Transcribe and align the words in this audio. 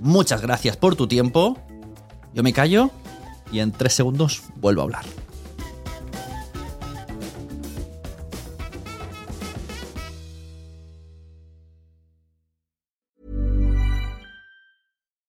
Muchas 0.00 0.42
gracias 0.42 0.76
por 0.76 0.96
tu 0.96 1.06
tiempo. 1.06 1.58
Yo 2.34 2.42
me 2.42 2.52
callo 2.52 2.90
y 3.50 3.60
en 3.60 3.72
tres 3.72 3.94
segundos 3.94 4.42
vuelvo 4.56 4.82
a 4.82 4.84
hablar. 4.84 5.04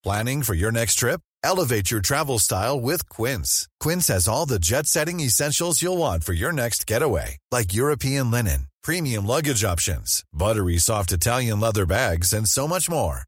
Planning 0.04 0.42
for 0.42 0.54
your 0.54 0.72
next 0.72 0.94
trip? 0.94 1.20
Elevate 1.44 1.90
your 1.90 2.00
travel 2.00 2.38
style 2.38 2.80
with 2.80 3.08
Quince. 3.10 3.68
Quince 3.78 4.06
has 4.08 4.26
all 4.26 4.46
the 4.46 4.58
jet 4.58 4.86
setting 4.86 5.20
essentials 5.20 5.82
you'll 5.82 5.98
want 5.98 6.24
for 6.24 6.32
your 6.32 6.50
next 6.50 6.86
getaway, 6.86 7.36
like 7.50 7.74
European 7.74 8.30
linen, 8.30 8.68
premium 8.82 9.26
luggage 9.26 9.64
options, 9.64 10.24
buttery 10.32 10.78
soft 10.78 11.12
Italian 11.12 11.60
leather 11.60 11.84
bags, 11.84 12.32
and 12.32 12.48
so 12.48 12.66
much 12.66 12.88
more. 12.88 13.27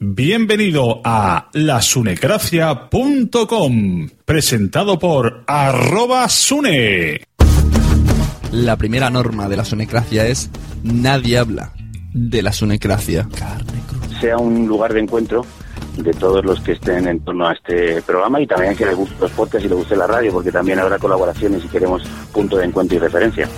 Bienvenido 0.00 1.00
a 1.02 1.48
lasunecracia.com, 1.52 4.08
presentado 4.24 4.96
por 4.96 5.42
arroba 5.44 6.28
sune. 6.28 7.22
La 8.52 8.76
primera 8.76 9.10
norma 9.10 9.48
de 9.48 9.56
la 9.56 9.64
sunecracia 9.64 10.24
es 10.28 10.52
nadie 10.84 11.36
habla 11.36 11.72
de 12.14 12.42
la 12.42 12.52
sunecracia. 12.52 13.28
sea 14.20 14.36
un 14.36 14.68
lugar 14.68 14.94
de 14.94 15.00
encuentro 15.00 15.44
de 15.96 16.12
todos 16.12 16.44
los 16.44 16.60
que 16.60 16.70
estén 16.72 17.08
en 17.08 17.18
torno 17.24 17.48
a 17.48 17.54
este 17.54 18.00
programa 18.02 18.40
y 18.40 18.46
también 18.46 18.76
que 18.76 18.86
les 18.86 18.94
guste 18.94 19.16
los 19.20 19.32
podcasts 19.32 19.66
y 19.66 19.68
les 19.68 19.78
guste 19.78 19.96
la 19.96 20.06
radio, 20.06 20.32
porque 20.32 20.52
también 20.52 20.78
habrá 20.78 21.00
colaboraciones 21.00 21.64
y 21.64 21.68
queremos 21.68 22.04
punto 22.32 22.56
de 22.56 22.66
encuentro 22.66 22.98
y 22.98 23.00
referencia. 23.00 23.48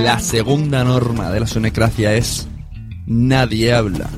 La 0.00 0.20
segunda 0.20 0.84
norma 0.84 1.32
de 1.32 1.40
la 1.40 1.48
sunecracia 1.48 2.14
es 2.14 2.46
nadie 3.04 3.74
habla 3.74 4.08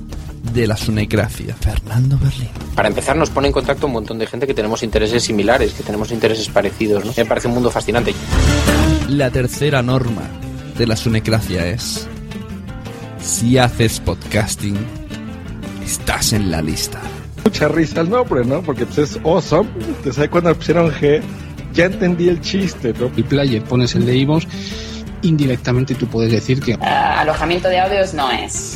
de 0.52 0.66
la 0.66 0.76
sunecracia. 0.76 1.54
Fernando 1.54 2.18
Berlín. 2.18 2.48
Para 2.74 2.88
empezar, 2.88 3.16
nos 3.16 3.30
pone 3.30 3.48
en 3.48 3.52
contacto 3.52 3.86
un 3.86 3.92
montón 3.92 4.18
de 4.18 4.26
gente 4.26 4.46
que 4.46 4.54
tenemos 4.54 4.82
intereses 4.82 5.22
similares, 5.22 5.72
que 5.72 5.82
tenemos 5.82 6.10
intereses 6.12 6.48
parecidos. 6.48 7.04
¿no? 7.04 7.12
Me 7.16 7.24
parece 7.24 7.48
un 7.48 7.54
mundo 7.54 7.70
fascinante. 7.70 8.14
La 9.08 9.30
tercera 9.30 9.82
norma 9.82 10.22
de 10.76 10.86
la 10.86 10.96
sunecracia 10.96 11.66
es 11.66 12.06
si 13.20 13.58
haces 13.58 14.00
podcasting, 14.00 14.76
estás 15.84 16.32
en 16.32 16.50
la 16.50 16.62
lista. 16.62 17.00
Mucha 17.44 17.68
risa 17.68 18.00
el 18.00 18.10
nombre, 18.10 18.44
¿no? 18.44 18.62
Porque 18.62 18.86
pues 18.86 18.98
es 18.98 19.20
awesome. 19.24 19.68
Te 20.02 20.12
sabes 20.12 20.30
cuando 20.30 20.54
pusieron 20.54 20.90
G, 20.90 21.22
ya 21.72 21.86
entendí 21.86 22.28
el 22.28 22.40
chiste, 22.40 22.92
¿no? 22.98 23.10
el 23.16 23.24
player, 23.24 23.62
pones 23.62 23.94
el 23.94 24.06
de 24.06 24.16
iVoox, 24.18 24.44
indirectamente 25.22 25.94
tú 25.94 26.06
puedes 26.06 26.32
decir 26.32 26.60
que 26.60 26.72
Eh, 26.72 26.78
alojamiento 26.84 27.68
de 27.68 27.80
audios 27.80 28.14
no 28.14 28.30
es. 28.30 28.75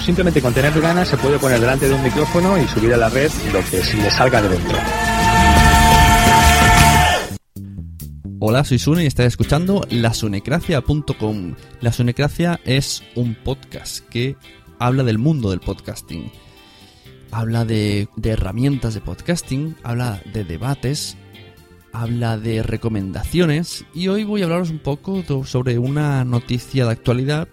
simplemente 0.00 0.40
con 0.40 0.52
tener 0.52 0.78
ganas 0.80 1.08
se 1.08 1.16
puede 1.16 1.38
poner 1.38 1.60
delante 1.60 1.88
de 1.88 1.94
un 1.94 2.02
micrófono 2.02 2.56
y 2.58 2.66
subir 2.68 2.92
a 2.94 2.96
la 2.96 3.08
red 3.08 3.30
lo 3.52 3.60
que 3.60 3.82
se 3.82 3.96
le 3.96 4.10
salga 4.10 4.42
de 4.42 4.48
dentro. 4.48 4.78
Hola, 8.40 8.64
soy 8.64 8.78
Sune 8.78 9.04
y 9.04 9.06
estás 9.06 9.26
escuchando 9.26 9.84
lasunecracia.com. 9.90 11.54
La 11.80 11.92
Sunecracia 11.92 12.60
es 12.64 13.02
un 13.16 13.34
podcast 13.34 14.06
que 14.08 14.36
habla 14.78 15.02
del 15.02 15.18
mundo 15.18 15.50
del 15.50 15.60
podcasting. 15.60 16.30
Habla 17.32 17.64
de, 17.64 18.08
de 18.16 18.30
herramientas 18.30 18.94
de 18.94 19.00
podcasting, 19.00 19.76
habla 19.82 20.22
de 20.32 20.44
debates, 20.44 21.16
habla 21.92 22.38
de 22.38 22.62
recomendaciones 22.62 23.84
y 23.92 24.08
hoy 24.08 24.24
voy 24.24 24.42
a 24.42 24.44
hablaros 24.44 24.70
un 24.70 24.78
poco 24.78 25.24
sobre 25.44 25.78
una 25.78 26.24
noticia 26.24 26.84
de 26.84 26.92
actualidad 26.92 27.48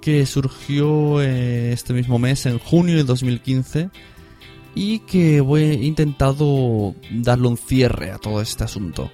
que 0.00 0.26
surgió 0.26 1.20
eh, 1.20 1.72
este 1.72 1.92
mismo 1.92 2.18
mes, 2.18 2.46
en 2.46 2.58
junio 2.58 2.96
de 2.96 3.04
2015, 3.04 3.90
y 4.74 5.00
que 5.00 5.38
he 5.38 5.74
intentado 5.84 6.94
darle 7.10 7.48
un 7.48 7.56
cierre 7.56 8.10
a 8.10 8.18
todo 8.18 8.40
este 8.40 8.64
asunto. 8.64 9.10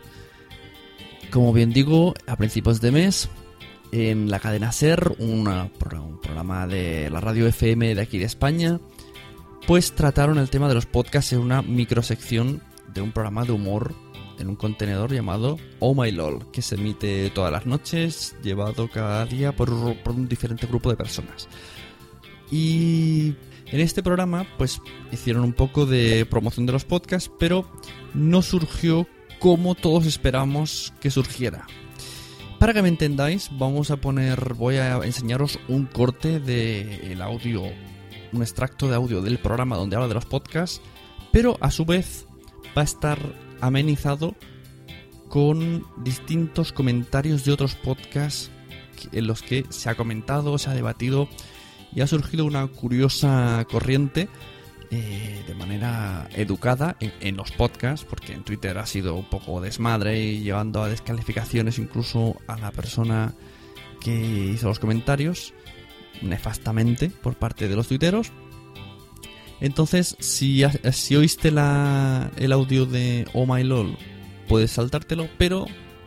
Como 1.30 1.52
bien 1.52 1.72
digo, 1.72 2.14
a 2.26 2.36
principios 2.36 2.80
de 2.80 2.92
mes, 2.92 3.28
en 3.92 4.30
la 4.30 4.40
cadena 4.40 4.72
SER, 4.72 5.16
un 5.18 5.70
programa 6.22 6.66
de 6.66 7.08
la 7.10 7.20
radio 7.20 7.46
FM 7.46 7.94
de 7.94 8.00
aquí 8.00 8.18
de 8.18 8.24
España, 8.24 8.80
pues 9.66 9.92
trataron 9.92 10.38
el 10.38 10.50
tema 10.50 10.68
de 10.68 10.74
los 10.74 10.86
podcasts 10.86 11.32
en 11.32 11.40
una 11.40 11.62
microsección 11.62 12.62
de 12.92 13.00
un 13.00 13.12
programa 13.12 13.44
de 13.44 13.52
humor 13.52 13.94
en 14.38 14.48
un 14.48 14.56
contenedor 14.56 15.12
llamado 15.12 15.58
Oh 15.80 15.94
My 15.94 16.10
LOL, 16.10 16.50
que 16.50 16.62
se 16.62 16.74
emite 16.74 17.30
todas 17.30 17.52
las 17.52 17.66
noches, 17.66 18.36
llevado 18.42 18.88
cada 18.88 19.24
día 19.26 19.54
por, 19.54 19.96
por 20.02 20.14
un 20.14 20.28
diferente 20.28 20.66
grupo 20.66 20.90
de 20.90 20.96
personas. 20.96 21.48
Y 22.50 23.34
en 23.66 23.80
este 23.80 24.02
programa, 24.02 24.46
pues 24.58 24.80
hicieron 25.10 25.42
un 25.44 25.52
poco 25.52 25.86
de 25.86 26.26
promoción 26.26 26.66
de 26.66 26.72
los 26.72 26.84
podcasts, 26.84 27.30
pero 27.38 27.68
no 28.12 28.42
surgió 28.42 29.08
como 29.40 29.74
todos 29.74 30.06
esperamos 30.06 30.92
que 31.00 31.10
surgiera. 31.10 31.66
Para 32.58 32.72
que 32.72 32.82
me 32.82 32.88
entendáis, 32.88 33.50
vamos 33.58 33.90
a 33.90 33.96
poner, 33.96 34.54
voy 34.54 34.76
a 34.76 34.96
enseñaros 34.98 35.58
un 35.68 35.86
corte 35.86 36.40
del 36.40 37.20
audio, 37.20 37.62
un 38.32 38.42
extracto 38.42 38.88
de 38.88 38.94
audio 38.94 39.20
del 39.20 39.38
programa 39.38 39.76
donde 39.76 39.96
habla 39.96 40.08
de 40.08 40.14
los 40.14 40.24
podcasts, 40.24 40.80
pero 41.32 41.58
a 41.60 41.70
su 41.70 41.84
vez 41.84 42.26
va 42.76 42.82
a 42.82 42.84
estar 42.84 43.18
amenizado 43.60 44.34
con 45.28 45.84
distintos 46.04 46.72
comentarios 46.72 47.44
de 47.44 47.52
otros 47.52 47.74
podcasts 47.74 48.50
en 49.12 49.26
los 49.26 49.42
que 49.42 49.64
se 49.70 49.90
ha 49.90 49.96
comentado, 49.96 50.56
se 50.58 50.70
ha 50.70 50.74
debatido 50.74 51.28
y 51.94 52.00
ha 52.00 52.06
surgido 52.06 52.44
una 52.44 52.66
curiosa 52.66 53.66
corriente 53.70 54.28
eh, 54.90 55.42
de 55.46 55.54
manera 55.54 56.28
educada 56.34 56.96
en, 57.00 57.36
los 57.36 57.50
podcasts, 57.52 58.06
porque 58.08 58.32
en 58.32 58.44
Twitter 58.44 58.78
ha 58.78 58.86
sido 58.86 59.16
un 59.16 59.24
poco 59.24 59.60
desmadre 59.60 60.20
y 60.20 60.40
llevando 60.40 60.82
a 60.82 60.88
descalificaciones 60.88 61.78
incluso 61.78 62.36
a 62.46 62.56
la 62.58 62.70
persona 62.70 63.34
que 64.00 64.14
hizo 64.54 64.68
los 64.68 64.78
comentarios, 64.78 65.54
nefastamente 66.22 67.10
por 67.10 67.34
parte 67.34 67.66
de 67.66 67.76
los 67.76 67.88
tuiteros. 67.88 68.32
Entonces, 69.64 70.14
si, 70.20 70.62
si 70.92 71.16
oíste 71.16 71.48
el 71.48 72.52
audio 72.52 72.84
de 72.84 73.26
Oh 73.32 73.46
My 73.46 73.64
LOL, 73.64 73.96
puedes 74.46 74.72
saltártelo, 74.72 75.26
pero 75.38 75.64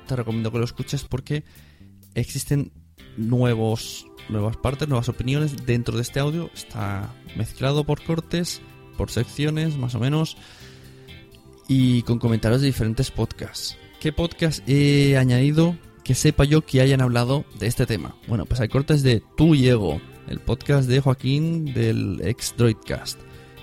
te 0.07 0.15
recomiendo 0.15 0.51
que 0.51 0.59
lo 0.59 0.63
escuches 0.63 1.03
porque 1.03 1.43
existen 2.13 2.71
nuevos, 3.17 4.05
nuevas 4.29 4.57
partes, 4.57 4.87
nuevas 4.87 5.09
opiniones 5.09 5.65
dentro 5.65 5.95
de 5.95 6.03
este 6.03 6.19
audio. 6.19 6.51
Está 6.53 7.11
mezclado 7.35 7.83
por 7.83 8.03
cortes, 8.03 8.61
por 8.95 9.09
secciones, 9.09 9.75
más 9.75 9.95
o 9.95 9.99
menos, 9.99 10.37
y 11.67 12.03
con 12.03 12.19
comentarios 12.19 12.61
de 12.61 12.67
diferentes 12.67 13.09
podcasts. 13.09 13.75
¿Qué 13.99 14.13
podcast 14.13 14.61
he 14.69 15.17
añadido 15.17 15.75
que 16.03 16.13
sepa 16.13 16.43
yo 16.43 16.63
que 16.63 16.81
hayan 16.81 17.01
hablado 17.01 17.43
de 17.57 17.65
este 17.65 17.87
tema? 17.87 18.15
Bueno, 18.27 18.45
pues 18.45 18.61
hay 18.61 18.67
cortes 18.67 19.01
de 19.01 19.23
Tú 19.35 19.55
y 19.55 19.67
Ego, 19.67 19.99
el 20.27 20.41
podcast 20.41 20.87
de 20.87 20.99
Joaquín 20.99 21.73
del 21.73 22.21
ex 22.23 22.53
Droidcast. 22.55 23.19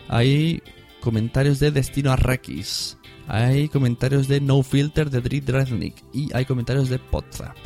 Hay 0.09 0.63
comentarios 1.01 1.59
de 1.61 1.71
Destino 1.71 2.13
Arrakis. 2.13 2.99
Hay 3.27 3.69
comentarios 3.69 4.29
de 4.29 4.41
No 4.41 4.63
Filter 4.63 5.11
de 5.11 5.21
Drit 5.21 5.45
Dresnik. 5.45 5.97
Y 6.13 6.35
hay 6.35 6.45
comentarios 6.45 6.89
de 6.89 6.99
Podzap. 6.99 7.57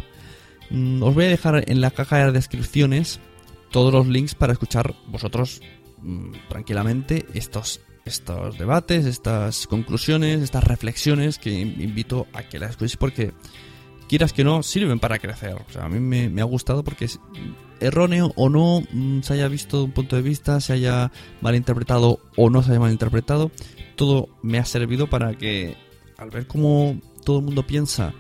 Mm, 0.70 1.02
os 1.02 1.14
voy 1.14 1.24
a 1.24 1.28
dejar 1.28 1.64
en 1.70 1.80
la 1.80 1.90
caja 1.90 2.26
de 2.26 2.32
descripciones 2.32 3.20
todos 3.70 3.92
los 3.92 4.06
links 4.06 4.34
para 4.34 4.52
escuchar 4.52 4.94
vosotros 5.06 5.60
mm, 6.02 6.32
tranquilamente 6.48 7.26
estos, 7.34 7.80
estos 8.04 8.58
debates, 8.58 9.06
estas 9.06 9.66
conclusiones, 9.66 10.42
estas 10.42 10.64
reflexiones 10.64 11.38
que 11.38 11.50
invito 11.50 12.26
a 12.32 12.42
que 12.42 12.58
las 12.58 12.70
escuchéis 12.70 12.96
porque 12.96 13.32
quieras 14.08 14.32
que 14.32 14.44
no, 14.44 14.62
sirven 14.62 14.98
para 14.98 15.18
crecer. 15.18 15.54
O 15.54 15.72
sea, 15.72 15.84
a 15.84 15.88
mí 15.88 16.00
me, 16.00 16.40
ha 16.40 16.44
gustado 16.44 16.82
porque 16.82 17.08
erróneo 17.80 18.32
o 18.36 18.48
no 18.48 18.82
mm, 18.92 19.20
se 19.22 19.34
haya 19.34 19.48
visto 19.48 19.78
de 19.78 19.84
un 19.84 19.92
punto 19.92 20.16
de 20.16 20.22
vista, 20.22 20.60
se 20.60 20.72
haya 20.72 21.12
malinterpretado 21.40 22.20
o 22.36 22.50
no 22.50 22.62
se 22.62 22.70
haya 22.70 22.80
malinterpretado, 22.80 23.50
todo 23.96 24.28
me 24.42 24.58
ha 24.58 24.64
servido 24.64 25.08
para 25.08 25.34
que 25.34 25.76
al 26.16 26.30
ver 26.30 26.46
cómo 26.46 27.00
todo 27.24 27.38
el 27.38 27.44
mundo 27.44 27.66
piensa, 27.66 28.12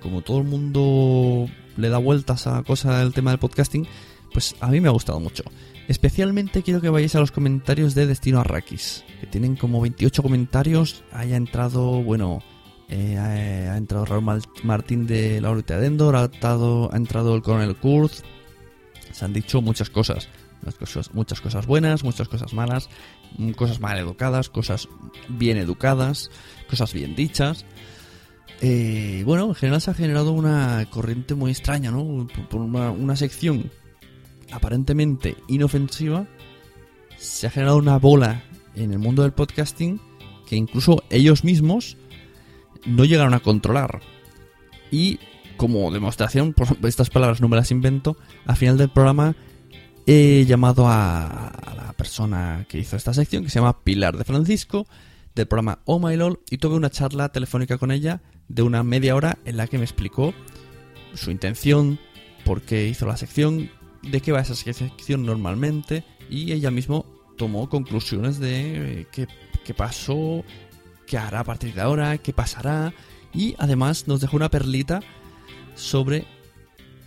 como 0.00 0.22
todo 0.22 0.38
el 0.38 0.44
mundo 0.44 1.48
le 1.76 1.88
da 1.88 1.98
vueltas 1.98 2.46
a 2.46 2.62
cosa 2.62 2.98
del 2.98 3.12
tema 3.12 3.30
del 3.30 3.40
podcasting, 3.40 3.86
pues 4.32 4.56
a 4.60 4.68
mí 4.68 4.80
me 4.80 4.88
ha 4.88 4.92
gustado 4.92 5.20
mucho. 5.20 5.44
Especialmente 5.88 6.62
quiero 6.62 6.80
que 6.80 6.88
vayáis 6.88 7.14
a 7.16 7.20
los 7.20 7.32
comentarios 7.32 7.94
de 7.94 8.06
Destino 8.06 8.40
Arrakis, 8.40 9.04
que 9.20 9.26
tienen 9.26 9.56
como 9.56 9.80
28 9.80 10.22
comentarios. 10.22 11.04
Haya 11.12 11.36
entrado, 11.36 12.02
bueno, 12.02 12.40
eh, 12.88 13.18
ha, 13.18 13.76
entrado 13.76 14.04
Raúl 14.04 14.42
Martín 14.62 15.06
de 15.06 15.40
la 15.40 15.50
órbita 15.50 15.78
de 15.78 15.86
Endor, 15.86 16.16
ha, 16.16 16.22
ha 16.22 16.96
entrado 16.96 17.34
el 17.34 17.42
coronel 17.42 17.76
Kurz. 17.76 18.22
Se 19.12 19.24
han 19.24 19.32
dicho 19.32 19.60
muchas 19.60 19.90
cosas, 19.90 20.28
muchas 21.12 21.40
cosas, 21.40 21.66
buenas, 21.66 22.02
muchas 22.02 22.28
cosas 22.28 22.52
malas, 22.52 22.88
mm, 23.38 23.52
cosas 23.52 23.80
mal 23.80 23.98
educadas, 23.98 24.48
cosas 24.48 24.88
bien 25.28 25.58
educadas, 25.58 26.30
cosas 26.68 26.92
bien 26.92 27.14
dichas. 27.14 27.64
Eh, 28.60 29.22
bueno, 29.26 29.48
en 29.48 29.54
general 29.54 29.80
se 29.80 29.90
ha 29.90 29.94
generado 29.94 30.32
una 30.32 30.86
corriente 30.88 31.34
muy 31.34 31.50
extraña, 31.50 31.90
¿no? 31.90 32.26
Por 32.48 32.60
una, 32.60 33.16
sección 33.16 33.70
aparentemente 34.52 35.36
inofensiva, 35.48 36.26
se 37.18 37.46
ha 37.46 37.50
generado 37.50 37.78
una 37.78 37.98
bola 37.98 38.44
en 38.74 38.92
el 38.92 38.98
mundo 38.98 39.22
del 39.22 39.32
podcasting 39.32 40.00
que 40.46 40.56
incluso 40.56 41.02
ellos 41.10 41.44
mismos 41.44 41.96
no 42.86 43.04
llegaron 43.04 43.34
a 43.34 43.40
controlar. 43.40 44.00
Y 44.90 45.18
como 45.62 45.92
demostración, 45.92 46.54
por 46.54 46.66
estas 46.88 47.08
palabras 47.08 47.40
no 47.40 47.48
me 47.48 47.54
las 47.54 47.70
invento, 47.70 48.16
al 48.46 48.56
final 48.56 48.76
del 48.78 48.88
programa 48.88 49.36
he 50.08 50.44
llamado 50.44 50.88
a, 50.88 51.52
la 51.76 51.92
persona 51.92 52.66
que 52.68 52.80
hizo 52.80 52.96
esta 52.96 53.14
sección, 53.14 53.44
que 53.44 53.48
se 53.48 53.60
llama 53.60 53.84
Pilar 53.84 54.16
de 54.16 54.24
Francisco, 54.24 54.88
del 55.36 55.46
programa 55.46 55.78
Oh 55.84 56.00
My 56.00 56.16
LOL, 56.16 56.40
y 56.50 56.58
tuve 56.58 56.74
una 56.74 56.90
charla 56.90 57.28
telefónica 57.28 57.78
con 57.78 57.92
ella 57.92 58.22
de 58.48 58.62
una 58.62 58.82
media 58.82 59.14
hora 59.14 59.38
en 59.44 59.56
la 59.56 59.68
que 59.68 59.78
me 59.78 59.84
explicó 59.84 60.34
su 61.14 61.30
intención, 61.30 62.00
por 62.44 62.62
qué 62.62 62.88
hizo 62.88 63.06
la 63.06 63.16
sección, 63.16 63.70
de 64.02 64.20
qué 64.20 64.32
va 64.32 64.40
esa 64.40 64.56
sección 64.56 65.24
normalmente 65.24 66.02
y 66.28 66.50
ella 66.50 66.72
mismo 66.72 67.06
tomó 67.38 67.68
conclusiones 67.68 68.40
de 68.40 69.02
eh, 69.02 69.06
qué, 69.12 69.28
qué 69.64 69.74
pasó, 69.74 70.42
qué 71.06 71.18
hará 71.18 71.38
a 71.38 71.44
partir 71.44 71.72
de 71.72 71.82
ahora, 71.82 72.18
qué 72.18 72.32
pasará 72.32 72.92
y 73.32 73.54
además 73.58 74.08
nos 74.08 74.20
dejó 74.20 74.36
una 74.36 74.50
perlita 74.50 74.98
sobre 75.74 76.24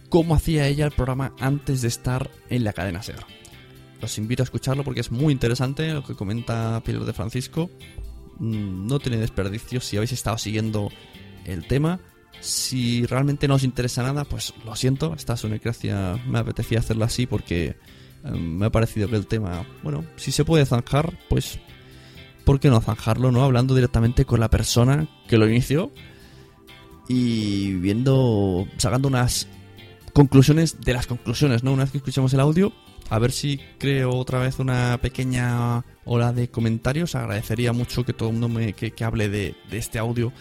cómo 0.09 0.35
hacía 0.35 0.67
ella 0.67 0.85
el 0.85 0.91
programa 0.91 1.33
antes 1.39 1.81
de 1.81 1.88
estar 1.88 2.29
en 2.50 2.63
la 2.63 2.73
cadena 2.73 3.03
SER. 3.03 3.19
Los 4.01 4.17
invito 4.17 4.44
a 4.44 4.45
escucharlo 4.45 4.83
porque 4.83 5.00
es 5.00 5.12
muy 5.12 5.33
interesante 5.33 5.91
lo 5.94 6.03
que 6.03 6.15
comenta 6.15 6.81
Pilar 6.83 7.06
de 7.06 7.13
Francisco. 7.13 7.69
Mm, 8.39 8.88
no 8.88 9.00
tiene 9.00 9.17
desperdicio 9.17 9.81
si 9.81 9.97
habéis 9.97 10.12
estado 10.12 10.38
siguiendo 10.38 10.89
el 11.45 11.67
tema. 11.67 12.00
Si 12.41 13.05
realmente 13.05 13.48
no 13.48 13.55
os 13.55 13.63
interesa 13.63 14.03
nada, 14.03 14.25
pues 14.25 14.53
lo 14.65 14.75
siento, 14.75 15.13
esta 15.15 15.38
sonecracia 15.38 16.19
me 16.27 16.39
apetecía 16.39 16.79
hacerla 16.79 17.05
así 17.05 17.25
porque 17.25 17.77
em, 18.24 18.57
me 18.57 18.65
ha 18.65 18.72
parecido 18.72 19.10
que 19.10 19.15
el 19.15 19.25
tema, 19.25 19.65
bueno, 19.84 20.05
si 20.17 20.31
se 20.31 20.43
puede 20.43 20.65
zanjar, 20.65 21.17
pues 21.29 21.60
¿por 22.43 22.60
qué 22.60 22.69
no 22.69 22.81
zanjarlo, 22.81 23.31
no? 23.31 23.43
Hablando 23.43 23.74
directamente 23.74 24.25
con 24.25 24.39
la 24.39 24.50
persona 24.50 25.07
que 25.27 25.38
lo 25.38 25.48
inició 25.48 25.91
y 27.07 27.74
viendo, 27.74 28.67
sacando 28.77 29.07
unas 29.07 29.47
conclusiones 30.13 30.81
de 30.81 30.93
las 30.93 31.07
conclusiones, 31.07 31.63
¿no? 31.63 31.74
Una 31.74 31.83
vez 31.83 31.91
que 31.91 31.97
escuchemos 31.97 32.33
el 32.33 32.39
audio, 32.39 32.74
a 33.09 33.19
ver 33.19 33.31
si 33.31 33.59
creo 33.77 34.12
otra 34.15 34.39
vez 34.39 34.59
una 34.59 34.97
pequeña 35.01 35.83
ola 36.05 36.33
de 36.33 36.50
comentarios. 36.50 37.15
Agradecería 37.15 37.74
mucho 37.74 38.05
que 38.05 38.13
todo 38.13 38.29
el 38.29 38.38
mundo 38.38 38.50
me, 38.50 38.74
que, 38.74 38.93
hable 39.03 39.29
de, 39.29 39.55
de 39.69 39.77
este 39.77 40.00
audio 40.00 40.31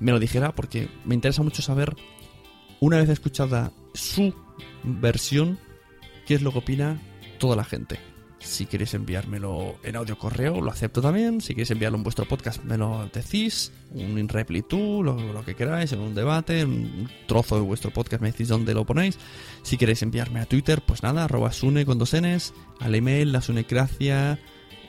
me 0.00 0.12
lo 0.12 0.18
dijera 0.18 0.54
porque 0.54 0.88
me 1.04 1.14
interesa 1.14 1.42
mucho 1.42 1.62
saber, 1.62 1.94
una 2.80 2.98
vez 2.98 3.08
escuchada 3.08 3.72
su 3.94 4.34
versión, 4.82 5.58
qué 6.26 6.34
es 6.34 6.42
lo 6.42 6.52
que 6.52 6.58
opina 6.58 7.00
toda 7.38 7.56
la 7.56 7.64
gente. 7.64 7.98
Si 8.44 8.66
queréis 8.66 8.92
enviármelo 8.94 9.76
en 9.82 9.96
audio 9.96 10.18
correo, 10.18 10.60
lo 10.60 10.70
acepto 10.70 11.00
también. 11.00 11.40
Si 11.40 11.54
queréis 11.54 11.70
enviarlo 11.70 11.96
en 11.96 12.04
vuestro 12.04 12.26
podcast, 12.26 12.62
me 12.62 12.76
lo 12.76 13.08
decís. 13.12 13.72
Un 13.90 14.28
reply 14.28 14.62
tú, 14.62 15.02
lo, 15.02 15.44
que 15.44 15.54
queráis, 15.54 15.92
en 15.92 16.00
un 16.00 16.14
debate, 16.14 16.64
un 16.64 17.08
trozo 17.26 17.56
de 17.56 17.62
vuestro 17.62 17.90
podcast, 17.90 18.22
me 18.22 18.30
decís 18.30 18.48
dónde 18.48 18.74
lo 18.74 18.84
ponéis. 18.84 19.18
Si 19.62 19.76
queréis 19.76 20.02
enviarme 20.02 20.40
a 20.40 20.46
Twitter, 20.46 20.82
pues 20.86 21.02
nada, 21.02 21.24
arroba 21.24 21.52
sune 21.52 21.86
con 21.86 21.98
dos 21.98 22.14
n's, 22.14 22.52
al 22.80 22.94
email, 22.94 23.32
la 23.32 23.40
sunecracia 23.40 24.38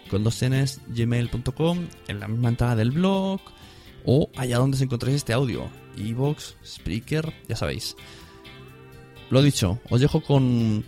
con 0.09 0.23
dos 0.23 0.43
n's, 0.43 0.81
gmail.com, 0.87 1.79
en 2.07 2.19
la 2.19 2.27
misma 2.27 2.49
entrada 2.49 2.75
del 2.75 2.91
blog, 2.91 3.39
o 4.05 4.29
allá 4.35 4.57
donde 4.57 4.77
se 4.77 4.83
encontréis 4.83 5.17
este 5.17 5.33
audio, 5.33 5.69
Evox, 5.97 6.57
Spreaker, 6.65 7.33
ya 7.47 7.55
sabéis. 7.55 7.95
Lo 9.29 9.41
dicho, 9.41 9.79
os 9.89 10.01
dejo 10.01 10.21
con, 10.21 10.85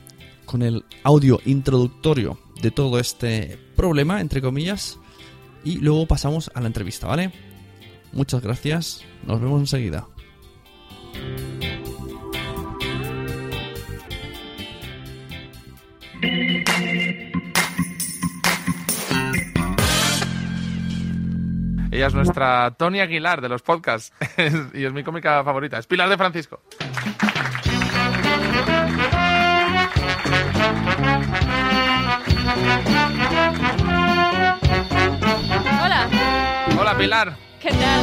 con 0.47 0.63
el 0.63 0.85
audio 1.03 1.39
introductorio 1.45 2.39
de 2.61 2.71
todo 2.71 2.97
este 2.97 3.59
problema, 3.75 4.19
entre 4.21 4.41
comillas, 4.41 4.97
y 5.63 5.77
luego 5.77 6.07
pasamos 6.07 6.49
a 6.55 6.61
la 6.61 6.67
entrevista, 6.67 7.05
¿vale? 7.05 7.31
Muchas 8.13 8.41
gracias, 8.41 9.03
nos 9.27 9.39
vemos 9.39 9.59
enseguida. 9.59 10.07
Ella 21.91 22.07
es 22.07 22.13
nuestra 22.13 22.75
Tony 22.77 22.99
Aguilar 22.99 23.41
de 23.41 23.49
los 23.49 23.61
podcasts 23.63 24.13
y 24.73 24.83
es 24.83 24.93
mi 24.93 25.03
cómica 25.03 25.43
favorita. 25.43 25.79
Es 25.79 25.87
Pilar 25.87 26.09
de 26.09 26.17
Francisco. 26.17 26.61
Hola, 35.83 36.07
Hola 36.79 36.97
Pilar. 36.97 37.35
¿qué 37.61 37.69
tal? 37.69 38.01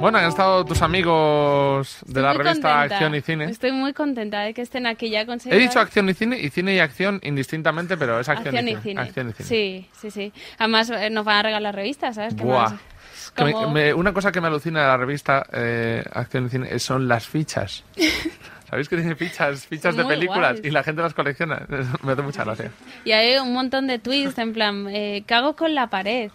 Bueno, 0.00 0.18
han 0.18 0.24
estado 0.26 0.64
tus 0.64 0.82
amigos 0.82 1.98
de 2.06 2.08
Estoy 2.10 2.22
la 2.22 2.32
revista 2.32 2.70
contenta. 2.72 2.94
Acción 2.94 3.14
y 3.14 3.20
Cine. 3.20 3.44
Estoy 3.44 3.70
muy 3.72 3.92
contenta 3.92 4.40
de 4.40 4.52
que 4.54 4.62
estén 4.62 4.86
aquí 4.86 5.10
ya 5.10 5.20
He 5.20 5.26
conseguido. 5.26 5.60
dicho 5.60 5.78
acción 5.78 6.08
y 6.08 6.14
cine 6.14 6.38
y 6.40 6.50
cine 6.50 6.74
y 6.74 6.80
acción 6.80 7.20
indistintamente, 7.22 7.96
pero 7.96 8.18
es 8.18 8.28
acción, 8.28 8.48
Acción 8.56 8.66
y, 8.68 8.70
y 8.72 8.74
cine. 8.76 8.82
cine. 8.82 9.00
Acción 9.00 9.28
y 9.30 9.32
cine. 9.32 9.48
Sí, 9.48 9.88
sí, 10.00 10.10
sí. 10.10 10.32
Además 10.58 10.90
eh, 10.90 11.08
nos 11.10 11.24
van 11.24 11.36
a 11.36 11.42
regalar 11.44 11.74
revistas, 11.76 12.16
¿sabes? 12.16 12.34
¿Qué 12.34 12.42
Buah. 12.42 12.70
más? 12.70 12.72
Es 13.14 13.30
Que 13.30 13.44
me- 13.44 13.52
como- 13.52 13.70
me- 13.70 13.94
una 13.94 14.12
cosa 14.12 14.32
que 14.32 14.40
me 14.40 14.48
alucina 14.48 14.80
de 14.80 14.86
la 14.88 14.96
revista 14.96 15.46
eh, 15.52 16.02
Acción 16.12 16.46
y 16.46 16.48
Cine 16.48 16.78
son 16.80 17.06
las 17.06 17.26
fichas. 17.28 17.84
¿Sabéis 18.72 18.88
que 18.88 18.96
tiene 18.96 19.14
fichas, 19.14 19.66
fichas 19.66 19.94
de 19.94 20.02
películas 20.06 20.52
guays. 20.52 20.64
y 20.66 20.70
la 20.70 20.82
gente 20.82 21.02
las 21.02 21.12
colecciona? 21.12 21.66
me 22.02 22.12
hace 22.12 22.22
mucha 22.22 22.42
gracia. 22.42 22.70
Y 23.04 23.12
hay 23.12 23.36
un 23.36 23.52
montón 23.52 23.86
de 23.86 23.98
tweets 23.98 24.38
en 24.38 24.54
plan, 24.54 24.86
eh, 24.88 25.24
¿qué 25.26 25.34
hago 25.34 25.54
con 25.56 25.74
la 25.74 25.88
pared? 25.88 26.30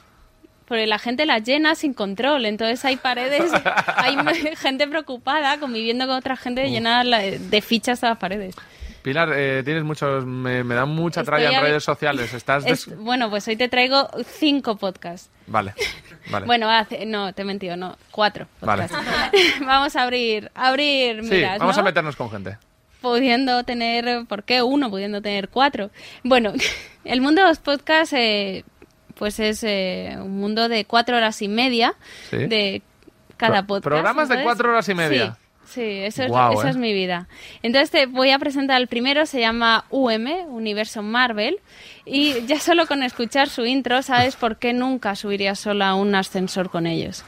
Porque 0.67 0.85
la 0.85 0.99
gente 0.99 1.25
la 1.25 1.39
llena 1.39 1.73
sin 1.73 1.95
control, 1.95 2.45
entonces 2.45 2.85
hay 2.85 2.97
paredes, 2.97 3.51
hay 3.95 4.15
gente 4.55 4.87
preocupada 4.87 5.57
conviviendo 5.59 6.05
con 6.05 6.15
otra 6.15 6.37
gente 6.37 6.69
llena 6.69 7.03
la- 7.03 7.21
de 7.23 7.61
fichas 7.63 8.03
a 8.03 8.09
las 8.09 8.17
paredes. 8.19 8.53
Pilar, 9.01 9.29
eh, 9.33 9.63
tienes 9.65 9.83
muchos, 9.83 10.23
me, 10.25 10.63
me 10.63 10.75
da 10.75 10.85
mucha 10.85 11.21
Estoy 11.21 11.39
tralla 11.39 11.57
en 11.57 11.63
redes 11.63 11.83
sociales. 11.83 12.33
Estás 12.35 12.65
des- 12.65 12.87
Es- 12.87 12.97
bueno, 12.99 13.31
pues 13.31 13.47
hoy 13.47 13.55
te 13.55 13.67
traigo 13.67 14.09
cinco 14.37 14.75
podcasts. 14.77 15.31
Vale, 15.47 15.73
vale. 16.29 16.45
Bueno, 16.45 16.69
hace- 16.69 17.05
no, 17.05 17.33
te 17.33 17.41
he 17.41 17.45
mentido, 17.45 17.75
no, 17.77 17.97
cuatro 18.11 18.47
Vale. 18.61 18.87
Vamos 19.65 19.95
a 19.95 20.03
abrir, 20.03 20.51
abrir 20.55 21.23
sí, 21.23 21.29
miras, 21.35 21.59
vamos 21.59 21.75
¿no? 21.75 21.81
a 21.81 21.85
meternos 21.85 22.15
con 22.15 22.29
gente. 22.31 22.57
pudiendo 23.01 23.63
tener, 23.63 24.25
¿por 24.27 24.43
qué 24.43 24.61
uno? 24.61 24.89
Pudiendo 24.89 25.21
tener 25.21 25.49
cuatro. 25.49 25.91
Bueno, 26.23 26.53
el 27.05 27.21
mundo 27.21 27.41
de 27.41 27.47
los 27.49 27.59
podcasts, 27.59 28.13
eh, 28.17 28.63
pues 29.15 29.39
es 29.39 29.63
eh, 29.63 30.15
un 30.19 30.39
mundo 30.39 30.67
de 30.69 30.85
cuatro 30.85 31.17
horas 31.17 31.41
y 31.41 31.47
media 31.47 31.95
Sí. 32.29 32.37
de 32.37 32.81
cada 33.37 33.61
Pro- 33.63 33.67
podcast. 33.67 33.83
programas 33.85 34.29
de 34.29 34.43
cuatro 34.43 34.69
horas 34.69 34.89
y 34.89 34.93
media. 34.93 35.25
Sí. 35.33 35.46
Sí, 35.67 35.81
eso, 35.81 36.23
es, 36.23 36.31
eh. 36.31 36.69
es 36.69 36.77
mi 36.77 36.93
vida. 36.93 37.27
Entonces 37.61 37.91
te 37.91 38.05
voy 38.05 38.31
a 38.31 38.39
presentar 38.39 38.79
el 38.81 38.87
primero, 38.87 39.25
se 39.25 39.41
llama 39.41 39.83
UM, 39.89 40.27
Universo 40.47 41.03
Marvel, 41.03 41.59
y 42.05 42.45
ya 42.45 42.59
solo 42.59 42.87
con 42.87 43.03
escuchar 43.03 43.49
su 43.49 43.65
intro 43.65 44.01
sabes 44.01 44.37
por 44.37 44.57
qué 44.57 44.71
nunca 44.71 45.15
subiría 45.15 45.55
sola 45.55 45.89
a 45.89 45.95
un 45.95 46.15
ascensor 46.15 46.69
con 46.69 46.87
ellos. 46.87 47.25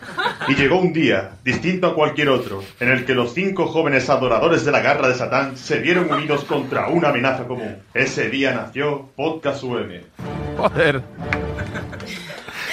Y 0.47 0.55
llegó 0.55 0.79
un 0.79 0.93
día, 0.93 1.31
distinto 1.43 1.87
a 1.87 1.95
cualquier 1.95 2.29
otro, 2.29 2.63
en 2.79 2.89
el 2.89 3.05
que 3.05 3.13
los 3.13 3.33
cinco 3.33 3.67
jóvenes 3.67 4.09
adoradores 4.09 4.63
de 4.63 4.71
la 4.71 4.79
garra 4.79 5.09
de 5.09 5.15
Satán 5.15 5.57
se 5.57 5.79
vieron 5.79 6.11
unidos 6.11 6.45
contra 6.45 6.87
una 6.87 7.09
amenaza 7.09 7.45
común. 7.45 7.75
Ese 7.93 8.29
día 8.29 8.53
nació 8.53 9.09
Podcast 9.17 9.63
UM. 9.63 9.89
Joder. 10.57 11.03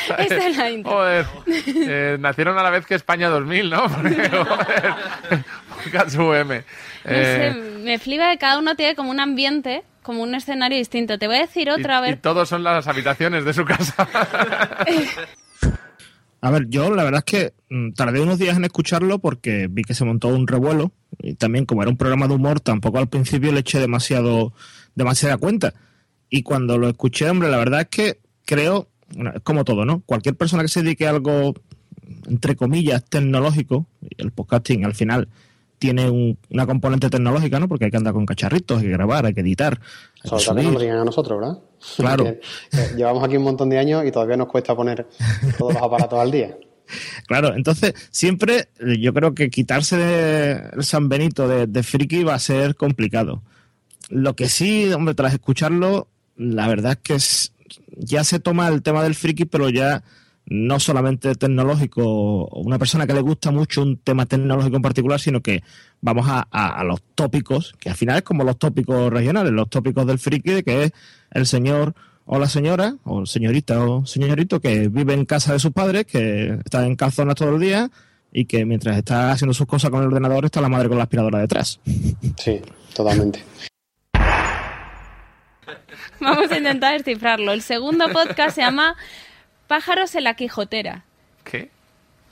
Esta 0.18 0.46
es 0.48 0.56
la 0.56 0.70
intro. 0.70 0.92
Joder. 0.92 1.26
Eh, 1.46 2.16
nacieron 2.20 2.58
a 2.58 2.62
la 2.62 2.70
vez 2.70 2.86
que 2.86 2.94
España 2.94 3.28
2000, 3.28 3.70
¿no? 3.70 3.82
Porque, 3.88 4.28
joder. 4.30 4.94
No 7.06 7.12
Eh, 7.12 7.52
sé, 7.54 7.60
me 7.84 7.98
flipa 7.98 8.30
que 8.32 8.38
cada 8.38 8.58
uno 8.58 8.74
tiene 8.74 8.96
como 8.96 9.10
un 9.10 9.20
ambiente, 9.20 9.84
como 10.02 10.22
un 10.22 10.34
escenario 10.34 10.76
distinto. 10.78 11.18
Te 11.18 11.26
voy 11.28 11.36
a 11.36 11.40
decir 11.40 11.70
otra 11.70 11.98
y 11.98 12.10
vez. 12.10 12.20
todos 12.22 12.48
son 12.48 12.64
las 12.64 12.86
habitaciones 12.88 13.44
de 13.44 13.52
su 13.54 13.64
casa. 13.64 14.08
A 16.40 16.50
ver, 16.50 16.66
yo 16.68 16.94
la 16.94 17.02
verdad 17.04 17.24
es 17.26 17.32
que 17.32 17.54
mm, 17.70 17.92
tardé 17.92 18.20
unos 18.20 18.38
días 18.38 18.56
en 18.56 18.64
escucharlo 18.64 19.18
porque 19.18 19.66
vi 19.70 19.82
que 19.82 19.94
se 19.94 20.04
montó 20.04 20.28
un 20.28 20.46
revuelo 20.46 20.92
y 21.18 21.34
también 21.34 21.64
como 21.66 21.82
era 21.82 21.90
un 21.90 21.96
programa 21.96 22.28
de 22.28 22.34
humor, 22.34 22.60
tampoco 22.60 22.98
al 22.98 23.08
principio 23.08 23.52
le 23.52 23.60
eché 23.60 23.78
demasiado 23.80 24.52
demasiada 24.94 25.36
cuenta. 25.38 25.74
Y 26.28 26.42
cuando 26.42 26.78
lo 26.78 26.88
escuché, 26.88 27.28
hombre, 27.30 27.50
la 27.50 27.56
verdad 27.56 27.82
es 27.82 27.88
que 27.88 28.18
creo, 28.44 28.88
como 29.42 29.64
todo, 29.64 29.84
¿no? 29.84 30.00
Cualquier 30.06 30.36
persona 30.36 30.62
que 30.62 30.68
se 30.68 30.82
dedique 30.82 31.06
a 31.06 31.10
algo, 31.10 31.54
entre 32.26 32.56
comillas, 32.56 33.04
tecnológico, 33.04 33.86
el 34.18 34.32
podcasting 34.32 34.84
al 34.84 34.94
final 34.94 35.28
tiene 35.78 36.08
un- 36.10 36.38
una 36.50 36.66
componente 36.66 37.10
tecnológica, 37.10 37.60
¿no? 37.60 37.68
Porque 37.68 37.84
hay 37.84 37.90
que 37.90 37.96
andar 37.98 38.14
con 38.14 38.24
cacharritos, 38.26 38.78
hay 38.78 38.84
que 38.84 38.90
grabar, 38.92 39.26
hay 39.26 39.34
que 39.34 39.42
editar, 39.42 39.78
hay 40.24 40.30
Sobre 40.30 40.44
todo 40.44 40.54
que 40.80 40.86
nos 40.88 41.00
a 41.02 41.04
nosotros, 41.04 41.38
¿verdad? 41.40 41.58
Claro. 41.96 42.24
Porque, 42.24 42.40
eh, 42.72 42.94
llevamos 42.96 43.22
aquí 43.22 43.36
un 43.36 43.44
montón 43.44 43.68
de 43.68 43.78
años 43.78 44.04
y 44.06 44.10
todavía 44.10 44.36
nos 44.36 44.48
cuesta 44.48 44.74
poner 44.74 45.06
todos 45.58 45.74
los 45.74 45.82
aparatos 45.82 46.18
al 46.18 46.30
día. 46.30 46.56
Claro, 47.26 47.52
entonces 47.56 47.94
siempre 48.12 48.68
yo 49.00 49.12
creo 49.12 49.34
que 49.34 49.50
quitarse 49.50 49.96
de 49.96 50.52
el 50.76 50.84
San 50.84 51.08
Benito 51.08 51.48
de, 51.48 51.66
de 51.66 51.82
friki 51.82 52.22
va 52.22 52.34
a 52.34 52.38
ser 52.38 52.76
complicado. 52.76 53.42
Lo 54.08 54.36
que 54.36 54.48
sí, 54.48 54.92
hombre, 54.92 55.14
tras 55.16 55.32
escucharlo, 55.34 56.06
la 56.36 56.68
verdad 56.68 56.92
es 56.92 56.98
que 56.98 57.14
es- 57.14 57.52
ya 57.96 58.24
se 58.24 58.40
toma 58.40 58.68
el 58.68 58.82
tema 58.82 59.02
del 59.02 59.14
friki, 59.14 59.44
pero 59.44 59.68
ya 59.68 60.02
no 60.48 60.78
solamente 60.78 61.34
tecnológico 61.34 62.46
una 62.46 62.78
persona 62.78 63.06
que 63.06 63.14
le 63.14 63.20
gusta 63.20 63.50
mucho 63.50 63.82
un 63.82 63.96
tema 63.96 64.26
tecnológico 64.26 64.76
en 64.76 64.82
particular, 64.82 65.18
sino 65.20 65.40
que 65.40 65.62
vamos 66.00 66.26
a, 66.28 66.84
los 66.84 67.02
tópicos, 67.14 67.74
que 67.80 67.90
al 67.90 67.96
final 67.96 68.18
es 68.18 68.22
como 68.22 68.44
los 68.44 68.58
tópicos 68.58 69.12
regionales, 69.12 69.52
los 69.52 69.68
tópicos 69.68 70.06
del 70.06 70.18
friki, 70.18 70.62
que 70.62 70.84
es 70.84 70.92
el 71.32 71.46
señor 71.46 71.94
o 72.24 72.38
la 72.38 72.48
señora, 72.48 72.96
o 73.04 73.26
señorita 73.26 73.84
o 73.84 74.06
señorito, 74.06 74.60
que 74.60 74.88
vive 74.88 75.14
en 75.14 75.24
casa 75.24 75.52
de 75.52 75.58
sus 75.58 75.72
padres, 75.72 76.06
que 76.06 76.58
está 76.64 76.86
en 76.86 76.96
calzonas 76.96 77.34
todo 77.34 77.54
el 77.54 77.60
día 77.60 77.90
y 78.32 78.44
que 78.44 78.64
mientras 78.64 78.96
está 78.96 79.32
haciendo 79.32 79.54
sus 79.54 79.66
cosas 79.66 79.90
con 79.90 80.00
el 80.00 80.08
ordenador 80.08 80.44
está 80.44 80.60
la 80.60 80.68
madre 80.68 80.88
con 80.88 80.98
la 80.98 81.04
aspiradora 81.04 81.40
detrás. 81.40 81.80
Sí, 82.36 82.60
totalmente. 82.94 83.42
Vamos 86.20 86.50
a 86.50 86.58
intentar 86.58 86.92
descifrarlo. 86.94 87.52
El 87.52 87.62
segundo 87.62 88.08
podcast 88.08 88.54
se 88.54 88.62
llama 88.62 88.96
Pájaros 89.66 90.14
en 90.14 90.24
la 90.24 90.34
Quijotera. 90.34 91.04
¿Qué? 91.44 91.70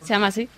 Se 0.03 0.09
llama 0.09 0.29
así. 0.29 0.49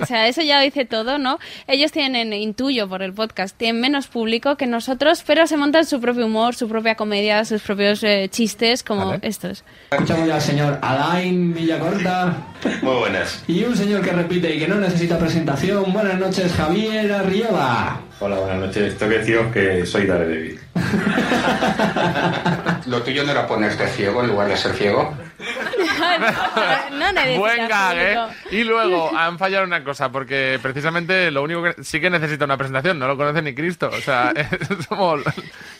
O 0.00 0.06
sea, 0.06 0.28
eso 0.28 0.42
ya 0.42 0.60
dice 0.60 0.84
todo, 0.84 1.18
¿no? 1.18 1.38
Ellos 1.66 1.92
tienen, 1.92 2.32
intuyo 2.32 2.88
por 2.88 3.02
el 3.02 3.12
podcast, 3.12 3.56
tienen 3.56 3.80
menos 3.80 4.08
público 4.08 4.56
que 4.56 4.66
nosotros, 4.66 5.22
pero 5.26 5.46
se 5.46 5.56
montan 5.56 5.84
su 5.84 6.00
propio 6.00 6.26
humor, 6.26 6.54
su 6.54 6.68
propia 6.68 6.94
comedia, 6.96 7.44
sus 7.44 7.62
propios 7.62 8.02
eh, 8.02 8.28
chistes, 8.30 8.82
como 8.82 9.14
estos. 9.22 9.64
Escuchamos 9.90 10.26
ya 10.26 10.34
al 10.36 10.40
señor 10.40 10.78
Alain 10.82 11.54
Villacorta 11.54 12.36
Muy 12.82 12.96
buenas. 12.96 13.44
y 13.46 13.64
un 13.64 13.76
señor 13.76 14.02
que 14.02 14.12
repite 14.12 14.54
y 14.54 14.58
que 14.58 14.68
no 14.68 14.76
necesita 14.76 15.18
presentación. 15.18 15.92
Buenas 15.92 16.18
noches, 16.18 16.52
Javier 16.52 17.12
Arriola. 17.12 18.00
Hola, 18.20 18.38
buenas 18.40 18.58
noches. 18.58 18.98
Tengo 18.98 19.12
que 19.12 19.18
deciros 19.18 19.52
que 19.52 19.86
soy 19.86 20.06
Daredevil. 20.06 20.58
Lo 22.86 23.02
tuyo 23.02 23.24
no 23.24 23.30
era 23.30 23.46
ponerte 23.46 23.86
ciego 23.88 24.22
en 24.22 24.28
lugar 24.28 24.48
de 24.48 24.56
ser 24.56 24.72
ciego. 24.74 25.14
No 25.38 27.12
necesitas 27.12 27.38
Buen 27.38 27.68
gag, 27.68 27.96
¿eh? 27.96 28.18
Y 28.50 28.64
luego 28.64 29.16
han 29.16 29.38
fallado 29.38 29.64
una 29.64 29.84
cosa, 29.84 30.10
porque 30.10 30.58
precisamente 30.60 31.30
lo 31.30 31.42
único 31.42 31.62
que 31.62 31.82
sí 31.82 32.00
que 32.00 32.10
necesita 32.10 32.44
una 32.44 32.56
presentación, 32.56 32.98
no 32.98 33.06
lo 33.06 33.16
conoce 33.16 33.42
ni 33.42 33.54
Cristo. 33.54 33.88
O 33.92 34.00
sea, 34.00 34.32
es 34.34 34.86
como 34.86 35.16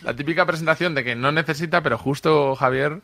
la 0.03 0.15
típica 0.15 0.47
presentación 0.47 0.95
de 0.95 1.05
que 1.05 1.15
no 1.15 1.33
necesita, 1.33 1.83
pero 1.83 1.99
justo 1.99 2.55
Javier. 2.55 3.01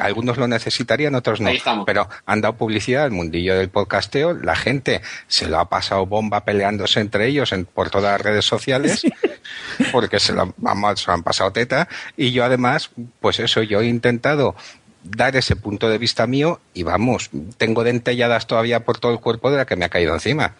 Algunos 0.00 0.38
lo 0.38 0.48
necesitarían, 0.48 1.14
otros 1.14 1.40
no. 1.40 1.50
Pero 1.84 2.08
han 2.24 2.40
dado 2.40 2.56
publicidad 2.56 3.04
al 3.04 3.10
mundillo 3.10 3.54
del 3.56 3.68
podcasteo. 3.68 4.32
La 4.32 4.56
gente 4.56 5.02
se 5.26 5.46
lo 5.46 5.58
ha 5.58 5.68
pasado 5.68 6.06
bomba 6.06 6.44
peleándose 6.44 7.00
entre 7.00 7.26
ellos 7.26 7.52
en- 7.52 7.66
por 7.66 7.90
todas 7.90 8.12
las 8.12 8.20
redes 8.20 8.44
sociales. 8.46 9.02
Porque 9.92 10.20
se 10.20 10.32
lo, 10.32 10.54
vamos, 10.56 11.00
se 11.00 11.06
lo 11.08 11.12
han 11.14 11.22
pasado 11.22 11.52
teta. 11.52 11.88
Y 12.16 12.32
yo 12.32 12.44
además, 12.44 12.90
pues 13.20 13.38
eso, 13.40 13.62
yo 13.62 13.80
he 13.80 13.86
intentado 13.86 14.56
dar 15.04 15.36
ese 15.36 15.54
punto 15.56 15.88
de 15.88 15.96
vista 15.98 16.26
mío 16.26 16.60
y 16.74 16.82
vamos, 16.82 17.30
tengo 17.56 17.84
dentelladas 17.84 18.46
todavía 18.46 18.80
por 18.80 18.98
todo 18.98 19.12
el 19.12 19.20
cuerpo 19.20 19.50
de 19.50 19.58
la 19.58 19.64
que 19.66 19.76
me 19.76 19.84
ha 19.84 19.88
caído 19.88 20.12
encima. 20.14 20.54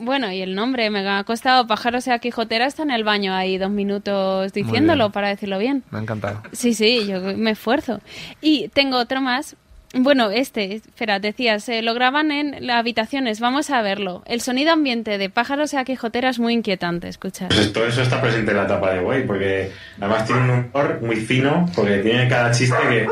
Bueno, 0.00 0.32
y 0.32 0.40
el 0.40 0.54
nombre 0.54 0.88
me 0.88 1.06
ha 1.06 1.22
costado 1.24 1.66
Pájaros 1.66 2.06
la 2.06 2.18
Quijotera, 2.18 2.66
está 2.66 2.82
en 2.82 2.90
el 2.90 3.04
baño 3.04 3.34
ahí 3.34 3.58
dos 3.58 3.70
minutos 3.70 4.50
diciéndolo 4.52 5.10
para 5.10 5.28
decirlo 5.28 5.58
bien. 5.58 5.84
Me 5.90 5.98
ha 5.98 6.02
encantado. 6.02 6.42
Sí, 6.52 6.72
sí, 6.72 7.06
yo 7.06 7.20
me 7.20 7.50
esfuerzo. 7.50 8.00
Y 8.40 8.68
tengo 8.68 8.96
otro 8.96 9.20
más 9.20 9.56
bueno, 9.94 10.30
este, 10.30 10.74
espera, 10.74 11.18
decías, 11.18 11.68
eh, 11.68 11.82
lo 11.82 11.94
graban 11.94 12.30
en 12.30 12.66
las 12.66 12.76
habitaciones, 12.76 13.40
vamos 13.40 13.70
a 13.70 13.82
verlo. 13.82 14.22
El 14.26 14.40
sonido 14.40 14.72
ambiente 14.72 15.18
de 15.18 15.30
pájaros 15.30 15.72
y 15.72 15.76
aquijotera 15.76 16.30
es 16.30 16.38
muy 16.38 16.54
inquietante, 16.54 17.08
escuchar. 17.08 17.48
Pues 17.48 17.72
todo 17.72 17.86
eso 17.86 18.02
está 18.02 18.20
presente 18.20 18.52
en 18.52 18.58
la 18.58 18.64
etapa 18.64 18.92
de 18.92 19.00
Way, 19.00 19.24
porque 19.24 19.72
además 19.98 20.26
tiene 20.26 20.42
un 20.42 20.50
humor 20.50 21.00
muy 21.02 21.16
fino, 21.16 21.66
porque 21.74 21.98
tiene 21.98 22.28
cada 22.28 22.52
chiste 22.52 22.76
que... 22.88 23.06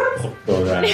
Joder, 0.47 0.89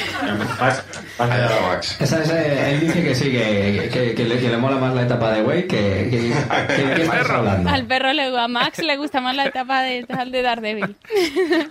Max, 0.59 0.85
Max. 1.19 2.01
Esa 2.01 2.23
es, 2.23 2.31
eh, 2.31 2.71
él 2.71 2.81
dice 2.81 3.05
que 3.05 3.15
sí, 3.15 3.31
que, 3.31 3.91
que, 3.93 4.15
que 4.15 4.25
le, 4.25 4.39
que 4.39 4.49
le 4.49 4.57
mola 4.57 4.77
más 4.77 4.95
la 4.95 5.03
etapa 5.03 5.33
de 5.33 5.43
Way 5.43 5.63
que, 5.65 6.09
que, 6.11 6.77
que, 6.77 6.95
que 6.95 7.03
estás 7.03 7.31
hablando. 7.31 7.69
Al 7.69 7.87
perro 7.87 8.13
le, 8.13 8.25
a 8.37 8.49
Max 8.49 8.83
le 8.83 8.97
gusta 8.97 9.21
más 9.21 9.37
la 9.37 9.47
etapa 9.47 9.83
de, 9.83 10.05
Daredevil. 10.43 10.97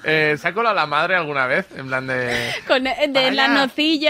Eh, 0.06 0.36
¿Se 0.40 0.48
ha 0.48 0.54
colado 0.54 0.76
la 0.76 0.86
madre 0.86 1.16
alguna 1.16 1.48
vez? 1.48 1.66
En 1.78 1.88
plan 1.88 2.06
de... 2.06 2.32
Con, 2.68 2.86
eh, 2.88 3.08
de 3.10 3.32
la 3.32 3.48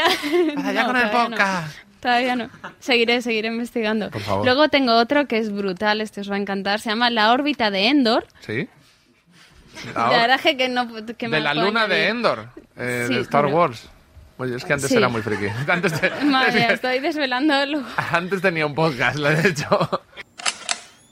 Vaya. 0.02 0.04
nocilla. 0.16 0.54
Vaya 0.56 0.82
No, 0.84 0.88
con 0.88 0.96
el 0.98 1.02
todavía 1.04 1.24
no. 1.24 1.30
podcast. 1.30 1.78
Todavía 2.00 2.36
no. 2.36 2.50
Seguiré, 2.80 3.22
seguiré 3.22 3.48
investigando. 3.48 4.10
Por 4.10 4.22
favor. 4.22 4.46
Luego 4.46 4.68
tengo 4.70 4.94
otro 4.98 5.26
que 5.28 5.38
es 5.38 5.52
brutal, 5.54 6.02
este 6.02 6.22
os 6.22 6.30
va 6.30 6.36
a 6.36 6.40
encantar. 6.40 6.80
Se 6.82 6.90
llama 6.90 7.10
La 7.10 7.32
órbita 7.32 7.72
de 7.72 7.88
Endor. 7.88 8.26
¿Sí? 8.42 8.68
La 9.96 10.10
verdad 10.10 10.40
es 10.44 10.56
que 10.56 10.70
no. 10.70 10.88
Que 11.18 11.28
de 11.28 11.28
más 11.30 11.42
la 11.42 11.54
luna 11.54 11.88
de 11.88 11.96
añadir. 11.96 12.10
Endor, 12.12 12.50
eh, 12.78 13.06
Sí, 13.08 13.16
de 13.16 13.22
Star 13.22 13.46
pero- 13.46 13.56
Wars. 13.58 13.90
Oye, 14.38 14.56
es 14.56 14.66
que 14.66 14.74
antes 14.74 14.90
Sí. 14.90 14.98
era 14.98 15.10
muy 15.10 15.22
friki. 15.22 15.46
Antes, 15.72 16.00
te- 16.02 16.10
Madre 16.26 16.52
mía, 16.54 16.68
estoy 16.74 17.00
desvelando. 17.00 17.54
antes 18.12 18.42
tenía 18.42 18.66
un 18.66 18.74
podcast, 18.74 19.18
lo 19.18 19.30
he 19.30 19.48
hecho. 19.48 20.02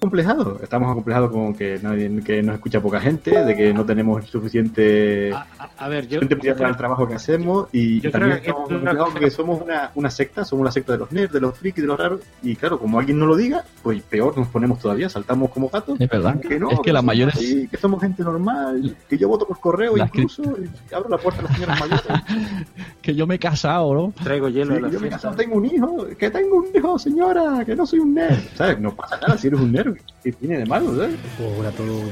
Complejado. 0.01 0.59
Estamos 0.63 0.89
acomplejados 0.89 1.29
con 1.29 1.53
que 1.53 1.77
nadie 1.79 2.09
que 2.25 2.41
nos 2.41 2.55
escucha 2.55 2.81
poca 2.81 2.99
gente, 2.99 3.43
de 3.45 3.55
que 3.55 3.71
no 3.71 3.85
tenemos 3.85 4.25
suficiente, 4.25 5.31
A 5.77 5.87
ver, 5.89 6.05
yo. 6.07 6.15
suficiente 6.15 6.35
prioridad 6.37 6.57
para 6.57 6.69
el 6.71 6.75
trabajo 6.75 7.07
que 7.07 7.13
hacemos 7.13 7.67
y 7.71 8.01
Yo 8.01 8.09
también 8.09 8.39
creo 8.39 8.41
que 8.41 8.49
estamos 8.49 8.71
es 8.71 8.81
una 8.81 9.05
porque 9.05 9.29
somos 9.29 9.61
una, 9.61 9.91
una 9.93 10.09
secta, 10.09 10.43
somos 10.43 10.61
una 10.63 10.71
secta 10.71 10.93
de 10.93 10.97
los 10.97 11.11
nerds, 11.11 11.31
de 11.33 11.39
los 11.39 11.55
frikis, 11.55 11.83
de 11.83 11.87
los 11.87 11.99
raros 11.99 12.21
y 12.41 12.55
claro, 12.55 12.79
como 12.79 12.97
alguien 12.97 13.19
no 13.19 13.27
lo 13.27 13.35
diga, 13.35 13.63
pues 13.83 14.01
peor 14.01 14.35
nos 14.35 14.47
ponemos 14.47 14.79
todavía, 14.79 15.07
saltamos 15.07 15.51
como 15.51 15.69
gatos. 15.69 16.01
Es 16.01 16.09
verdad. 16.09 16.39
Que 16.39 16.59
no, 16.59 16.71
Es 16.71 16.79
que 16.79 16.91
las 16.91 17.01
somos 17.01 17.05
mayores- 17.05 17.35
así, 17.35 17.67
que 17.67 17.77
somos 17.77 18.01
gente 18.01 18.23
normal, 18.23 18.95
que 19.07 19.17
yo 19.19 19.27
voto 19.27 19.45
por 19.47 19.59
correo 19.59 19.95
Las 19.95 20.07
incluso, 20.07 20.41
y 20.41 20.93
abro 20.95 21.09
la 21.09 21.17
puerta 21.19 21.41
a 21.41 21.43
las 21.43 21.53
señoras 21.53 21.79
mayores. 21.79 22.03
Que 23.03 23.13
yo 23.15 23.25
me 23.27 23.35
he 23.35 23.39
casado, 23.39 23.93
¿no? 23.93 24.13
Traigo 24.23 24.47
hielo 24.49 24.73
Sí, 24.73 24.77
a 24.77 24.81
la 24.81 24.89
yo 24.89 24.99
me 24.99 25.07
he 25.07 25.09
casado, 25.11 25.35
tengo 25.35 25.55
un 25.57 25.65
hijo, 25.65 26.07
que 26.17 26.29
tengo 26.31 26.57
un 26.57 26.67
hijo, 26.75 26.97
señora, 26.99 27.63
que 27.65 27.75
no 27.75 27.85
soy 27.85 27.99
un 27.99 28.13
nerd. 28.15 28.39
¿Sabes? 28.55 28.79
No 28.79 28.95
pasa 28.95 29.17
nada 29.21 29.37
si 29.37 29.47
eres 29.47 29.59
un 29.59 29.71
nerd. 29.71 29.90
¿Qué 30.23 30.31
tiene 30.33 30.57
de 30.59 30.65
malo, 30.65 30.95
¿sabes? 30.95 31.15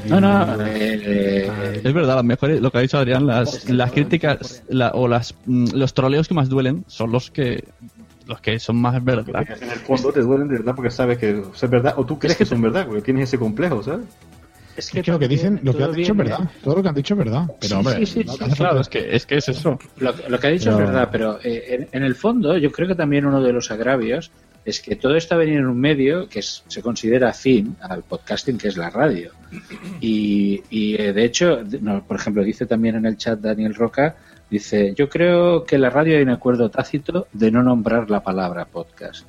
No, 0.08 0.20
no, 0.20 0.62
es 0.64 1.92
verdad, 1.94 2.16
las 2.16 2.24
mejores, 2.24 2.60
lo 2.60 2.70
que 2.70 2.78
ha 2.78 2.80
dicho 2.80 2.98
Adrián, 2.98 3.26
las, 3.26 3.68
las 3.68 3.92
críticas 3.92 4.62
la- 4.68 4.90
o 4.90 5.06
las, 5.08 5.34
mm, 5.46 5.68
los 5.74 5.94
troleos 5.94 6.26
que 6.28 6.34
más 6.34 6.48
duelen 6.48 6.84
son 6.88 7.12
los 7.12 7.30
que 7.30 7.64
los 8.26 8.40
que 8.40 8.58
son 8.60 8.76
más 8.76 9.02
verdad. 9.04 9.24
En 9.60 9.70
el 9.70 9.78
fondo 9.80 10.12
te 10.12 10.20
duelen 10.20 10.46
de 10.48 10.58
verdad 10.58 10.74
porque 10.76 10.90
sabes 10.90 11.18
que 11.18 11.42
es 11.52 11.70
verdad, 11.70 11.94
o 11.96 12.04
tú 12.06 12.18
crees 12.18 12.36
que 12.36 12.44
son 12.44 12.62
verdad, 12.62 12.86
porque 12.86 13.02
tienes 13.02 13.24
ese 13.24 13.38
complejo, 13.38 13.82
¿sabes? 13.82 14.06
Es 14.76 14.86
Es 14.94 15.02
que 15.04 15.10
lo 15.10 15.18
que 15.18 15.26
dicen, 15.26 15.58
lo 15.64 15.76
que 15.76 15.82
han 15.82 15.92
dicho 15.92 16.12
es 16.12 16.18
verdad. 16.18 16.38
Todo 16.62 16.76
lo 16.76 16.82
que 16.82 16.88
han 16.88 16.94
dicho 16.94 17.14
es 17.14 17.18
verdad. 17.18 17.46
Pero, 17.60 17.68
Sí, 17.68 17.74
hombre, 17.74 17.94
sí, 17.96 18.06
sí, 18.06 18.24
no 18.24 18.32
sí, 18.34 18.38
falta- 18.54 18.80
es 18.80 18.88
que, 18.88 19.16
es 19.16 19.26
que 19.26 19.36
es 19.38 19.48
eso. 19.48 19.78
Lo, 19.98 20.14
lo 20.28 20.38
que 20.38 20.46
ha 20.46 20.50
dicho 20.50 20.70
Pero- 20.70 20.78
es 20.78 20.86
verdad, 20.92 21.08
pero 21.10 21.38
eh, 21.42 21.64
en, 21.70 21.88
en 21.90 22.02
el 22.04 22.14
fondo 22.14 22.56
yo 22.56 22.70
creo 22.70 22.86
que 22.86 22.94
también 22.94 23.26
uno 23.26 23.42
de 23.42 23.52
los 23.52 23.68
agravios 23.72 24.30
es 24.64 24.80
que 24.80 24.96
todo 24.96 25.16
esto 25.16 25.34
ha 25.34 25.38
venido 25.38 25.60
en 25.60 25.66
un 25.66 25.78
medio 25.80 26.28
que 26.28 26.40
es- 26.40 26.62
se 26.68 26.82
considera 26.82 27.30
afín 27.30 27.76
al 27.80 28.02
podcasting, 28.02 28.58
que 28.58 28.68
es 28.68 28.76
la 28.76 28.90
radio. 28.90 29.30
Y, 30.00 30.62
y, 30.70 31.00
eh, 31.00 31.12
de 31.12 31.24
hecho, 31.24 31.60
no, 31.80 32.02
por 32.04 32.16
ejemplo, 32.16 32.42
dice 32.44 32.66
también 32.66 32.96
en 32.96 33.06
el 33.06 33.16
chat 33.16 33.38
Daniel 33.40 33.74
Roca, 33.74 34.16
dice, 34.50 34.94
yo 34.96 35.08
creo 35.08 35.64
que 35.64 35.76
en 35.76 35.82
la 35.82 35.90
radio 35.90 36.16
hay 36.16 36.22
un 36.22 36.30
acuerdo 36.30 36.70
tácito 36.70 37.26
de 37.32 37.50
no 37.50 37.62
nombrar 37.62 38.10
la 38.10 38.22
palabra 38.22 38.64
podcast. 38.66 39.26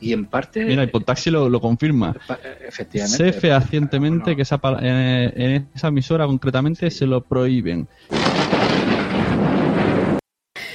Y 0.00 0.12
en 0.12 0.26
parte, 0.26 0.64
Mira, 0.64 0.82
el 0.82 0.90
Podtaxi 0.90 1.30
lo, 1.30 1.48
lo 1.48 1.60
confirma. 1.60 2.12
pa- 2.26 2.38
efectivamente, 2.66 3.16
Sé 3.16 3.32
fehacientemente 3.32 4.36
que 4.36 4.42
esa, 4.42 4.60
en, 4.80 5.40
en 5.40 5.68
esa 5.74 5.88
emisora 5.88 6.26
concretamente 6.26 6.90
se 6.90 7.06
lo 7.06 7.22
prohíben. 7.22 7.86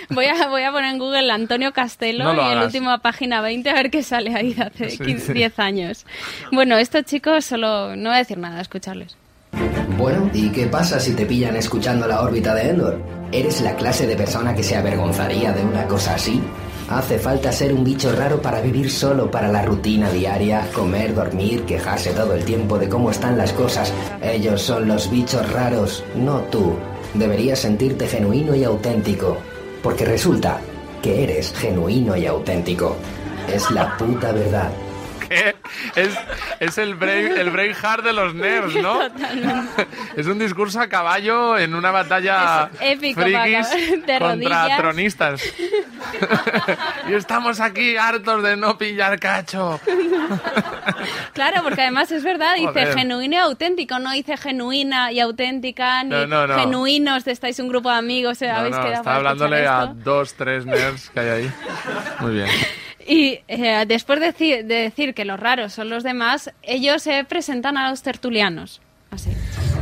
Voy 0.10 0.26
a, 0.26 0.48
voy 0.48 0.64
a 0.64 0.72
poner 0.72 0.92
en 0.92 1.00
Google 1.00 1.32
Antonio 1.32 1.72
Castelo 1.72 2.34
No 2.34 2.50
y 2.50 2.52
el 2.54 2.64
último 2.64 2.90
a 2.92 2.98
página 3.00 3.42
20 3.42 3.70
a 3.70 3.74
ver 3.74 3.92
qué 3.92 4.02
sale 4.04 4.34
ahí 4.36 4.54
de 4.54 4.64
hace 4.64 4.90
Sí, 4.92 4.98
15, 4.98 5.26
sí. 5.28 5.34
10 5.34 5.60
años. 5.60 6.06
Bueno, 6.52 6.78
estos 6.78 7.04
chicos 7.06 7.46
solo. 7.46 7.96
No 7.96 8.10
voy 8.10 8.16
a 8.16 8.20
decir 8.20 8.38
nada, 8.38 8.60
escucharles. 8.62 9.16
Bueno, 9.98 10.30
¿y 10.34 10.50
qué 10.50 10.68
pasa 10.68 11.00
si 11.00 11.14
te 11.14 11.26
pillan 11.26 11.56
escuchando 11.58 12.08
la 12.08 12.22
órbita 12.22 12.56
de 12.56 12.70
Endor? 12.70 13.02
¿Eres 13.32 13.62
la 13.62 13.76
clase 13.76 14.08
de 14.08 14.16
persona 14.16 14.56
que 14.56 14.64
se 14.64 14.76
avergonzaría 14.76 15.52
de 15.52 15.64
una 15.64 15.86
cosa 15.86 16.16
así? 16.16 16.42
Hace 16.90 17.20
falta 17.20 17.52
ser 17.52 17.72
un 17.74 17.84
bicho 17.84 18.12
raro 18.16 18.42
para 18.42 18.62
vivir 18.62 18.90
solo 18.90 19.30
para 19.30 19.48
la 19.50 19.62
rutina 19.62 20.10
diaria, 20.10 20.68
comer, 20.74 21.14
dormir, 21.14 21.64
quejarse 21.64 22.12
todo 22.14 22.34
el 22.34 22.44
tiempo 22.46 22.80
de 22.80 22.90
cómo 22.90 23.12
están 23.12 23.38
las 23.38 23.54
cosas. 23.54 23.94
Ellos 24.24 24.62
son 24.62 24.88
los 24.88 25.12
bichos 25.12 25.52
raros, 25.52 26.04
no 26.16 26.40
tú. 26.50 26.76
Deberías 27.14 27.60
sentirte 27.60 28.08
genuino 28.08 28.56
y 28.56 28.64
auténtico, 28.64 29.38
porque 29.82 30.06
resulta 30.06 30.60
que 31.02 31.24
eres 31.24 31.54
genuino 31.54 32.16
y 32.16 32.26
auténtico. 32.26 32.96
Es 33.52 33.70
la 33.72 33.98
puta 33.98 34.32
verdad. 34.32 34.72
Es, 35.96 36.18
es 36.60 36.78
el, 36.78 36.96
brain, 36.96 37.38
el 37.38 37.50
Braveheart 37.52 38.04
de 38.04 38.14
los 38.14 38.34
nerds, 38.34 38.76
¿no? 38.76 39.00
Totalmente. 39.00 39.88
Es 40.16 40.26
un 40.28 40.40
discurso 40.40 40.80
a 40.82 40.88
caballo 40.88 41.58
en 41.58 41.76
una 41.76 41.92
batalla 41.92 42.70
épico 42.80 43.22
frikis 43.22 43.70
de 44.06 44.20
contra 44.20 44.20
rodillas. 44.20 44.78
tronistas. 44.78 45.42
y 47.10 47.14
estamos 47.14 47.60
aquí 47.60 47.98
hartos 47.98 48.44
de 48.44 48.58
no 48.58 48.78
pillar 48.78 49.20
cacho. 49.20 49.80
Claro, 51.34 51.64
porque 51.64 51.82
además 51.82 52.12
es 52.12 52.24
verdad, 52.24 52.56
dice 52.56 52.68
Joder. 52.68 52.94
genuino 52.94 53.36
y 53.36 53.38
auténtico, 53.38 54.00
no 54.00 54.12
dice 54.12 54.36
genuina 54.38 55.12
y 55.12 55.20
auténtica, 55.20 56.04
ni 56.04 56.10
No, 56.10 56.28
no, 56.28 56.48
no. 56.48 56.60
genuinos, 56.60 57.26
estáis 57.28 57.60
un 57.60 57.70
grupo 57.70 57.90
de 57.90 57.96
amigos, 57.98 58.42
eh, 58.42 58.50
habéis 58.50 58.76
quedado 58.76 58.94
está 58.96 59.16
hablándole 59.16 59.66
a 59.66 59.86
dos, 59.88 60.34
tres 60.34 60.66
nerds 60.66 61.10
que 61.12 61.20
hay 61.20 61.30
ahí. 61.30 61.52
Muy 62.20 62.34
bien. 62.34 62.50
Y 63.08 63.40
eh, 63.48 63.86
después 63.88 64.20
de, 64.20 64.34
deci- 64.34 64.64
de 64.64 64.76
decir 64.76 65.14
que 65.14 65.26
los 65.26 65.40
raros 65.40 65.74
son 65.74 65.90
los 65.90 66.04
demás, 66.04 66.52
ellos 66.64 67.02
se 67.02 67.24
presentan 67.24 67.78
a 67.78 67.90
los 67.90 68.02
tertulianos. 68.04 68.82
Así. 69.12 69.32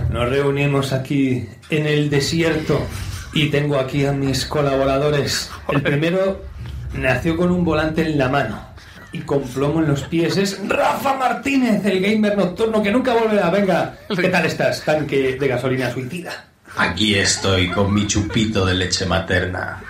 Nos 0.10 0.30
reunimos 0.30 0.94
aquí 0.94 1.46
en 1.70 1.86
el 1.86 2.10
desierto 2.10 2.86
y 3.34 3.50
tengo 3.50 3.78
aquí 3.78 4.06
a 4.06 4.14
mis 4.14 4.46
colaboradores. 4.46 5.52
El 5.70 5.82
primero 5.82 6.46
nació 6.94 7.36
con 7.36 7.52
un 7.52 7.66
volante 7.66 8.04
en 8.04 8.18
la 8.18 8.30
mano 8.30 8.66
y 9.12 9.20
con 9.20 9.42
plomo 9.44 9.82
en 9.82 9.88
los 9.90 10.04
pies. 10.04 10.38
Es 10.38 10.60
Rafa 10.68 11.16
Martínez, 11.16 11.84
el 11.86 12.00
gamer 12.02 12.38
nocturno 12.38 12.82
que 12.82 12.92
nunca 12.92 13.14
volverá. 13.14 13.50
Venga, 13.50 13.98
¿qué 14.16 14.30
tal 14.30 14.46
estás, 14.46 14.84
tanque 14.86 15.38
de 15.40 15.48
gasolina 15.48 15.92
suicida? 15.92 16.46
Aquí 16.78 17.16
estoy 17.16 17.72
con 17.72 17.92
mi 17.92 18.06
chupito 18.06 18.64
de 18.64 18.76
leche 18.76 19.08
materna, 19.08 19.82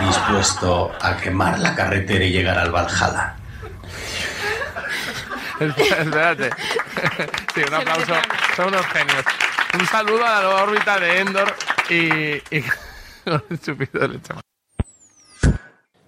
dispuesto 0.00 0.92
a 1.00 1.16
quemar 1.16 1.58
la 1.58 1.74
carretera 1.74 2.24
y 2.24 2.30
llegar 2.30 2.56
al 2.56 2.70
Valhalla. 2.70 3.34
Espérate. 5.60 6.50
Sí, 7.52 7.62
un 7.66 7.74
aplauso. 7.74 8.12
Son 8.54 8.68
unos 8.68 8.86
genios. 8.86 9.24
Un 9.74 9.86
saludo 9.86 10.24
a 10.24 10.40
la 10.42 10.62
órbita 10.62 11.00
de 11.00 11.18
Endor 11.18 11.52
y, 11.90 12.56
y 12.56 12.62
con 13.24 13.42
el 13.50 13.60
chupito 13.60 13.98
de 13.98 14.08
leche. 14.08 14.34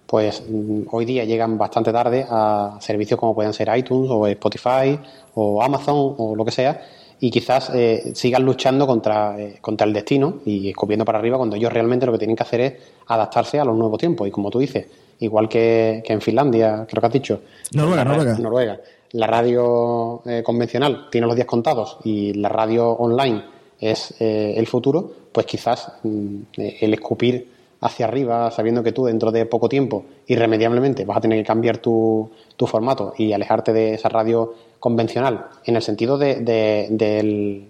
pues 0.05 0.41
mm, 0.47 0.83
hoy 0.91 1.03
día 1.03 1.25
llegan 1.25 1.57
bastante 1.57 1.91
tarde 1.91 2.25
a 2.29 2.77
servicios 2.79 3.19
como 3.19 3.35
pueden 3.35 3.53
ser 3.53 3.75
iTunes 3.75 4.09
o 4.09 4.25
Spotify 4.25 4.97
o 5.33 5.61
Amazon 5.61 6.15
o 6.17 6.33
lo 6.37 6.45
que 6.45 6.51
sea 6.51 6.81
y 7.19 7.29
quizás 7.31 7.71
eh, 7.73 8.11
sigan 8.13 8.43
luchando 8.43 8.87
contra, 8.87 9.39
eh, 9.39 9.57
contra 9.61 9.85
el 9.85 9.93
destino 9.93 10.35
y 10.45 10.69
escupiendo 10.69 11.05
para 11.05 11.19
arriba 11.19 11.37
cuando 11.37 11.55
ellos 11.55 11.71
realmente 11.71 12.05
lo 12.05 12.11
que 12.13 12.19
tienen 12.19 12.35
que 12.35 12.43
hacer 12.43 12.61
es 12.61 12.73
adaptarse 13.07 13.59
a 13.59 13.65
los 13.65 13.75
nuevos 13.75 13.99
tiempos 13.99 14.27
y 14.27 14.31
como 14.31 14.49
tú 14.49 14.59
dices, 14.59 14.87
igual 15.19 15.49
que, 15.49 16.01
que 16.05 16.13
en 16.13 16.21
Finlandia, 16.21 16.85
creo 16.89 17.01
que 17.01 17.07
has 17.07 17.13
dicho. 17.13 17.41
Noruega, 17.73 18.03
la 18.03 18.11
Noruega. 18.11 18.37
Noruega. 18.37 18.79
La 19.11 19.25
radio 19.25 20.21
eh, 20.25 20.43
convencional 20.43 21.07
tiene 21.09 21.25
los 21.25 21.35
días 21.35 21.47
contados 21.47 21.97
y 22.03 22.33
la 22.33 22.49
radio 22.49 22.89
online 22.89 23.43
es 23.79 24.13
eh, 24.19 24.53
el 24.55 24.67
futuro, 24.67 25.11
pues 25.31 25.45
quizás 25.45 25.93
mm, 26.03 26.35
eh, 26.57 26.77
el 26.81 26.93
escupir 26.93 27.47
hacia 27.81 28.05
arriba, 28.05 28.51
sabiendo 28.51 28.83
que 28.83 28.91
tú 28.91 29.05
dentro 29.05 29.31
de 29.31 29.45
poco 29.45 29.69
tiempo, 29.69 30.03
irremediablemente, 30.27 31.05
vas 31.05 31.17
a 31.17 31.21
tener 31.21 31.39
que 31.39 31.45
cambiar 31.45 31.77
tu, 31.77 32.29
formato 32.67 33.13
y 33.17 33.31
alejarte 33.31 33.71
de 33.71 33.93
esa 33.93 34.09
radio 34.09 34.53
convencional, 34.79 35.45
en 35.65 35.75
el 35.75 35.81
sentido 35.81 36.17
de, 36.17 36.35
de- 36.35 37.67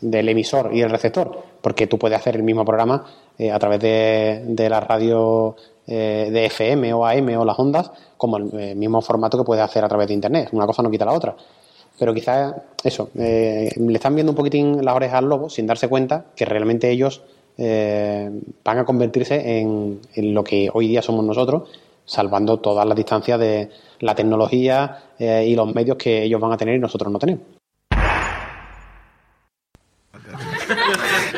del, 0.00 0.28
emisor 0.28 0.70
y 0.74 0.80
el 0.80 0.90
receptor, 0.90 1.42
porque 1.60 1.86
tú 1.86 1.98
puedes 1.98 2.18
hacer 2.18 2.36
el 2.36 2.42
mismo 2.42 2.64
programa 2.64 3.04
eh, 3.38 3.50
a 3.52 3.58
través 3.58 3.80
de, 3.80 4.42
de 4.46 4.68
la 4.68 4.80
radio 4.80 5.54
eh, 5.86 6.28
de 6.32 6.46
FM 6.46 6.92
o 6.94 7.06
AM 7.06 7.38
o 7.38 7.44
las 7.44 7.58
ondas, 7.58 7.90
como 8.16 8.38
el 8.38 8.50
eh, 8.58 8.74
mismo 8.74 9.00
formato 9.02 9.38
que 9.38 9.44
puedes 9.44 9.62
hacer 9.64 9.84
a 9.84 9.88
través 9.88 10.08
de 10.08 10.14
Internet. 10.14 10.48
Una 10.52 10.66
cosa 10.66 10.82
no 10.82 10.90
quita 10.90 11.04
la 11.04 11.12
otra. 11.12 11.36
Pero 11.98 12.14
quizás 12.14 12.54
eso, 12.82 13.10
le 13.14 13.68
están 13.94 14.14
viendo 14.14 14.32
un 14.32 14.36
poquitín 14.36 14.82
las 14.84 14.96
orejas 14.96 15.18
al 15.18 15.26
lobo 15.28 15.50
sin 15.50 15.66
darse 15.66 15.88
cuenta 15.88 16.24
que 16.34 16.46
realmente 16.46 16.90
ellos 16.90 17.22
eh, 17.58 18.30
van 18.64 18.78
a 18.78 18.84
convertirse 18.84 19.58
en, 19.58 20.00
en 20.14 20.34
lo 20.34 20.42
que 20.44 20.68
hoy 20.72 20.88
día 20.88 21.02
somos 21.02 21.24
nosotros, 21.24 21.68
salvando 22.04 22.58
todas 22.58 22.86
las 22.86 22.96
distancias 22.96 23.38
de 23.38 23.70
la 24.00 24.14
tecnología 24.14 24.98
eh, 25.18 25.44
y 25.46 25.54
los 25.54 25.72
medios 25.74 25.96
que 25.96 26.22
ellos 26.24 26.40
van 26.40 26.52
a 26.52 26.56
tener 26.56 26.74
y 26.76 26.78
nosotros 26.78 27.12
no 27.12 27.18
tenemos. 27.18 27.42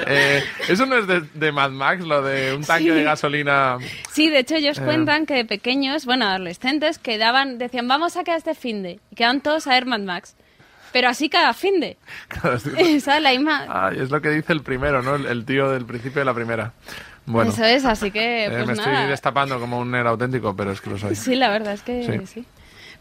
Eh, 0.07 0.43
eso 0.69 0.87
no 0.87 0.97
es 0.99 1.07
de, 1.07 1.23
de 1.35 1.53
Mad 1.53 1.71
Max, 1.71 2.05
lo 2.05 2.23
de 2.23 2.55
un 2.55 2.63
tanque 2.63 2.85
Sí. 2.85 2.91
de 2.91 3.03
gasolina. 3.05 3.79
Sí, 4.13 4.29
de 4.29 4.41
hecho 4.41 4.55
ellos 4.57 4.79
Eh. 4.79 4.83
cuentan 4.85 5.27
que 5.27 5.35
de 5.35 5.45
pequeños, 5.45 6.05
bueno, 6.07 6.27
adolescentes, 6.27 6.99
quedaban, 6.99 7.59
decían, 7.59 7.89
vamos 7.89 8.17
a 8.17 8.25
quedar 8.25 8.39
este 8.39 8.55
finde. 8.55 9.01
Y 9.11 9.17
quedaban 9.17 9.41
todos 9.41 9.67
a 9.67 9.71
ver 9.71 9.87
Mad 9.87 10.01
Max. 10.01 10.37
Pero 10.95 11.09
así 11.09 11.29
cada. 11.29 11.53
Claro, 12.29 12.59
sí. 12.61 13.01
¿Sabes? 13.01 13.23
La 13.23 13.31
misma... 13.31 13.91
Es 13.97 14.11
lo 14.13 14.21
que 14.23 14.31
dice 14.31 14.53
el 14.53 14.63
primero, 14.63 15.03
¿no? 15.03 15.17
El, 15.17 15.27
el 15.27 15.45
tío 15.45 15.69
del 15.71 15.85
principio 15.87 16.21
de 16.21 16.25
la 16.25 16.33
primera. 16.35 16.73
Bueno, 17.27 17.51
Eso 17.51 17.65
es, 17.65 17.85
así 17.85 18.13
que, 18.13 18.45
eh, 18.45 18.51
pues 18.51 18.67
me 18.67 18.73
estoy 18.75 18.95
destapando 19.09 19.59
como 19.59 19.81
un 19.81 19.91
nerd 19.91 20.07
auténtico, 20.07 20.55
pero 20.55 20.71
es 20.71 20.81
que 20.81 20.91
lo 20.91 20.99
soy. 20.99 21.17
Sí, 21.17 21.35
la 21.35 21.49
verdad 21.51 21.73
es 21.73 21.83
que 21.83 22.05
Sí. 22.05 22.27
sí. 22.27 22.45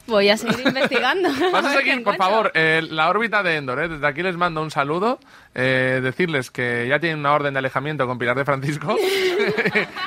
Voy 0.07 0.27
a 0.29 0.37
seguir 0.37 0.65
investigando. 0.65 1.29
Vas 1.53 1.65
a 1.65 1.73
seguir, 1.73 1.93
por 2.03 2.15
encuentro. 2.15 2.25
favor, 2.25 2.51
eh, 2.55 2.81
la 2.89 3.09
órbita 3.09 3.43
de 3.43 3.57
Endor. 3.57 3.79
eh. 3.83 3.87
Desde 3.89 4.07
aquí 4.07 4.23
les 4.23 4.35
mando 4.37 4.63
un 4.63 4.71
saludo. 4.71 5.19
eh, 5.53 5.99
decirles 6.01 6.49
que 6.49 6.87
ya 6.89 6.97
tienen 6.99 7.19
una 7.19 7.33
orden 7.33 7.53
de 7.53 7.59
alejamiento 7.59 8.07
con 8.07 8.17
Pilar 8.17 8.35
de 8.35 8.43
Francisco. 8.43 8.97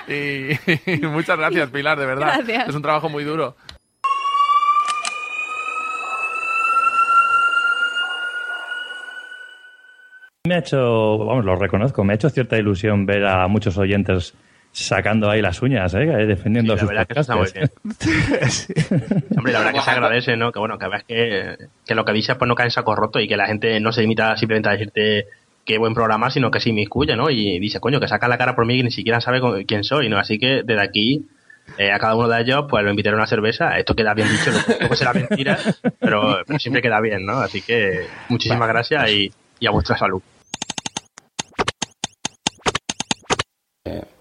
y, 0.08 0.52
y 0.90 1.06
muchas 1.06 1.38
gracias, 1.38 1.70
Pilar, 1.70 1.98
de 2.00 2.06
verdad. 2.06 2.32
Gracias. 2.38 2.68
Es 2.68 2.74
un 2.74 2.82
trabajo 2.82 3.08
muy 3.08 3.22
duro. 3.22 3.54
Me 10.46 10.54
ha 10.54 10.58
hecho, 10.58 11.18
vamos, 11.18 11.44
lo 11.44 11.56
reconozco, 11.56 12.04
me 12.04 12.12
ha 12.12 12.16
hecho 12.16 12.30
cierta 12.30 12.56
ilusión 12.56 13.04
ver 13.04 13.26
a 13.26 13.48
muchos 13.48 13.76
oyentes 13.78 14.34
sacando 14.72 15.30
ahí 15.30 15.40
las 15.40 15.62
uñas, 15.62 15.94
¿eh? 15.94 16.04
defendiendo 16.26 16.74
Sí, 16.74 16.76
la 16.76 16.80
sus 16.80 16.88
verdad 16.90 17.06
que 17.06 17.12
eso 17.14 17.20
está 17.22 17.36
muy 17.36 17.46
podcasters. 17.46 18.68
Hombre, 19.36 19.52
la 19.52 19.58
verdad 19.60 19.72
que 19.72 19.80
se 19.80 19.90
agradece, 19.90 20.36
¿no? 20.36 20.52
Que 20.52 20.58
bueno, 20.58 20.78
que 20.78 20.88
ves 20.88 21.04
que, 21.04 21.56
que 21.86 21.94
lo 21.94 22.04
que 22.04 22.12
dices 22.12 22.36
pues 22.36 22.46
no 22.46 22.54
cae 22.54 22.66
en 22.66 22.70
saco 22.70 22.94
roto 22.94 23.18
y 23.18 23.26
que 23.26 23.38
la 23.38 23.46
gente 23.46 23.80
no 23.80 23.90
se 23.90 24.02
limita 24.02 24.36
simplemente 24.36 24.68
a 24.68 24.72
decirte 24.72 25.28
qué 25.64 25.78
buen 25.78 25.94
programa, 25.94 26.30
sino 26.30 26.50
que 26.50 26.60
se 26.60 26.68
inmiscuye, 26.70 27.16
¿no? 27.16 27.30
Y 27.30 27.58
dice, 27.58 27.80
coño, 27.80 28.00
que 28.00 28.06
saca 28.06 28.28
la 28.28 28.38
cara 28.38 28.54
por 28.54 28.66
mí 28.66 28.78
y 28.78 28.82
ni 28.82 28.90
siquiera 28.90 29.20
sabe 29.20 29.40
quién 29.66 29.82
soy, 29.82 30.10
¿no? 30.10 30.18
Así 30.18 30.38
que 30.38 30.62
desde 30.62 30.82
aquí, 30.82 31.26
eh, 31.78 31.90
a 31.90 31.98
cada 31.98 32.14
uno 32.14 32.28
de 32.28 32.42
ellos, 32.42 32.66
pues 32.68 32.84
lo 32.84 32.90
invitaré 32.90 33.14
a 33.14 33.18
una 33.18 33.26
cerveza. 33.26 33.78
Esto 33.78 33.96
queda 33.96 34.12
bien 34.12 34.28
dicho, 34.28 34.50
lo 34.50 34.78
poco 34.78 34.94
será 34.94 35.14
mentira, 35.14 35.58
pero, 35.98 36.42
pero 36.46 36.58
siempre 36.58 36.82
queda 36.82 37.00
bien, 37.00 37.24
¿no? 37.24 37.38
Así 37.38 37.62
que 37.62 38.06
muchísimas 38.28 38.68
gracias 38.68 39.10
y, 39.10 39.32
y 39.58 39.66
a 39.66 39.70
vuestra 39.70 39.96
salud. 39.96 40.22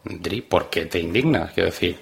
Dri, 0.04 0.41
¿por 0.41 0.69
qué 0.69 0.86
te 0.86 0.99
indignas? 0.99 1.51
Quiero 1.51 1.69
decir, 1.69 1.99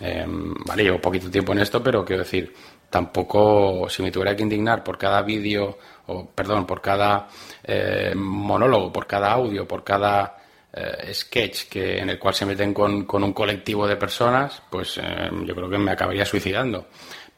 eh, 0.00 0.24
vale, 0.26 0.82
llevo 0.82 1.00
poquito 1.00 1.30
tiempo 1.30 1.52
en 1.52 1.60
esto, 1.60 1.82
pero 1.82 2.04
quiero 2.04 2.22
decir, 2.22 2.52
tampoco, 2.90 3.88
si 3.88 4.02
me 4.02 4.12
tuviera 4.12 4.36
que 4.36 4.42
indignar 4.42 4.84
por 4.84 4.96
cada 4.96 5.22
vídeo, 5.22 5.78
o 6.06 6.26
perdón, 6.26 6.66
por 6.66 6.80
cada 6.80 7.28
eh, 7.62 8.12
monólogo, 8.14 8.92
por 8.92 9.06
cada 9.06 9.32
audio, 9.32 9.66
por 9.66 9.82
cada 9.82 10.36
eh, 10.72 11.12
sketch 11.12 11.68
que, 11.68 11.98
en 11.98 12.10
el 12.10 12.18
cual 12.18 12.34
se 12.34 12.46
meten 12.46 12.72
con, 12.74 13.04
con 13.04 13.24
un 13.24 13.32
colectivo 13.32 13.86
de 13.86 13.96
personas, 13.96 14.62
pues 14.70 14.98
eh, 15.02 15.30
yo 15.44 15.54
creo 15.54 15.70
que 15.70 15.78
me 15.78 15.92
acabaría 15.92 16.24
suicidando. 16.24 16.86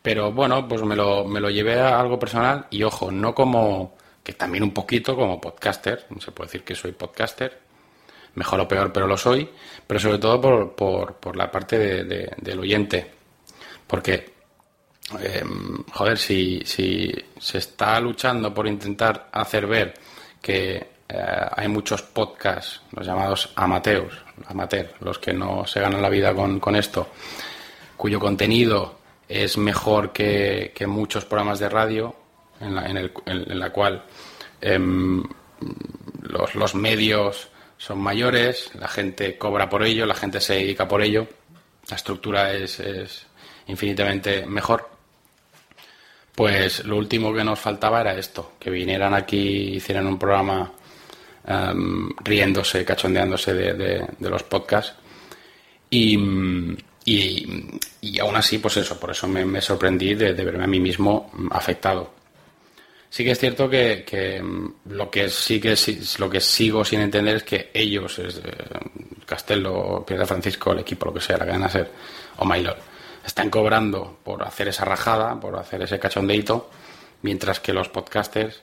Pero 0.02 0.32
bueno, 0.32 0.68
pues 0.68 0.82
me 0.82 0.94
lo, 0.94 1.24
me 1.24 1.40
lo 1.40 1.50
llevé 1.50 1.80
a 1.80 1.98
algo 1.98 2.18
personal 2.18 2.66
y 2.70 2.82
ojo, 2.82 3.10
no 3.10 3.34
como, 3.34 3.96
que 4.22 4.34
también 4.34 4.62
un 4.62 4.72
poquito 4.72 5.16
como 5.16 5.40
podcaster, 5.40 6.06
se 6.18 6.32
puede 6.32 6.48
decir 6.48 6.64
que 6.64 6.74
soy 6.74 6.92
podcaster, 6.92 7.65
mejor 8.36 8.60
o 8.60 8.68
peor, 8.68 8.92
pero 8.92 9.06
lo 9.06 9.16
soy, 9.16 9.48
pero 9.86 9.98
sobre 10.00 10.18
todo 10.18 10.40
por, 10.40 10.74
por, 10.74 11.14
por 11.16 11.36
la 11.36 11.50
parte 11.50 11.78
de- 11.78 12.04
de- 12.04 12.32
del 12.38 12.60
oyente. 12.60 13.10
Porque, 13.86 14.32
eh, 15.20 15.42
joder, 15.92 16.16
si, 16.18 16.62
si 16.64 17.12
se 17.38 17.58
está 17.58 17.98
luchando 18.00 18.52
por 18.54 18.66
intentar 18.66 19.28
hacer 19.32 19.66
ver 19.66 19.94
que 20.40 20.86
eh, 21.08 21.46
hay 21.56 21.68
muchos 21.68 22.02
podcasts, 22.02 22.80
los 22.92 23.06
llamados 23.06 23.52
amateurs, 23.56 24.14
amateur, 24.48 24.90
los 25.00 25.18
que 25.18 25.32
no 25.32 25.66
se 25.66 25.80
ganan 25.80 26.02
la 26.02 26.08
vida 26.08 26.34
con, 26.34 26.58
con 26.60 26.74
esto, 26.76 27.08
cuyo 27.96 28.18
contenido 28.20 28.98
es 29.28 29.56
mejor 29.58 30.12
que, 30.12 30.72
que 30.74 30.86
muchos 30.86 31.24
programas 31.24 31.58
de 31.58 31.68
radio, 31.68 32.14
en 32.60 32.74
la, 32.74 32.86
en 32.86 32.96
el- 32.96 33.12
en- 33.26 33.50
en 33.52 33.58
la 33.58 33.70
cual 33.70 34.02
em, 34.60 35.22
los, 36.22 36.54
los 36.54 36.74
medios 36.74 37.48
son 37.78 37.98
mayores, 37.98 38.70
la 38.74 38.88
gente 38.88 39.36
cobra 39.36 39.68
por 39.68 39.84
ello, 39.84 40.06
la 40.06 40.14
gente 40.14 40.40
se 40.40 40.54
dedica 40.54 40.88
por 40.88 41.02
ello, 41.02 41.26
la 41.88 41.96
estructura 41.96 42.52
es, 42.52 42.82
infinitamente 43.68 44.46
mejor. 44.46 44.90
Pues 46.34 46.84
lo 46.84 46.96
último 46.96 47.32
que 47.32 47.44
nos 47.44 47.58
faltaba 47.58 48.00
era 48.00 48.16
esto, 48.16 48.52
que 48.58 48.70
vinieran 48.70 49.14
aquí, 49.14 49.76
hicieran 49.76 50.06
un 50.06 50.18
programa 50.18 50.70
em, 51.46 52.10
riéndose, 52.22 52.84
cachondeándose 52.84 53.54
de, 53.54 54.06
los 54.20 54.42
podcasts. 54.42 54.94
Y, 55.88 56.18
y, 57.04 58.18
aún 58.20 58.36
así, 58.36 58.58
pues 58.58 58.76
eso, 58.76 58.98
por 59.00 59.12
eso 59.12 59.26
me, 59.28 59.60
sorprendí 59.60 60.14
de, 60.14 60.34
de 60.34 60.44
verme 60.44 60.64
a 60.64 60.66
mí 60.66 60.80
mismo 60.80 61.30
afectado. 61.50 62.15
Sí 63.08 63.24
que 63.24 63.30
es 63.30 63.38
cierto 63.38 63.68
que, 63.68 64.40
mm, 64.42 64.90
lo 64.90 65.10
que 65.10 65.28
sí 65.28 65.60
que 65.60 65.74
lo 66.18 66.28
que 66.30 66.40
sigo 66.40 66.84
sin 66.84 67.00
entender 67.00 67.36
es 67.36 67.42
que 67.44 67.70
ellos, 67.72 68.18
es, 68.18 68.38
eh, 68.38 68.42
Castelo, 69.24 70.04
Piedra 70.06 70.26
Francisco, 70.26 70.72
el 70.72 70.80
equipo, 70.80 71.06
lo 71.06 71.14
que 71.14 71.20
sea, 71.20 71.38
la 71.38 71.46
cadena 71.46 71.68
ser, 71.68 71.90
o 72.38 72.44
Mailor, 72.44 72.76
están 73.24 73.50
cobrando 73.50 74.18
por 74.22 74.42
hacer 74.42 74.68
esa 74.68 74.84
rajada, 74.84 75.38
por 75.40 75.56
hacer 75.56 75.82
ese 75.82 75.98
cachondeito, 75.98 76.70
mientras 77.22 77.60
que 77.60 77.72
los 77.72 77.88
podcasters 77.88 78.62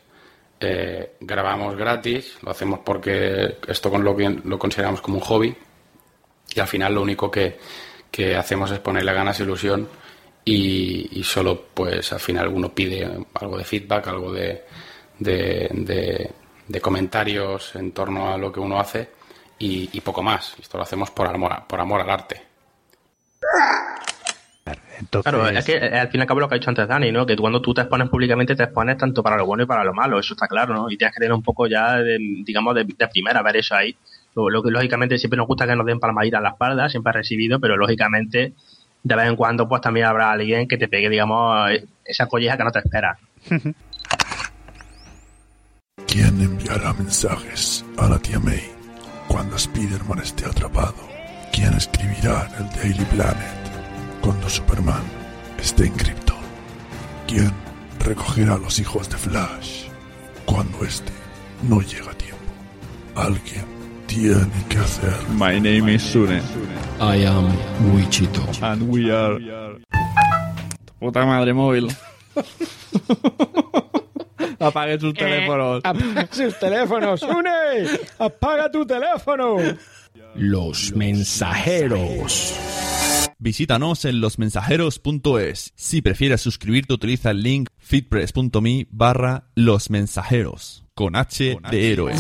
eh, 0.60 1.16
grabamos 1.20 1.76
gratis, 1.76 2.38
lo 2.42 2.52
hacemos 2.52 2.80
porque 2.86 3.58
esto 3.68 3.90
con 3.90 4.04
lo 4.04 4.16
que 4.16 4.30
lo 4.30 4.58
consideramos 4.58 5.02
como 5.02 5.18
un 5.18 5.24
hobby 5.24 5.56
y 6.56 6.60
al 6.60 6.68
final 6.68 6.94
lo 6.94 7.02
único 7.02 7.30
que, 7.30 7.60
que 8.10 8.36
hacemos 8.36 8.72
es 8.72 8.80
ponerle 8.80 9.12
ganas 9.14 9.40
ilusión 9.40 9.90
y, 10.46 11.20
y 11.20 11.24
solo 11.24 11.68
pues 11.74 12.12
al 12.14 12.20
final 12.20 12.48
uno 12.50 12.70
pide 12.74 13.10
algo 13.36 13.58
de 13.58 13.64
feedback, 13.64 14.08
algo 14.08 14.32
de, 14.34 14.64
de, 15.20 15.70
de- 15.74 16.32
de 16.68 16.80
comentarios 16.82 17.76
en 17.76 17.92
torno 17.92 18.34
a 18.34 18.38
lo 18.38 18.52
que 18.52 18.60
uno 18.62 18.80
hace 18.80 19.10
y, 19.60 19.90
y 19.92 20.02
poco 20.02 20.24
más. 20.24 20.56
Esto 20.60 20.78
lo 20.78 20.84
hacemos 20.84 21.12
por 21.12 21.28
amor, 21.28 21.64
por 21.68 21.80
amor 21.80 22.02
al 22.02 22.10
arte. 22.10 22.42
Claro, 25.22 25.48
es 25.50 25.66
que 25.66 25.76
eh, 25.76 26.00
al 26.00 26.08
fin 26.08 26.20
y 26.20 26.22
al 26.22 26.28
cabo 26.28 26.40
lo 26.40 26.48
que 26.48 26.56
ha 26.56 26.58
dicho 26.58 26.70
antes 26.70 26.88
Dani, 26.88 27.12
¿no? 27.12 27.26
Que 27.26 27.36
cuando 27.36 27.62
tú 27.62 27.74
te 27.74 27.82
expones 27.82 28.08
públicamente 28.10 28.56
te 28.56 28.64
expones 28.64 28.98
tanto 28.98 29.22
para 29.22 29.36
lo 29.36 29.46
bueno 29.46 29.64
y 29.64 29.66
para 29.66 29.84
lo 29.84 29.94
malo, 29.94 30.20
eso 30.20 30.34
está 30.34 30.48
claro, 30.48 30.74
¿no? 30.74 30.90
Y 30.90 30.96
tienes 30.98 31.14
que 31.14 31.20
tener 31.20 31.34
un 31.34 31.44
poco 31.44 31.68
ya, 31.68 31.98
de, 31.98 32.18
digamos, 32.46 32.74
de, 32.76 32.86
de 32.86 33.08
primera 33.10 33.42
ver 33.42 33.58
eso 33.58 33.76
ahí. 33.76 33.96
Lo, 34.36 34.50
lo 34.50 34.64
que 34.64 34.72
lógicamente 34.72 35.18
siempre 35.18 35.38
nos 35.38 35.48
gusta 35.48 35.68
que 35.68 35.76
nos 35.76 35.86
den 35.86 36.00
palmadita 36.00 36.38
a 36.38 36.42
la 36.42 36.50
espalda, 36.52 36.88
siempre 36.90 37.10
ha 37.10 37.14
recibido, 37.14 37.60
pero 37.60 37.76
lógicamente 37.76 38.54
de 39.04 39.16
vez 39.16 39.28
en 39.28 39.36
cuando 39.36 39.68
pues 39.68 39.82
también 39.82 40.06
habrá 40.06 40.32
alguien 40.32 40.68
que 40.68 40.78
te 40.78 40.88
pegue, 40.88 41.10
digamos, 41.10 41.70
esa 42.06 42.26
colleja 42.28 42.58
que 42.58 42.64
no 42.64 42.72
te 42.72 42.80
espera. 42.80 43.18
¿Quién 46.08 46.42
enviará 46.42 46.94
mensajes 46.94 47.86
a 47.98 48.08
la 48.08 48.18
tía 48.20 48.40
May 48.40 48.64
cuando 49.28 49.56
Spider-Man 49.58 50.20
esté 50.20 50.46
atrapado? 50.46 50.96
¿Quién 51.52 51.74
escribirá 51.74 52.48
en 52.48 52.66
el 52.66 52.72
Daily 52.72 53.06
Planet 53.06 53.72
cuando 54.22 54.50
Superman 54.50 55.04
esté 55.60 55.86
en 55.88 55.94
Krypton? 55.94 56.38
¿Quién 57.28 57.52
recogerá 58.00 58.54
a 58.54 58.58
los 58.58 58.80
hijos 58.80 59.10
de 59.10 59.18
Flash 59.18 59.88
cuando 60.46 60.84
este 60.86 61.12
no 61.64 61.82
llega 61.82 62.12
a 62.12 62.16
tiempo? 62.16 62.38
Alguien 63.16 63.73
tiene 64.14 64.46
que 64.70 64.78
hacerlo. 64.78 65.30
My 65.34 65.60
name 65.60 65.90
is 65.90 66.04
Sune. 66.04 66.42
I 67.00 67.26
am 67.26 67.48
Wichito. 67.94 68.42
And 68.62 68.88
we 68.90 69.12
are. 69.12 69.40
Puta 71.00 71.26
madre 71.26 71.54
móvil. 71.54 71.90
Apague 74.60 75.00
sus 75.00 75.14
teléfonos. 75.14 75.82
Apaga 75.84 76.28
sus 76.32 76.58
teléfonos, 76.60 77.22
¡Une! 77.24 77.88
¡Apaga 78.20 78.72
tu 78.72 78.86
teléfono! 78.86 79.58
Los 80.36 80.94
mensajeros. 80.96 82.54
Visítanos 83.40 84.06
en 84.06 84.22
losmensajeros.es. 84.22 85.74
Si 85.76 86.02
prefieres 86.02 86.40
suscribirte, 86.40 86.94
utiliza 86.94 87.32
el 87.32 87.44
link 87.44 87.68
fitpress.me 87.78 88.88
barra 88.90 89.50
los 89.56 89.90
mensajeros. 89.90 90.86
Con 90.94 91.18
H 91.18 91.58
de 91.70 91.92
héroe. 91.92 92.14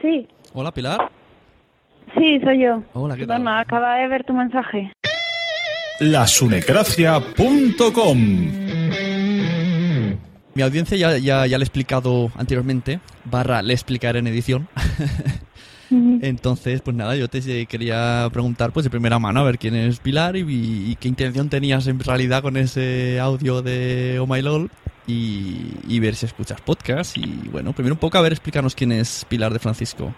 Sí, 0.00 0.26
Hola, 0.52 0.72
Pilar. 0.72 1.10
sí, 2.16 2.38
soy 2.42 2.62
yo. 2.62 2.82
Hola, 2.94 3.14
¿qué 3.16 3.26
tal? 3.26 3.38
Perdona, 3.38 3.60
acaba 3.60 3.96
de 3.96 4.08
ver 4.08 4.24
tu 4.24 4.32
mensaje. 4.32 4.90
lasunecracia.com. 6.00 8.18
Mi 10.54 10.62
audiencia 10.62 10.96
ya, 10.96 11.18
ya, 11.18 11.46
ya 11.46 11.58
le 11.58 11.62
he 11.62 11.66
explicado 11.66 12.30
anteriormente, 12.36 13.00
barra 13.24 13.60
le 13.62 13.74
explicaré 13.74 14.20
en 14.20 14.26
edición. 14.28 14.68
Entonces, 15.90 16.80
pues 16.80 16.96
nada, 16.96 17.14
yo 17.16 17.28
te 17.28 17.66
quería 17.66 18.28
preguntar 18.32 18.72
pues 18.72 18.84
de 18.84 18.90
primera 18.90 19.18
mano 19.18 19.40
a 19.40 19.44
ver 19.44 19.58
quién 19.58 19.76
es 19.76 20.00
Pilar 20.00 20.36
y, 20.36 20.42
y 20.42 20.96
qué 20.96 21.08
intención 21.08 21.48
tenías 21.48 21.86
en 21.86 22.00
realidad 22.00 22.42
con 22.42 22.56
ese 22.56 23.20
audio 23.20 23.62
de 23.62 24.18
Oh 24.20 24.26
My 24.26 24.42
LOL 24.42 24.70
y, 25.06 25.74
y 25.88 26.00
ver 26.00 26.14
si 26.14 26.26
escuchas 26.26 26.60
podcast. 26.60 27.16
Y 27.16 27.48
bueno, 27.50 27.72
primero 27.72 27.94
un 27.94 28.00
poco 28.00 28.18
a 28.18 28.22
ver, 28.22 28.32
explícanos 28.32 28.74
quién 28.74 28.92
es 28.92 29.24
Pilar 29.28 29.52
de 29.52 29.58
Francisco. 29.58 30.12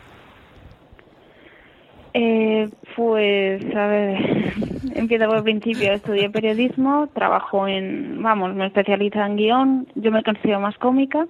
Eh, 2.15 2.69
pues, 2.97 3.63
a 3.77 3.87
ver, 3.87 4.55
empiezo 4.95 5.27
por 5.27 5.37
el 5.37 5.43
principio. 5.43 5.93
Estudié 5.93 6.31
periodismo, 6.31 7.09
trabajo 7.15 7.69
en, 7.69 8.23
vamos, 8.23 8.55
me 8.55 8.67
especializo 8.67 9.21
en 9.21 9.37
guion. 9.37 9.87
Yo 9.95 10.11
me 10.11 10.23
considero 10.23 10.61
más 10.61 10.77
cómica 10.79 11.27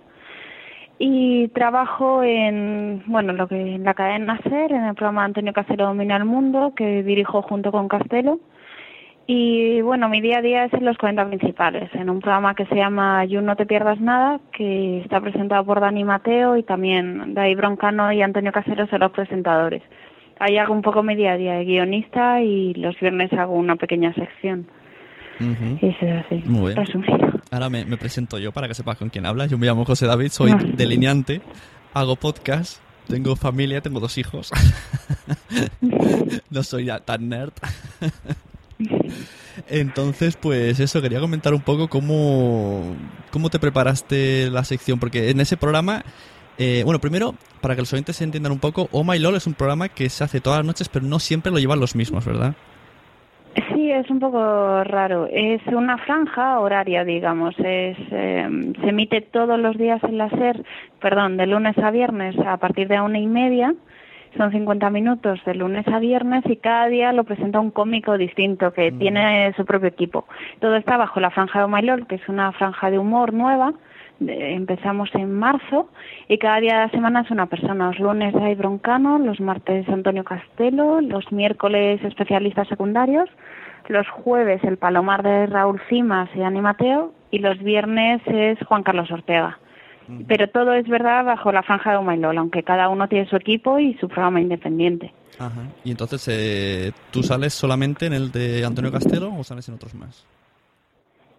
y 0.98 1.48
trabajo 1.48 2.22
en, 2.22 3.04
bueno, 3.06 3.32
lo 3.32 3.46
que 3.46 3.74
en 3.76 3.84
la 3.84 3.94
cadena 3.94 4.34
Nacer, 4.34 4.72
en 4.72 4.84
el 4.84 4.94
programa 4.94 5.24
Antonio 5.24 5.52
Castelo 5.52 5.86
Domina 5.86 6.16
el 6.16 6.24
Mundo, 6.24 6.72
que 6.76 7.02
dirijo 7.02 7.42
junto 7.42 7.70
con 7.70 7.88
Castelo. 7.88 8.40
Y 9.26 9.82
bueno, 9.82 10.08
mi 10.08 10.20
día 10.22 10.38
a 10.38 10.42
día 10.42 10.64
es 10.64 10.72
en 10.72 10.86
los 10.86 10.96
40 10.96 11.28
principales, 11.28 11.94
en 11.94 12.08
un 12.08 12.18
programa 12.18 12.54
que 12.54 12.64
se 12.64 12.74
llama 12.74 13.24
You 13.26 13.42
No 13.42 13.56
Te 13.56 13.66
Pierdas 13.66 14.00
Nada, 14.00 14.40
que 14.52 15.00
está 15.00 15.20
presentado 15.20 15.64
por 15.66 15.80
Dani 15.80 16.02
Mateo 16.02 16.56
y 16.56 16.62
también 16.62 17.34
David 17.34 17.58
Broncano 17.58 18.10
y 18.10 18.22
Antonio 18.22 18.52
Casero 18.52 18.86
son 18.86 19.00
los 19.00 19.12
presentadores. 19.12 19.82
Ahí 20.40 20.56
hago 20.56 20.72
un 20.72 20.82
poco 20.82 21.02
mi 21.02 21.14
día 21.14 21.32
a 21.32 21.36
día 21.36 21.54
de 21.54 21.64
guionista 21.64 22.40
y 22.40 22.72
los 22.74 22.98
viernes 22.98 23.32
hago 23.34 23.54
una 23.54 23.76
pequeña 23.76 24.14
sección. 24.14 24.66
Eso 25.40 26.06
es 26.06 26.26
así, 26.26 26.42
Muy 26.46 26.74
bien. 26.74 26.84
resumido. 26.86 27.18
Ahora 27.50 27.68
me, 27.70 27.84
me 27.84 27.96
presento 27.96 28.38
yo 28.38 28.52
para 28.52 28.68
que 28.68 28.74
sepas 28.74 28.96
con 28.98 29.08
quién 29.08 29.24
hablas. 29.26 29.50
Yo 29.50 29.58
me 29.58 29.66
llamo 29.66 29.84
José 29.84 30.06
David, 30.06 30.30
soy 30.30 30.52
delineante, 30.74 31.40
hago 31.94 32.16
podcast, 32.16 32.78
tengo 33.06 33.36
familia, 33.36 33.80
tengo 33.80 34.00
dos 34.00 34.18
hijos. 34.18 34.50
no 36.50 36.62
soy 36.62 36.86
ya 36.86 37.00
tan 37.00 37.28
nerd. 37.28 37.52
Entonces, 39.68 40.36
pues 40.36 40.78
eso, 40.80 41.02
quería 41.02 41.20
comentar 41.20 41.52
un 41.54 41.60
poco 41.62 41.88
cómo, 41.88 42.94
cómo 43.30 43.50
te 43.50 43.58
preparaste 43.58 44.50
la 44.50 44.64
sección, 44.64 44.98
porque 45.00 45.30
en 45.30 45.40
ese 45.40 45.56
programa, 45.56 46.04
eh, 46.58 46.82
bueno, 46.84 47.00
primero, 47.00 47.34
para 47.60 47.74
que 47.74 47.82
los 47.82 47.92
oyentes 47.92 48.16
se 48.16 48.24
entiendan 48.24 48.52
un 48.52 48.60
poco, 48.60 48.88
Oh 48.92 49.04
My 49.04 49.18
LOL 49.18 49.36
es 49.36 49.46
un 49.46 49.54
programa 49.54 49.88
que 49.88 50.08
se 50.10 50.22
hace 50.24 50.40
todas 50.40 50.60
las 50.60 50.66
noches, 50.66 50.88
pero 50.88 51.06
no 51.06 51.18
siempre 51.18 51.50
lo 51.50 51.58
llevan 51.58 51.80
los 51.80 51.94
mismos, 51.96 52.24
¿verdad? 52.24 52.54
Sí, 53.72 53.90
es 53.90 54.08
un 54.10 54.20
poco 54.20 54.84
raro. 54.84 55.26
Es 55.30 55.60
una 55.66 55.98
franja 55.98 56.60
horaria, 56.60 57.04
digamos. 57.04 57.54
Es, 57.58 57.96
eh, 58.10 58.48
se 58.80 58.88
emite 58.88 59.20
todos 59.20 59.58
los 59.58 59.76
días 59.76 60.02
en 60.04 60.18
la 60.18 60.28
SER, 60.30 60.62
perdón, 61.00 61.36
de 61.36 61.46
lunes 61.46 61.76
a 61.78 61.90
viernes 61.90 62.38
a 62.38 62.56
partir 62.58 62.88
de 62.88 63.00
una 63.00 63.18
y 63.18 63.26
media. 63.26 63.74
Son 64.36 64.52
50 64.52 64.90
minutos 64.90 65.40
de 65.44 65.54
lunes 65.54 65.88
a 65.88 65.98
viernes 65.98 66.44
y 66.46 66.56
cada 66.56 66.86
día 66.88 67.12
lo 67.12 67.24
presenta 67.24 67.60
un 67.60 67.70
cómico 67.70 68.18
distinto 68.18 68.72
que 68.72 68.92
tiene 68.92 69.52
su 69.54 69.64
propio 69.64 69.88
equipo. 69.88 70.26
Todo 70.60 70.76
está 70.76 70.96
bajo 70.96 71.18
la 71.18 71.30
franja 71.30 71.66
de 71.66 71.82
Lord, 71.82 72.06
que 72.06 72.16
es 72.16 72.28
una 72.28 72.52
franja 72.52 72.90
de 72.90 72.98
humor 72.98 73.32
nueva. 73.32 73.72
Empezamos 74.20 75.10
en 75.14 75.32
marzo 75.32 75.88
y 76.28 76.38
cada 76.38 76.60
día 76.60 76.74
de 76.74 76.86
la 76.86 76.90
semana 76.90 77.20
es 77.20 77.30
una 77.30 77.46
persona. 77.46 77.88
Los 77.88 78.00
lunes 78.00 78.34
hay 78.34 78.54
Broncano, 78.56 79.18
los 79.18 79.38
martes 79.40 79.88
Antonio 79.88 80.24
Castelo, 80.24 81.00
los 81.00 81.30
miércoles 81.30 82.02
especialistas 82.02 82.66
secundarios, 82.68 83.28
los 83.88 84.08
jueves 84.08 84.62
el 84.64 84.76
Palomar 84.76 85.22
de 85.22 85.46
Raúl 85.46 85.80
Cimas 85.88 86.28
y 86.34 86.42
Ani 86.42 86.60
Mateo 86.60 87.12
y 87.30 87.38
los 87.38 87.58
viernes 87.58 88.20
es 88.26 88.58
Juan 88.66 88.82
Carlos 88.82 89.10
Ortega. 89.10 89.58
Pero 90.26 90.48
todo 90.48 90.72
es 90.72 90.88
verdad 90.88 91.22
bajo 91.22 91.52
la 91.52 91.62
franja 91.62 92.00
de 92.00 92.16
Lol, 92.16 92.38
aunque 92.38 92.62
cada 92.62 92.88
uno 92.88 93.08
tiene 93.08 93.28
su 93.28 93.36
equipo 93.36 93.78
y 93.78 93.92
su 93.98 94.08
programa 94.08 94.40
independiente. 94.40 95.12
Ajá. 95.38 95.68
Y 95.84 95.90
entonces, 95.90 96.26
eh, 96.28 96.92
¿tú 97.10 97.22
sales 97.22 97.52
solamente 97.52 98.06
en 98.06 98.14
el 98.14 98.32
de 98.32 98.64
Antonio 98.64 98.90
Castelo 98.90 99.30
o 99.38 99.44
sales 99.44 99.68
en 99.68 99.74
otros 99.74 99.94
más? 99.94 100.24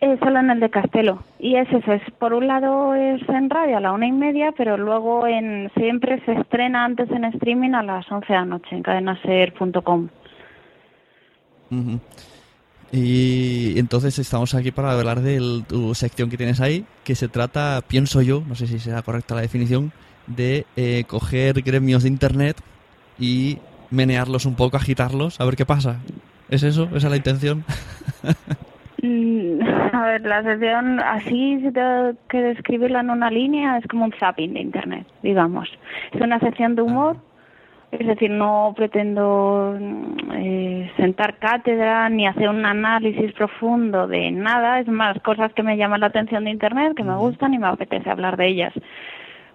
Eh, 0.01 0.17
solo 0.23 0.39
en 0.39 0.49
el 0.49 0.61
de 0.61 0.69
Castelo. 0.69 1.23
Y 1.39 1.55
es 1.55 1.67
eso, 1.73 1.91
es 1.91 2.01
por 2.19 2.33
un 2.33 2.47
lado 2.47 2.95
es 2.95 3.21
en 3.27 3.49
radio 3.49 3.77
a 3.77 3.81
la 3.81 3.91
una 3.91 4.07
y 4.07 4.13
media, 4.13 4.53
pero 4.55 4.77
luego 4.77 5.27
en 5.27 5.69
siempre 5.75 6.23
se 6.23 6.33
estrena 6.33 6.85
antes 6.85 7.11
en 7.11 7.25
streaming 7.25 7.73
a 7.73 7.83
las 7.83 8.09
11 8.09 8.27
de 8.27 8.39
la 8.39 8.45
noche 8.45 8.75
en 8.75 8.83
cadenaser.com. 8.83 10.07
Ujú. 11.71 11.99
Y 12.93 13.77
entonces 13.77 14.17
estamos 14.19 14.55
aquí 14.55 14.71
para 14.71 14.93
hablar 14.93 15.19
de 15.19 15.63
tu 15.67 15.93
sección 15.93 16.29
que 16.29 16.37
tienes 16.37 16.61
ahí, 16.61 16.85
que 17.03 17.13
se 17.13 17.27
trata, 17.27 17.81
pienso 17.85 18.21
yo, 18.21 18.41
no 18.47 18.55
sé 18.55 18.67
si 18.67 18.79
será 18.79 19.01
correcta 19.01 19.35
la 19.35 19.41
definición, 19.41 19.91
de 20.27 20.65
eh, 20.77 21.03
coger 21.07 21.61
gremios 21.61 22.03
de 22.03 22.09
internet 22.09 22.57
y 23.19 23.57
menearlos 23.91 24.45
un 24.45 24.55
poco, 24.55 24.77
agitarlos, 24.77 25.41
a 25.41 25.45
ver 25.45 25.57
qué 25.57 25.65
pasa. 25.65 25.99
¿Es 26.49 26.63
eso? 26.63 26.85
¿Esa 26.85 27.07
es 27.07 27.11
la 27.11 27.17
intención? 27.17 27.65
Mm, 29.01 29.59
A 29.93 30.05
ver, 30.05 30.21
la 30.21 30.43
sección, 30.43 30.99
así 30.99 31.59
si 31.61 31.71
tengo 31.71 32.13
que 32.29 32.41
describirla 32.41 33.01
en 33.01 33.09
una 33.09 33.29
línea, 33.29 33.77
es 33.77 33.87
como 33.87 34.05
un 34.05 34.13
zapping 34.13 34.53
de 34.53 34.61
Internet, 34.61 35.05
digamos. 35.23 35.69
Es 36.11 36.21
una 36.21 36.39
sección 36.39 36.75
de 36.75 36.81
humor, 36.81 37.17
es 37.91 38.05
decir, 38.05 38.29
no 38.29 38.73
pretendo 38.75 39.75
mm, 39.79 40.31
eh, 40.33 40.91
sentar 40.97 41.37
cátedra 41.37 42.09
ni 42.09 42.27
hacer 42.27 42.49
un 42.49 42.65
análisis 42.65 43.31
profundo 43.33 44.07
de 44.07 44.31
nada, 44.31 44.79
es 44.79 44.87
más, 44.87 45.19
cosas 45.21 45.53
que 45.53 45.63
me 45.63 45.77
llaman 45.77 46.01
la 46.01 46.07
atención 46.07 46.43
de 46.45 46.51
Internet, 46.51 46.93
que 46.95 47.03
me 47.03 47.15
gustan 47.15 47.53
y 47.53 47.57
me 47.57 47.67
apetece 47.67 48.09
hablar 48.09 48.37
de 48.37 48.47
ellas. 48.47 48.73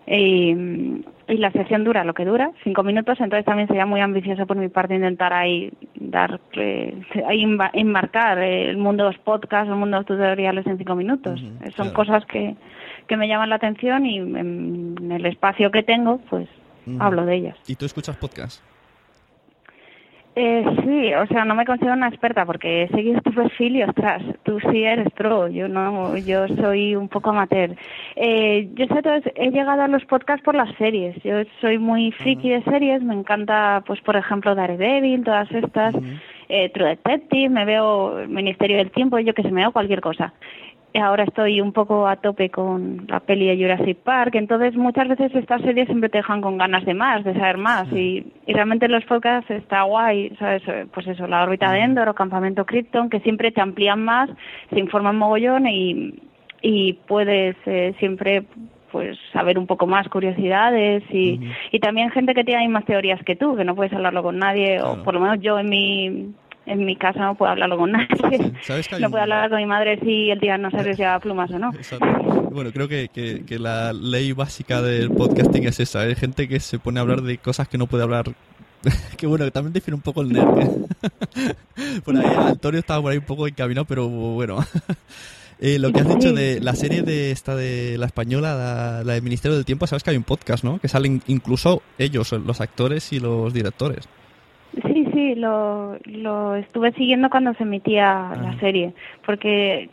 Y, 0.06 1.02
y 1.28 1.36
la 1.38 1.50
sección 1.52 1.84
dura 1.84 2.04
lo 2.04 2.12
que 2.12 2.26
dura, 2.26 2.50
cinco 2.62 2.82
minutos, 2.82 3.18
entonces 3.20 3.46
también 3.46 3.68
sería 3.68 3.86
muy 3.86 4.00
ambicioso 4.00 4.46
por 4.46 4.56
mi 4.56 4.68
parte 4.68 4.94
intentar 4.94 5.32
ahí 5.32 5.72
dar, 5.94 6.40
eh, 6.52 7.00
ahí 7.26 7.42
enmarcar 7.72 8.38
el 8.38 8.76
mundo 8.76 9.04
de 9.04 9.12
los 9.12 9.20
podcasts, 9.20 9.70
el 9.70 9.76
mundo 9.76 9.96
de 9.96 10.00
los 10.00 10.06
tutoriales 10.06 10.66
en 10.66 10.76
cinco 10.76 10.94
minutos. 10.94 11.40
Eh, 11.40 11.70
Son 11.70 11.90
claro. 11.90 11.94
cosas 11.94 12.26
que, 12.26 12.54
que 13.06 13.16
me 13.16 13.28
llaman 13.28 13.48
la 13.48 13.56
atención 13.56 14.04
y 14.04 14.18
en, 14.18 14.96
en 14.98 15.12
el 15.12 15.24
espacio 15.26 15.70
que 15.70 15.82
tengo, 15.82 16.18
pues 16.28 16.48
hablo 16.98 17.24
de 17.24 17.36
ellas. 17.36 17.56
¿Y 17.66 17.76
tú 17.76 17.86
escuchas 17.86 18.16
podcast? 18.16 18.62
Eh, 20.36 20.64
sí, 20.84 21.14
o 21.14 21.26
sea, 21.28 21.44
no 21.44 21.54
me 21.54 21.64
considero 21.64 21.94
una 21.94 22.08
experta 22.08 22.44
porque 22.44 22.82
he 22.82 22.88
seguido 22.88 23.20
tu 23.20 23.32
perfil 23.32 23.76
y 23.76 23.82
ostras, 23.84 24.20
tú 24.42 24.58
sí 24.70 24.82
eres 24.82 25.08
pro, 25.12 25.46
yo 25.46 25.68
no, 25.68 26.16
yo 26.16 26.48
soy 26.48 26.96
un 26.96 27.08
poco 27.08 27.30
amateur. 27.30 27.76
Eh, 28.16 28.68
yo 28.74 28.86
sé, 28.86 29.00
todo, 29.00 29.14
he 29.36 29.50
llegado 29.50 29.82
a 29.82 29.88
los 29.88 30.04
podcasts 30.06 30.44
por 30.44 30.56
las 30.56 30.74
series, 30.76 31.14
yo 31.22 31.42
soy 31.60 31.78
muy 31.78 32.10
friki 32.10 32.50
de 32.50 32.64
series, 32.64 33.00
me 33.02 33.14
encanta, 33.14 33.84
pues 33.86 34.00
por 34.00 34.16
ejemplo, 34.16 34.56
Daredevil, 34.56 35.22
todas 35.22 35.50
estas, 35.52 35.94
eh, 36.48 36.68
True 36.70 36.88
Detective, 36.88 37.48
me 37.48 37.64
veo 37.64 38.26
Ministerio 38.26 38.78
del 38.78 38.90
Tiempo, 38.90 39.20
yo 39.20 39.34
que 39.34 39.42
se 39.42 39.52
me 39.52 39.60
veo 39.60 39.72
cualquier 39.72 40.00
cosa. 40.00 40.34
Ahora 41.00 41.24
estoy 41.24 41.60
un 41.60 41.72
poco 41.72 42.06
a 42.06 42.16
tope 42.16 42.50
con 42.50 43.06
la 43.08 43.18
peli 43.18 43.48
de 43.48 43.56
Jurassic 43.56 43.98
Park, 43.98 44.36
entonces 44.36 44.76
muchas 44.76 45.08
veces 45.08 45.34
estas 45.34 45.60
series 45.62 45.86
siempre 45.88 46.08
te 46.08 46.18
dejan 46.18 46.40
con 46.40 46.56
ganas 46.56 46.84
de 46.84 46.94
más, 46.94 47.24
de 47.24 47.34
saber 47.34 47.58
más, 47.58 47.92
y, 47.92 48.24
y 48.46 48.52
realmente 48.52 48.86
en 48.86 48.92
los 48.92 49.04
podcasts 49.04 49.50
está 49.50 49.82
guay, 49.82 50.30
¿sabes? 50.38 50.62
Eh, 50.68 50.86
Pues 50.94 51.08
eso, 51.08 51.26
la 51.26 51.42
órbita 51.42 51.72
de 51.72 51.80
Endor 51.80 52.08
o 52.08 52.14
Campamento 52.14 52.64
Krypton, 52.64 53.10
que 53.10 53.18
siempre 53.20 53.50
te 53.50 53.60
amplían 53.60 54.04
más, 54.04 54.30
se 54.70 54.78
informan 54.78 55.18
mogollón 55.18 55.66
y, 55.66 56.14
y 56.62 56.92
puedes 57.08 57.56
eh, 57.66 57.94
siempre 57.98 58.44
pues 58.92 59.18
saber 59.32 59.58
un 59.58 59.66
poco 59.66 59.88
más 59.88 60.08
curiosidades 60.08 61.02
y, 61.10 61.40
y 61.72 61.80
también 61.80 62.10
gente 62.10 62.32
que 62.32 62.44
tiene 62.44 62.68
más 62.68 62.84
teorías 62.84 63.20
que 63.24 63.34
tú, 63.34 63.56
que 63.56 63.64
no 63.64 63.74
puedes 63.74 63.92
hablarlo 63.92 64.22
con 64.22 64.38
nadie, 64.38 64.80
o 64.80 65.02
por 65.02 65.14
lo 65.14 65.20
menos 65.20 65.40
yo 65.40 65.58
en 65.58 65.68
mi 65.68 66.34
en 66.66 66.84
mi 66.84 66.96
casa 66.96 67.20
no 67.20 67.34
puedo 67.34 67.52
hablarlo 67.52 67.76
con 67.78 67.92
nadie. 67.92 68.52
¿Sabes 68.62 68.88
que 68.88 68.98
No 68.98 69.06
un- 69.06 69.10
puedo 69.12 69.22
hablar 69.22 69.48
con 69.50 69.58
mi 69.58 69.66
madre 69.66 69.98
si 70.00 70.30
el 70.30 70.38
día 70.40 70.56
no 70.58 70.70
se 70.70 70.82
les 70.82 70.96
lleva 70.98 71.18
plumas 71.20 71.50
o 71.50 71.58
no. 71.58 71.72
Bueno, 72.50 72.70
creo 72.72 72.88
que, 72.88 73.08
que- 73.12 73.44
que 73.44 73.58
la 73.58 73.92
ley 73.92 74.32
básica 74.32 74.80
del 74.82 75.10
podcasting 75.10 75.66
es 75.66 75.80
esa. 75.80 76.00
Hay 76.00 76.14
gente 76.14 76.48
que 76.48 76.60
se 76.60 76.78
pone 76.78 76.98
a 77.00 77.02
hablar 77.02 77.22
de 77.22 77.38
cosas 77.38 77.68
que 77.68 77.78
no 77.78 77.86
puede 77.86 78.02
hablar. 78.04 78.26
que 79.16 79.26
bueno, 79.26 79.44
que 79.46 79.50
también 79.50 79.72
define 79.72 79.94
un 79.94 80.02
poco 80.02 80.20
el 80.22 80.28
nerd. 80.32 80.58
¿eh? 80.60 81.54
por 82.04 82.16
ahí 82.16 82.24
Antonio 82.36 82.80
estaba 82.80 83.00
por 83.02 83.12
ahí 83.12 83.18
un 83.18 83.24
poco 83.24 83.46
encaminado, 83.48 83.84
pero 83.86 84.08
bueno. 84.08 84.58
Eh, 85.60 85.78
lo 85.78 85.92
que 85.92 86.00
has 86.00 86.08
dicho 86.08 86.32
de 86.32 86.60
la 86.60 86.74
serie 86.74 87.02
de 87.02 87.30
esta 87.30 87.54
de 87.54 87.96
la 87.96 88.06
española, 88.06 88.54
la, 88.54 89.04
la 89.04 89.12
del 89.14 89.22
Ministerio 89.22 89.54
del 89.56 89.64
Tiempo, 89.64 89.86
sabes 89.86 90.02
que 90.02 90.10
hay 90.10 90.16
un 90.16 90.24
podcast, 90.24 90.64
¿no? 90.64 90.78
Que 90.80 90.88
salen 90.88 91.22
incluso 91.28 91.80
ellos, 91.96 92.32
los 92.32 92.60
actores 92.60 93.12
y 93.12 93.20
los 93.20 93.54
directores. 93.54 94.08
Sí, 94.86 95.06
sí, 95.12 95.34
lo, 95.36 95.96
lo 96.04 96.56
estuve 96.56 96.92
siguiendo 96.92 97.30
cuando 97.30 97.54
se 97.54 97.62
emitía 97.62 98.32
la 98.42 98.58
serie, 98.58 98.92
porque 99.24 99.88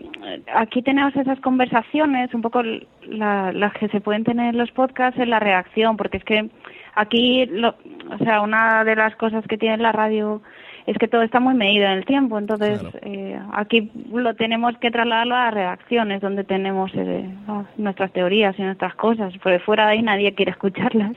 aquí 0.56 0.82
tenemos 0.82 1.16
esas 1.16 1.40
conversaciones, 1.40 2.34
un 2.34 2.42
poco 2.42 2.64
la- 3.08 3.52
las 3.52 3.74
que 3.74 3.90
se 3.90 4.02
pueden 4.02 4.24
tener 4.24 4.50
en 4.54 4.58
los 4.58 4.72
podcasts 4.72 5.20
en 5.20 5.30
la 5.30 5.40
reacción, 5.40 5.98
porque 5.98 6.18
es 6.18 6.24
que 6.24 6.50
aquí, 6.96 7.46
lo, 7.46 7.76
o 8.10 8.18
sea, 8.24 8.42
una 8.42 8.84
de 8.84 8.96
las 8.96 9.16
cosas 9.18 9.46
que 9.48 9.58
tiene 9.58 9.78
la 9.78 9.92
radio 9.92 10.42
es 10.86 10.98
que 10.98 11.08
todo 11.08 11.22
está 11.22 11.40
muy 11.40 11.54
medido 11.54 11.86
en 11.86 11.92
el 11.92 12.06
tiempo. 12.06 12.38
Entonces, 12.38 12.82
eh, 13.02 13.40
aquí 13.54 13.92
lo 14.12 14.34
tenemos 14.36 14.78
que 14.80 14.92
trasladarlo 14.92 15.36
a 15.36 15.46
las 15.46 15.54
redacciones, 15.54 16.22
donde 16.22 16.44
tenemos 16.44 16.92
eh, 16.96 17.30
nuestras 17.78 18.12
teorías 18.12 18.58
y 18.58 18.64
nuestras 18.64 18.96
cosas. 18.96 19.34
Porque 19.42 19.60
fuera 19.60 19.88
de 19.88 19.94
ahí 19.94 20.02
nadie 20.02 20.34
quiere 20.34 20.52
escucharlas. 20.52 21.16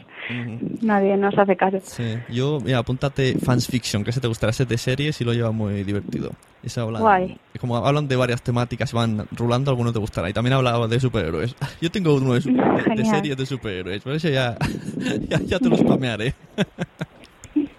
Nadie 0.80 1.16
nos 1.16 1.36
hace 1.36 1.56
caso. 1.56 1.78
Sí. 1.82 2.16
Yo, 2.30 2.58
mira, 2.64 2.78
apúntate 2.78 3.34
Fans 3.38 3.66
Fiction, 3.66 4.04
que 4.04 4.12
se 4.12 4.20
te 4.20 4.28
gustará 4.28 4.50
ese 4.50 4.64
de 4.64 4.78
series 4.78 5.20
y 5.20 5.24
lo 5.24 5.32
lleva 5.32 5.52
muy 5.52 5.84
divertido. 5.84 6.30
Ese 6.62 6.80
habla, 6.80 6.98
Guay. 6.98 7.36
Como 7.60 7.76
hablan 7.76 8.08
de 8.08 8.16
varias 8.16 8.42
temáticas 8.42 8.92
y 8.92 8.96
van 8.96 9.26
rulando, 9.32 9.70
algunos 9.70 9.92
te 9.92 9.98
gustará. 9.98 10.30
Y 10.30 10.32
también 10.32 10.54
hablaba 10.54 10.88
de 10.88 10.98
superhéroes. 10.98 11.54
Yo 11.80 11.90
tengo 11.90 12.14
uno 12.14 12.34
de, 12.34 12.40
series 13.04 13.36
de 13.36 13.46
superhéroes, 13.46 14.02
por 14.02 14.14
eso 14.14 14.28
ya, 14.30 14.56
ya, 15.28 15.40
ya 15.40 15.58
te 15.58 15.68
lo 15.68 15.76
spamearé. 15.76 16.34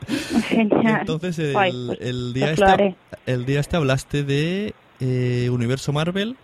Genial. 0.49 1.01
Entonces, 1.01 1.39
el, 1.39 1.53
pues, 1.53 1.73
el 2.01 2.33
día 2.33 2.53
pues 2.55 2.59
este, 2.69 2.95
el 3.25 3.45
día 3.45 3.59
este 3.59 3.77
hablaste 3.77 4.23
de 4.23 4.73
eh, 4.99 5.49
Universo 5.51 5.91
Marvel, 5.93 6.35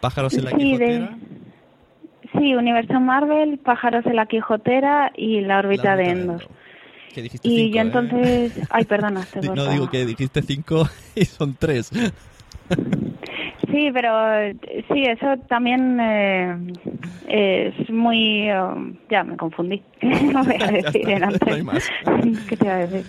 Pájaros 0.00 0.34
en 0.34 0.44
la 0.44 0.50
Sí, 0.52 0.56
Quijotera. 0.56 0.98
de, 2.32 2.38
sí, 2.38 2.54
Universo 2.54 3.00
Marvel, 3.00 3.58
Pájaros 3.58 4.06
en 4.06 4.16
la 4.16 4.26
Quijotera 4.26 5.12
y 5.16 5.40
La 5.40 5.58
órbita 5.58 5.96
de 5.96 6.04
Endor. 6.04 6.48
Que 7.14 7.22
dijiste 7.22 7.48
Y 7.48 7.56
cinco, 7.56 7.74
yo 7.74 7.78
¿eh? 7.78 7.84
entonces... 7.84 8.52
Ay, 8.70 8.84
perdona. 8.84 9.24
te 9.32 9.40
No 9.48 9.68
digo 9.68 9.90
que 9.90 10.06
dijiste 10.06 10.42
cinco 10.42 10.88
y 11.14 11.24
son 11.24 11.56
tres. 11.58 11.90
Sí, 13.70 13.90
pero 13.92 14.10
sí, 14.92 15.04
eso 15.04 15.36
también 15.48 15.98
eh, 16.00 16.56
es 17.28 17.90
muy... 17.90 18.48
eh, 18.48 18.60
ya, 19.10 19.22
me 19.24 19.36
confundí. 19.36 19.82
no 20.02 20.42
voy 20.44 20.56
a 20.60 20.66
decir 20.72 21.08
en 21.08 21.24
antes. 21.24 21.64
No. 21.64 21.72
¿Qué 22.48 22.56
te 22.56 22.64
iba 22.64 22.74
a 22.74 22.86
decir? 22.86 23.04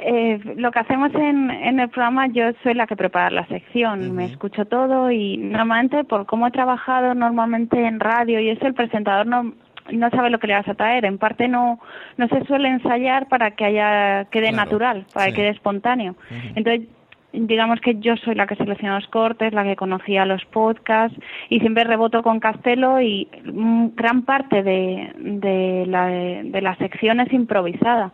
Eh, 0.00 0.40
lo 0.56 0.70
que 0.70 0.78
hacemos 0.78 1.14
en, 1.14 1.50
en 1.50 1.80
el 1.80 1.88
programa, 1.88 2.26
yo 2.28 2.44
soy 2.62 2.74
la 2.74 2.86
que 2.86 2.96
prepara 2.96 3.30
la 3.30 3.46
sección, 3.46 4.14
me 4.14 4.26
escucho 4.26 4.64
todo 4.66 5.10
y 5.10 5.36
normalmente 5.38 6.04
por 6.04 6.26
cómo 6.26 6.46
he 6.46 6.50
trabajado 6.50 7.14
normalmente 7.14 7.82
en 7.86 8.00
radio 8.00 8.40
y 8.40 8.50
eso, 8.50 8.66
el 8.66 8.74
presentador 8.74 9.26
no 9.26 9.52
no 9.92 10.08
sabe 10.08 10.30
lo 10.30 10.38
que 10.38 10.46
le 10.46 10.54
vas 10.54 10.66
a 10.68 10.74
traer. 10.74 11.04
En 11.04 11.18
parte 11.18 11.46
no 11.46 11.78
no 12.16 12.26
se 12.28 12.42
suele 12.46 12.68
ensayar 12.68 13.28
para 13.28 13.50
que 13.50 13.66
haya 13.66 14.24
quede 14.30 14.48
Claro, 14.48 14.56
natural, 14.64 15.06
para 15.12 15.26
sí. 15.26 15.32
que 15.32 15.36
quede 15.36 15.50
espontáneo. 15.50 16.16
Entonces 16.54 16.88
digamos 17.34 17.80
que 17.80 17.96
yo 17.98 18.16
soy 18.16 18.34
la 18.34 18.46
que 18.46 18.56
selecciona 18.56 18.98
los 18.98 19.08
cortes, 19.08 19.52
la 19.52 19.64
que 19.64 19.76
conocía 19.76 20.24
los 20.24 20.44
podcasts 20.46 21.18
y 21.48 21.60
siempre 21.60 21.84
reboto 21.84 22.22
con 22.22 22.40
Castelo 22.40 23.00
y 23.00 23.28
mm, 23.44 23.88
gran 23.94 24.22
parte 24.22 24.62
de, 24.62 25.12
de, 25.18 25.84
la, 25.86 26.06
de 26.06 26.60
la 26.62 26.76
sección 26.76 27.20
es 27.20 27.32
improvisada. 27.32 28.12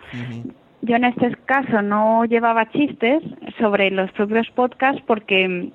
Yo 0.83 0.97
en 0.97 1.05
este 1.05 1.37
caso 1.45 1.83
no 1.83 2.25
llevaba 2.25 2.71
chistes 2.71 3.23
sobre 3.59 3.91
los 3.91 4.11
propios 4.13 4.49
podcasts 4.51 5.03
porque 5.07 5.71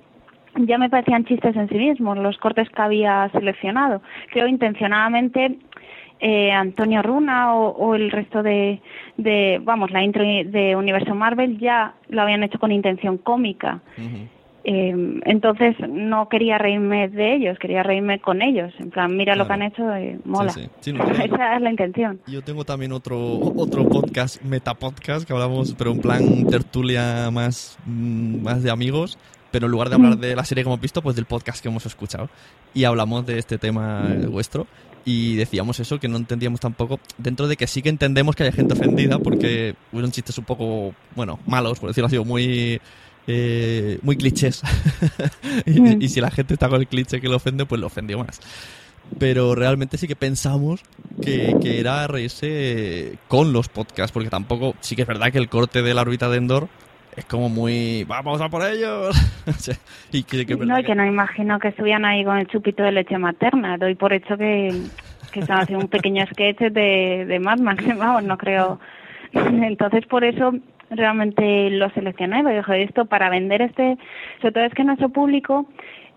ya 0.58 0.78
me 0.78 0.90
parecían 0.90 1.26
chistes 1.26 1.56
en 1.56 1.70
sí 1.70 1.76
mismos 1.76 2.18
los 2.18 2.38
cortes 2.38 2.70
que 2.70 2.82
había 2.82 3.30
seleccionado. 3.30 4.02
Creo 4.32 4.48
intencionadamente 4.48 5.60
eh, 6.20 6.52
Antonio 6.52 7.02
Runa 7.02 7.54
o, 7.56 7.70
o 7.70 7.96
el 7.96 8.10
resto 8.12 8.42
de, 8.44 8.82
de, 9.18 9.60
vamos, 9.64 9.92
la 9.92 10.04
intro 10.04 10.24
de 10.24 10.76
Universo 10.76 11.14
Marvel 11.16 11.60
ya 11.60 11.94
lo 12.10 12.22
habían 12.22 12.44
hecho 12.44 12.60
con 12.60 12.72
intención 12.72 13.18
cómica. 13.18 13.82
Eh, 14.68 15.20
entonces 15.26 15.76
no 15.88 16.28
quería 16.28 16.58
reírme 16.58 17.08
de 17.08 17.36
ellos, 17.36 17.60
quería 17.60 17.84
reírme 17.84 18.20
con 18.20 18.42
ellos. 18.42 18.74
En 18.80 18.90
plan, 18.90 19.16
mira 19.16 19.36
lo 19.36 19.46
que 19.46 19.54
han 19.54 19.62
hecho, 19.62 19.96
eh, 19.96 20.18
mola. 20.26 20.50
Sí, 20.50 20.62
sí. 20.64 20.70
Sí, 20.80 20.94
no, 20.94 21.06
yo- 21.08 21.14
Esa 21.24 21.56
es 21.56 21.62
la 21.62 21.70
intención. 21.70 22.20
Yo 22.26 22.42
tengo 22.42 22.64
también 22.66 22.92
otro 22.92 23.18
otro 23.56 23.88
podcast, 23.88 24.42
metapodcast, 24.42 25.28
que 25.28 25.34
hablamos, 25.34 25.76
pero 25.78 25.92
en 25.92 26.00
plan 26.00 26.48
tertulia 26.48 27.30
más, 27.32 27.78
mm, 27.86 28.42
más 28.42 28.64
de 28.64 28.72
amigos, 28.72 29.20
pero 29.56 29.68
en 29.68 29.72
lugar 29.72 29.88
de 29.88 29.96
hablar 29.96 30.18
de 30.18 30.36
la 30.36 30.44
serie 30.44 30.66
que 30.66 30.68
hemos 30.68 30.82
visto, 30.82 31.02
pues 31.02 31.16
del 31.16 31.24
podcast 31.24 31.64
que 31.64 31.70
hemos 31.70 31.86
escuchado. 31.86 32.30
Y 32.74 32.84
hablamos 32.84 33.26
de 33.26 33.40
este 33.40 33.58
tema 33.58 34.06
eh, 34.12 34.28
vuestro. 34.28 34.68
Y 35.06 35.38
decíamos 35.38 35.80
eso, 35.80 35.98
que 35.98 36.10
no 36.10 36.18
entendíamos 36.18 36.60
tampoco, 36.60 37.00
dentro 37.18 37.48
de 37.48 37.56
que 37.56 37.66
sí 37.66 37.82
que 37.82 37.88
entendemos 37.88 38.36
que 38.36 38.44
haya 38.44 38.52
gente 38.52 38.74
ofendida, 38.74 39.18
porque 39.18 39.74
fueron 39.92 40.12
chistes 40.12 40.38
un 40.40 40.44
poco, 40.44 40.94
bueno, 41.16 41.40
malos, 41.48 41.80
por 41.80 41.88
decirlo 41.88 42.08
así, 42.08 42.20
muy... 42.20 42.82
eh, 43.28 43.98
muy 44.02 44.18
clichés. 44.18 44.62
Y, 45.66 46.04
y 46.04 46.10
si 46.10 46.20
la 46.20 46.32
gente 46.32 46.56
está 46.56 46.68
con 46.68 46.82
el 46.82 46.88
cliché 46.90 47.22
que 47.22 47.30
le 47.30 47.36
ofende 47.36 47.66
pues 47.66 47.80
le 47.80 47.88
ofendió 47.88 48.20
más. 48.20 48.42
Pero 49.20 49.56
realmente 49.56 49.98
sí 49.98 50.06
que 50.06 50.18
pensamos 50.18 50.82
que, 51.22 51.56
que 51.62 51.80
era 51.80 52.08
reírse 52.08 53.20
con 53.30 53.54
los 53.54 53.70
podcasts, 53.70 54.12
porque 54.12 54.30
tampoco, 54.30 54.76
sí 54.82 54.98
que 54.98 55.04
es 55.04 55.08
verdad 55.08 55.32
que 55.32 55.38
el 55.38 55.48
corte 55.48 55.82
de 55.82 55.94
la 55.94 56.02
órbita 56.02 56.28
de 56.28 56.40
Endor 56.40 56.68
es 57.16 57.26
como 57.26 57.50
muy, 57.50 58.04
vamos 58.04 58.42
a 58.42 58.50
por 58.50 58.64
ellos. 58.68 59.16
Y 60.12 60.24
que, 60.24 60.46
No, 60.46 60.58
verdad 60.58 60.80
y 60.80 60.84
que 60.84 60.96
no 60.96 61.06
imagino 61.06 61.60
que 61.60 61.68
estuvieran 61.70 62.06
ahí 62.06 62.24
con 62.24 62.38
el 62.38 62.48
chupito 62.48 62.84
de 62.84 62.92
leche 62.92 63.18
materna. 63.18 63.78
Doy 63.78 63.96
por 63.96 64.14
hecho 64.14 64.38
que, 64.38 64.72
que 65.32 65.42
están 65.42 65.60
haciendo 65.60 65.86
un 65.86 65.90
pequeño 65.90 66.26
sketch 66.32 66.60
de, 66.60 67.26
de 67.28 67.40
Mad 67.40 67.60
Max. 67.60 67.86
Vamos, 67.98 68.24
no 68.24 68.38
creo. 68.38 68.80
Entonces, 69.34 70.06
por 70.08 70.24
eso 70.24 70.54
realmente 70.90 71.70
lo 71.72 71.90
seleccioné. 71.92 72.42
Porque 72.44 72.58
dije, 72.58 72.84
esto 72.84 73.06
para 73.06 73.30
vender 73.30 73.62
este. 73.62 73.98
Sobre 74.42 74.52
todo 74.54 74.64
es 74.64 74.74
que 74.74 74.84
nuestro 74.84 75.10
público 75.10 75.68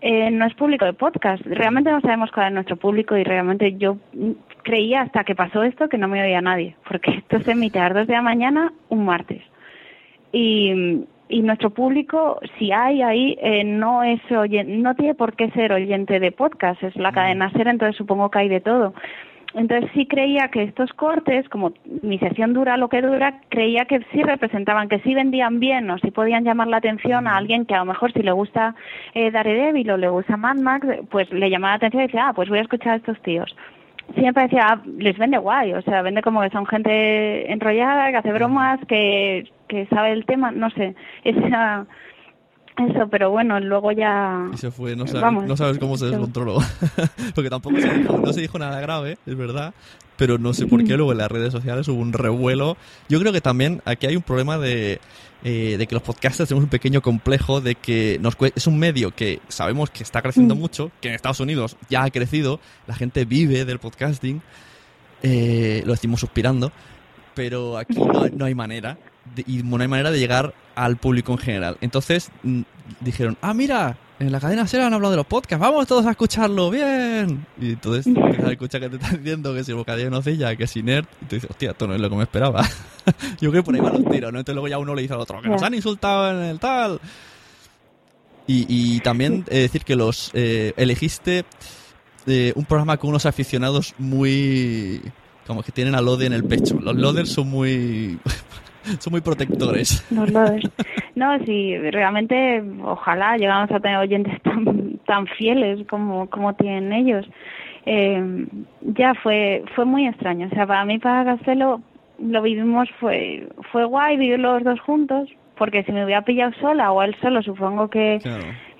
eh, 0.01 0.31
no 0.31 0.45
es 0.45 0.53
público 0.55 0.85
de 0.85 0.93
podcast. 0.93 1.45
Realmente 1.45 1.91
no 1.91 2.01
sabemos 2.01 2.31
cuál 2.31 2.47
es 2.47 2.53
nuestro 2.53 2.77
público 2.77 3.15
y 3.17 3.23
realmente 3.23 3.75
yo 3.77 3.97
creía 4.63 5.01
hasta 5.01 5.23
que 5.23 5.35
pasó 5.35 5.63
esto 5.63 5.89
que 5.89 5.97
no 5.97 6.07
me 6.07 6.23
oía 6.23 6.41
nadie. 6.41 6.75
Porque 6.87 7.11
esto 7.11 7.39
se 7.41 7.51
emite 7.51 7.79
a 7.79 7.89
las 7.89 7.93
2 7.99 8.07
de 8.07 8.13
la 8.13 8.21
mañana 8.21 8.73
un 8.89 9.05
martes 9.05 9.41
y, 10.31 11.05
y 11.29 11.41
nuestro 11.41 11.69
público, 11.69 12.39
si 12.57 12.71
hay 12.71 13.01
ahí, 13.01 13.37
eh, 13.41 13.63
no 13.63 14.03
es 14.03 14.19
oyen- 14.31 14.81
no 14.81 14.95
tiene 14.95 15.15
por 15.15 15.35
qué 15.35 15.49
ser 15.51 15.71
oyente 15.73 16.19
de 16.19 16.31
podcast, 16.31 16.81
es 16.83 16.95
la 16.95 17.11
cadena 17.11 17.51
ser, 17.51 17.67
entonces 17.67 17.95
supongo 17.95 18.29
que 18.29 18.39
hay 18.39 18.49
de 18.49 18.61
todo. 18.61 18.93
Entonces 19.55 19.89
sí 19.95 20.05
creía 20.05 20.49
que 20.49 20.61
estos 20.61 20.93
cortes, 20.93 21.49
como 21.49 21.73
mi 22.03 22.19
sesión 22.19 22.53
dura 22.53 22.77
lo 22.77 22.87
que 22.87 23.01
dura, 23.01 23.41
creía 23.49 23.85
que 23.85 23.99
sí 24.11 24.21
representaban, 24.21 24.89
que 24.89 24.99
sí 24.99 25.15
vendían 25.15 25.59
bien 25.59 25.89
o 25.89 25.97
sí 25.97 26.11
podían 26.11 26.43
llamar 26.43 26.67
la 26.67 26.77
atención 26.77 27.27
a 27.27 27.35
alguien 27.35 27.65
que 27.65 27.73
a 27.73 27.79
lo 27.79 27.85
mejor 27.85 28.11
si 28.13 28.21
le 28.21 28.31
gusta 28.31 28.75
eh, 29.15 29.31
Daredevil 29.31 29.89
o 29.89 29.97
le 29.97 30.09
gusta 30.09 30.37
Mad 30.37 30.57
Max, 30.57 30.87
pues 31.09 31.31
le 31.33 31.49
llamaba 31.49 31.71
la 31.73 31.77
atención 31.77 32.03
y 32.03 32.05
decía, 32.05 32.27
ah, 32.27 32.33
pues 32.33 32.47
voy 32.47 32.59
a 32.59 32.61
escuchar 32.61 32.93
a 32.93 32.97
estos 32.97 33.19
tíos 33.23 33.55
sí 34.15 34.21
me 34.21 34.33
parecía, 34.33 34.67
ah, 34.67 34.81
les 34.97 35.17
vende 35.17 35.37
guay, 35.37 35.73
o 35.73 35.81
sea, 35.81 36.01
vende 36.01 36.21
como 36.21 36.41
que 36.41 36.49
son 36.49 36.65
gente 36.65 37.51
enrollada, 37.51 38.11
que 38.11 38.17
hace 38.17 38.31
bromas, 38.33 38.79
que, 38.87 39.51
que 39.67 39.85
sabe 39.87 40.11
el 40.11 40.25
tema, 40.25 40.51
no 40.51 40.69
sé, 40.71 40.95
esa, 41.23 41.85
eso, 42.77 43.07
pero 43.09 43.29
bueno, 43.31 43.59
luego 43.59 43.91
ya... 43.91 44.47
Y 44.53 44.57
se 44.57 44.71
fue, 44.71 44.95
no 44.95 45.05
sabes, 45.05 45.21
Vamos, 45.21 45.45
no 45.45 45.57
sabes 45.57 45.77
cómo 45.79 45.97
se 45.97 46.05
se- 46.05 46.11
descontroló. 46.11 46.57
Porque 47.35 47.49
tampoco 47.49 47.77
se 47.79 47.93
dijo, 47.93 48.17
no 48.17 48.33
se 48.33 48.41
dijo 48.41 48.57
nada 48.59 48.79
grave, 48.79 49.17
es 49.25 49.35
verdad. 49.37 49.73
Pero 50.17 50.37
no 50.37 50.53
sé 50.53 50.65
por 50.67 50.83
qué 50.83 50.97
luego 50.97 51.13
en 51.13 51.17
las 51.19 51.31
redes 51.31 51.53
sociales 51.53 51.87
hubo 51.87 52.01
un 52.01 52.11
revuelo. 52.11 52.75
Yo 53.07 53.21
creo 53.21 53.31
que 53.31 53.39
también 53.39 53.81
aquí 53.85 54.05
hay 54.05 54.17
un 54.17 54.21
problema 54.21 54.57
de, 54.57 54.99
eh, 55.43 55.75
de 55.77 55.87
que 55.87 55.95
los 55.95 56.03
podcasters 56.03 56.49
tenemos 56.49 56.65
un 56.65 56.69
pequeño 56.69 57.01
complejo 57.01 57.61
de 57.61 57.75
que 57.75 58.17
nos 58.21 58.35
es 58.55 58.67
un 58.67 58.77
medio 58.77 59.11
que 59.15 59.39
sabemos 59.47 59.89
que 59.89 60.03
está 60.03 60.21
creciendo 60.21 60.55
Mm. 60.55 60.59
mucho, 60.59 60.91
que 61.01 61.07
en 61.09 61.15
Estados 61.15 61.39
Unidos 61.39 61.77
ya 61.89 62.03
ha 62.03 62.09
crecido, 62.11 62.59
la 62.87 62.95
gente 62.95 63.23
vive 63.25 63.63
del 63.65 63.79
podcasting, 63.79 64.41
eh, 65.23 65.83
lo 65.85 65.93
decimos 65.93 66.19
suspirando, 66.19 66.71
pero 67.35 67.77
aquí 67.77 67.95
no, 67.99 68.23
hay- 68.23 68.31
no 68.31 68.45
hay 68.45 68.55
manera 68.55 68.97
de- 69.35 69.43
y 69.47 69.63
no 69.63 69.77
hay 69.81 69.87
manera 69.87 70.11
de 70.11 70.19
llegar 70.19 70.53
al 70.75 70.97
público 70.97 71.31
en 71.33 71.37
general. 71.37 71.77
Entonces 71.81 72.31
mm, 72.43 72.61
dijeron, 73.01 73.37
ah, 73.41 73.53
mira, 73.53 73.97
en 74.19 74.31
la 74.31 74.39
cadena 74.39 74.67
SER 74.67 74.81
han 74.81 74.93
hablado 74.93 75.11
de 75.11 75.17
los 75.17 75.25
podcasts, 75.25 75.61
vamos 75.61 75.87
todos 75.87 76.05
a 76.05 76.11
escucharlo, 76.11 76.69
bien. 76.69 77.45
Y 77.59 77.71
entonces 77.71 78.05
empiezas 78.07 78.45
a 78.45 78.51
escuchar 78.51 78.81
que 78.81 78.89
te 78.89 78.95
están 78.97 79.17
diciendo 79.17 79.53
que 79.53 79.63
si 79.63 79.73
bocadillo 79.73 80.05
de 80.05 80.11
nocilla, 80.11 80.55
que 80.55 80.67
si 80.67 80.83
nerd, 80.83 81.05
y 81.21 81.25
tú 81.25 81.35
dices, 81.35 81.49
hostia, 81.49 81.71
esto 81.71 81.87
no 81.87 81.95
es 81.95 82.01
lo 82.01 82.09
que 82.09 82.15
me 82.15 82.23
esperaba. 82.23 82.63
Yo 83.39 83.49
creo 83.49 83.63
que 83.63 83.63
por 83.63 83.75
ahí 83.75 83.81
van 83.81 83.93
los 83.93 84.11
tiros, 84.11 84.33
¿no? 84.33 84.39
Entonces 84.39 84.55
luego 84.55 84.67
ya 84.67 84.77
uno 84.77 84.93
le 84.93 85.01
dice 85.01 85.13
al 85.13 85.21
otro, 85.21 85.41
que 85.41 85.49
nos 85.49 85.63
han 85.63 85.73
insultado 85.73 86.31
en 86.31 86.49
el 86.49 86.59
tal. 86.59 86.99
Y, 88.45 88.65
y 88.67 88.99
también 89.01 89.45
eh, 89.49 89.59
decir 89.59 89.83
que 89.83 89.95
los 89.95 90.31
eh, 90.33 90.73
elegiste 90.75 91.45
eh, 92.25 92.51
un 92.55 92.65
programa 92.65 92.97
con 92.97 93.11
unos 93.11 93.25
aficionados 93.25 93.93
muy 93.99 95.01
como 95.47 95.63
que 95.63 95.71
tienen 95.71 95.95
a 95.95 96.01
Lode 96.01 96.25
en 96.25 96.33
el 96.33 96.43
pecho. 96.43 96.79
Los 96.79 96.95
Loders 96.95 97.29
son 97.29 97.49
muy 97.49 98.19
son 98.99 99.11
muy 99.11 99.21
protectores. 99.21 100.03
Los 100.09 100.29
lodes. 100.31 100.63
No, 101.19 101.37
sí, 101.39 101.77
realmente 101.77 102.63
ojalá 102.81 103.35
llegamos 103.35 103.69
a 103.71 103.81
tener 103.81 103.97
oyentes 103.97 104.41
tan, 104.43 104.99
tan 105.05 105.27
fieles 105.27 105.85
como, 105.89 106.29
como 106.29 106.53
tienen 106.55 106.93
ellos. 106.93 107.29
Eh, 107.85 108.45
ya 108.81 109.13
fue 109.15 109.63
fue 109.75 109.83
muy 109.83 110.07
extraño. 110.07 110.47
O 110.47 110.55
sea, 110.55 110.65
para 110.65 110.85
mí, 110.85 110.97
para 110.97 111.25
Castelo, 111.25 111.81
lo 112.19 112.41
vivimos, 112.41 112.89
fue 113.01 113.49
fue 113.73 113.83
guay 113.83 114.15
vivir 114.15 114.39
los 114.39 114.63
dos 114.63 114.79
juntos, 114.79 115.29
porque 115.57 115.83
si 115.83 115.91
me 115.91 116.05
hubiera 116.05 116.21
pillado 116.21 116.53
sola 116.61 116.93
o 116.93 117.01
él 117.03 117.13
solo, 117.21 117.41
supongo 117.41 117.89
que, 117.89 118.19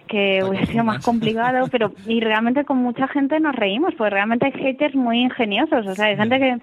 que 0.07 0.41
hubiera 0.45 0.65
sido 0.65 0.85
más 0.85 1.03
complicado, 1.03 1.67
pero 1.69 1.91
y 2.07 2.21
realmente 2.21 2.63
con 2.63 2.77
mucha 2.77 3.09
gente 3.09 3.37
nos 3.41 3.53
reímos, 3.53 3.93
porque 3.95 4.11
realmente 4.11 4.45
hay 4.45 4.53
haters 4.53 4.95
muy 4.95 5.19
ingeniosos, 5.19 5.85
o 5.85 5.93
sea, 5.93 6.05
hay 6.05 6.15
gente 6.15 6.39
que 6.39 6.57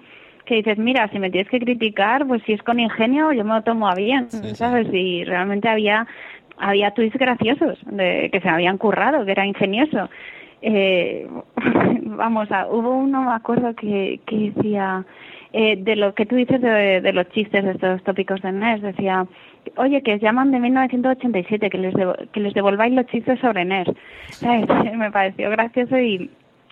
que 0.47 0.55
dices, 0.55 0.77
mira, 0.79 1.07
si 1.09 1.19
me 1.19 1.29
tienes 1.29 1.49
que 1.51 1.59
criticar, 1.59 2.25
pues 2.25 2.41
si 2.43 2.53
es 2.53 2.63
con 2.63 2.79
ingenio, 2.79 3.31
yo 3.33 3.43
me 3.45 3.53
lo 3.53 3.61
tomo 3.61 3.87
a 3.87 3.93
bien, 3.95 4.27
¿sabes? 4.55 4.87
Y 4.91 5.23
realmente 5.25 5.69
había 5.69 6.07
había 6.59 6.89
tweets 6.89 7.15
graciosos 7.17 7.77
de, 7.85 8.29
que 8.31 8.41
se 8.41 8.49
habían 8.49 8.79
currado, 8.79 9.23
que 9.25 9.31
era 9.31 9.45
ingenioso. 9.45 10.09
Eh, 10.63 11.27
vamos, 12.01 12.51
a, 12.51 12.65
hubo 12.67 12.97
uno, 12.97 13.21
me 13.25 13.33
acuerdo, 13.33 13.75
que, 13.75 14.19
que 14.25 14.51
decía, 14.55 15.05
eh, 15.53 15.75
de 15.77 15.95
lo 15.95 16.15
que 16.15 16.25
tú 16.25 16.35
dices 16.35 16.59
de, 16.59 16.99
de 17.01 17.13
los 17.13 17.29
chistes, 17.29 17.63
de 17.63 17.71
estos 17.71 18.03
tópicos 18.03 18.41
de 18.41 18.51
NES, 18.53 18.81
decía, 18.81 19.27
oye, 19.75 20.01
que 20.01 20.15
os 20.15 20.21
llaman 20.21 20.49
de 20.51 20.59
1987, 20.59 21.69
que 21.69 21.77
les, 21.77 21.93
devo- 21.93 22.17
que 22.31 22.39
les 22.39 22.53
devolváis 22.55 22.93
los 22.93 23.05
chistes 23.05 23.39
sobre 23.39 23.63
NES. 23.63 23.87
¿Sabes? 24.29 24.65
Me 24.97 25.11
pareció 25.11 25.51
gracioso 25.51 25.99
y 25.99 26.29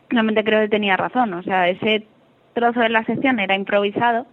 realmente 0.10 0.44
creo 0.44 0.62
que 0.62 0.70
tenía 0.70 0.98
razón. 0.98 1.32
O 1.36 1.44
sea, 1.44 1.70
ese 1.70 2.08
trozo 2.56 2.80
de 2.80 2.90
la 2.90 3.04
sección 3.04 3.40
era 3.40 3.56
improvisado, 3.56 4.26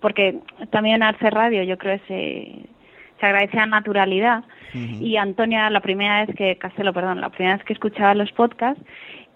porque 0.00 0.40
también 0.70 1.04
Arce 1.04 1.30
Radio 1.30 1.62
yo 1.62 1.78
creo 1.78 2.00
que 2.00 2.06
se, 2.08 3.20
se 3.20 3.26
agradece 3.26 3.56
la 3.56 3.66
naturalidad. 3.66 4.42
Y 4.74 5.16
Antonia, 5.16 5.70
la 5.70 5.80
primera 5.80 6.26
vez 6.26 6.36
que, 6.36 6.56
Castelo, 6.58 6.92
perdón, 6.92 7.22
la 7.22 7.30
primera 7.30 7.56
vez 7.56 7.64
que 7.64 7.72
escuchaba 7.72 8.14
los 8.14 8.30
podcasts, 8.32 8.82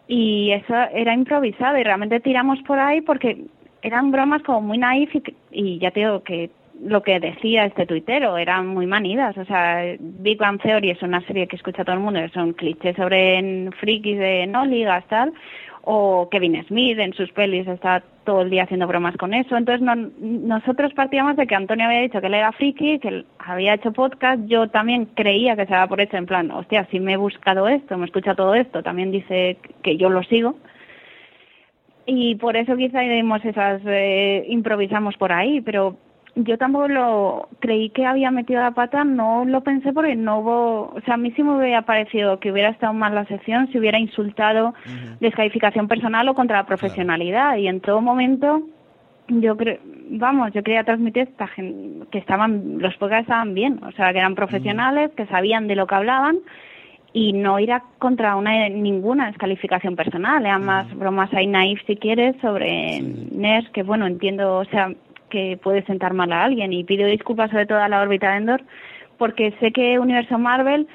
y 0.06 0.50
eso 0.50 0.74
era 0.92 1.14
improvisado 1.14 1.78
y 1.78 1.84
realmente 1.84 2.20
tiramos 2.20 2.60
por 2.62 2.78
ahí 2.78 3.00
porque 3.00 3.44
eran 3.80 4.10
bromas 4.10 4.42
como 4.42 4.60
muy 4.60 4.76
naif 4.76 5.14
y, 5.14 5.22
y 5.52 5.78
ya 5.78 5.92
te 5.92 6.00
digo 6.00 6.22
que 6.24 6.50
lo 6.82 7.02
que 7.02 7.20
decía 7.20 7.64
este 7.64 7.86
tuitero 7.86 8.36
eran 8.38 8.66
muy 8.66 8.86
manidas, 8.86 9.36
o 9.36 9.44
sea, 9.44 9.84
Big 9.98 10.38
Bang 10.38 10.60
Theory 10.60 10.90
es 10.90 11.02
una 11.02 11.20
serie 11.26 11.46
que 11.46 11.56
escucha 11.56 11.84
todo 11.84 11.94
el 11.94 12.02
mundo, 12.02 12.20
son 12.32 12.54
clichés 12.54 12.96
sobre 12.96 13.70
frikis 13.78 14.18
de 14.18 14.46
no 14.46 14.64
ligas 14.64 15.04
tal, 15.08 15.32
o 15.82 16.28
Kevin 16.30 16.64
Smith 16.66 16.98
en 16.98 17.12
sus 17.12 17.30
pelis 17.32 17.66
está 17.66 18.02
todo 18.30 18.42
el 18.42 18.50
día 18.50 18.62
haciendo 18.62 18.86
bromas 18.86 19.16
con 19.16 19.34
eso, 19.34 19.56
entonces 19.56 19.82
no- 19.82 19.96
nosotros 20.20 20.92
partíamos 20.94 21.34
de 21.36 21.48
que 21.48 21.56
Antonio 21.56 21.86
había 21.86 22.02
dicho 22.02 22.20
que 22.20 22.28
él 22.28 22.34
era 22.34 22.52
friki, 22.52 23.00
que 23.00 23.08
él 23.08 23.26
había 23.40 23.74
hecho 23.74 23.92
podcast, 23.92 24.40
yo 24.46 24.68
también 24.68 25.06
creía 25.16 25.56
que 25.56 25.66
se 25.66 25.72
daba 25.72 25.88
por 25.88 26.00
hecho 26.00 26.16
en 26.16 26.26
plan, 26.26 26.48
hostia, 26.52 26.86
si 26.92 27.00
me 27.00 27.14
he 27.14 27.16
buscado 27.16 27.66
esto, 27.66 27.98
me 27.98 28.06
escucha 28.06 28.36
todo 28.36 28.54
esto, 28.54 28.84
también 28.84 29.10
dice 29.10 29.56
que 29.82 29.96
yo 29.96 30.10
lo 30.10 30.22
sigo, 30.22 30.54
y 32.06 32.36
por 32.36 32.56
eso 32.56 32.76
quizá 32.76 33.00
dimos 33.00 33.44
esas 33.44 33.82
eh, 33.84 34.44
improvisamos 34.48 35.16
por 35.16 35.32
ahí 35.32 35.60
pero 35.60 35.96
yo 36.36 36.56
tampoco 36.58 36.88
lo 36.88 37.48
creí 37.58 37.90
que 37.90 38.06
había 38.06 38.30
metido 38.30 38.60
la 38.60 38.70
pata 38.70 39.04
no 39.04 39.44
lo 39.44 39.62
pensé 39.62 39.92
porque 39.92 40.14
no 40.16 40.40
hubo 40.40 40.92
o 40.94 41.00
sea 41.04 41.14
a 41.14 41.16
mí 41.16 41.32
sí 41.32 41.42
me 41.42 41.56
hubiera 41.56 41.82
parecido 41.82 42.38
que 42.38 42.52
hubiera 42.52 42.70
estado 42.70 42.92
mal 42.92 43.14
la 43.14 43.24
sección 43.26 43.68
si 43.72 43.78
hubiera 43.78 43.98
insultado 43.98 44.74
descalificación 45.20 45.88
personal 45.88 46.28
o 46.28 46.34
contra 46.34 46.58
la 46.58 46.66
profesionalidad. 46.66 47.56
Y 47.56 47.68
en 47.68 47.80
todo 47.80 48.00
momento 48.00 48.62
yo 49.28 49.56
creo 49.56 49.78
vamos 50.12 50.52
yo 50.52 50.62
quería 50.62 50.84
transmitir 50.84 51.22
esta 51.22 51.46
gen- 51.48 52.06
que 52.10 52.18
estaban 52.18 52.78
los 52.78 52.96
podcasts 52.96 53.22
estaban 53.28 53.54
bien 53.54 53.80
o 53.84 53.92
sea 53.92 54.12
que 54.12 54.18
eran 54.18 54.34
profesionales 54.34 55.10
que 55.16 55.26
sabían 55.26 55.68
de 55.68 55.76
lo 55.76 55.86
que 55.86 55.94
hablaban 55.94 56.38
y 57.12 57.32
no 57.32 57.58
ir 57.58 57.72
a 57.72 57.82
contra 57.98 58.36
una 58.36 58.68
ninguna 58.68 59.26
descalificación 59.26 59.96
personal, 59.96 60.44
eran 60.44 60.64
más 60.64 60.94
bromas 60.96 61.32
ahí 61.34 61.46
naif 61.46 61.80
si 61.86 61.96
quieres 61.96 62.36
sobre 62.40 63.00
NERS, 63.00 63.68
que 63.70 63.82
bueno, 63.82 64.06
entiendo, 64.06 64.58
o 64.58 64.64
sea, 64.66 64.92
que 65.30 65.58
puede 65.62 65.82
sentar 65.86 66.12
mal 66.12 66.32
a 66.32 66.44
alguien 66.44 66.72
y 66.72 66.84
pido 66.84 67.06
disculpas 67.06 67.50
sobre 67.50 67.66
todo 67.66 67.78
a 67.78 67.88
la 67.88 68.02
órbita 68.02 68.30
de 68.32 68.36
Endor 68.36 68.62
porque 69.16 69.54
sé 69.60 69.72
que 69.72 69.98
Universo 69.98 70.38
Marvel 70.38 70.86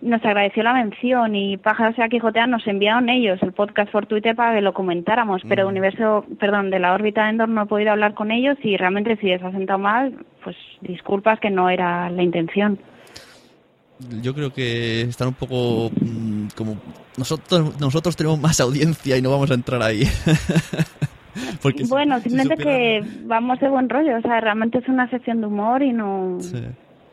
nos 0.00 0.24
agradeció 0.24 0.62
la 0.62 0.74
mención 0.74 1.34
y 1.34 1.56
Pájaros 1.56 1.98
a 1.98 2.08
Quijotear 2.08 2.48
nos 2.48 2.66
enviaron 2.66 3.08
ellos 3.08 3.42
el 3.42 3.52
podcast 3.52 3.90
por 3.90 4.06
Twitter 4.06 4.36
para 4.36 4.54
que 4.54 4.60
lo 4.60 4.74
comentáramos, 4.74 5.42
pero 5.48 5.66
Universo, 5.66 6.26
perdón, 6.38 6.70
de 6.70 6.78
la 6.78 6.92
órbita 6.92 7.24
de 7.24 7.30
Endor 7.30 7.48
no 7.48 7.62
he 7.62 7.66
podido 7.66 7.92
hablar 7.92 8.14
con 8.14 8.30
ellos 8.30 8.58
y 8.62 8.76
realmente 8.76 9.16
si 9.16 9.26
les 9.26 9.42
ha 9.42 9.50
sentado 9.50 9.78
mal, 9.78 10.14
pues 10.42 10.56
disculpas 10.82 11.40
que 11.40 11.50
no 11.50 11.70
era 11.70 12.10
la 12.10 12.22
intención. 12.22 12.78
Yo 14.20 14.34
creo 14.34 14.52
que 14.52 15.02
están 15.02 15.28
un 15.28 15.34
poco 15.34 15.90
mm, 16.00 16.48
como 16.56 16.76
nosotros 17.16 17.80
nosotros 17.80 18.16
tenemos 18.16 18.40
más 18.40 18.60
audiencia 18.60 19.16
y 19.16 19.22
no 19.22 19.30
vamos 19.30 19.50
a 19.50 19.54
entrar 19.54 19.82
ahí. 19.82 20.02
Porque 21.62 21.84
Bueno, 21.84 22.16
si 22.18 22.30
simplemente 22.30 22.56
supieran- 22.62 23.04
que 23.04 23.26
vamos 23.26 23.60
de 23.60 23.68
buen 23.68 23.88
rollo, 23.88 24.16
o 24.18 24.20
sea, 24.22 24.40
realmente 24.40 24.78
es 24.78 24.88
una 24.88 25.08
sección 25.10 25.40
de 25.40 25.46
humor 25.46 25.82
y 25.82 25.92
no 25.92 26.38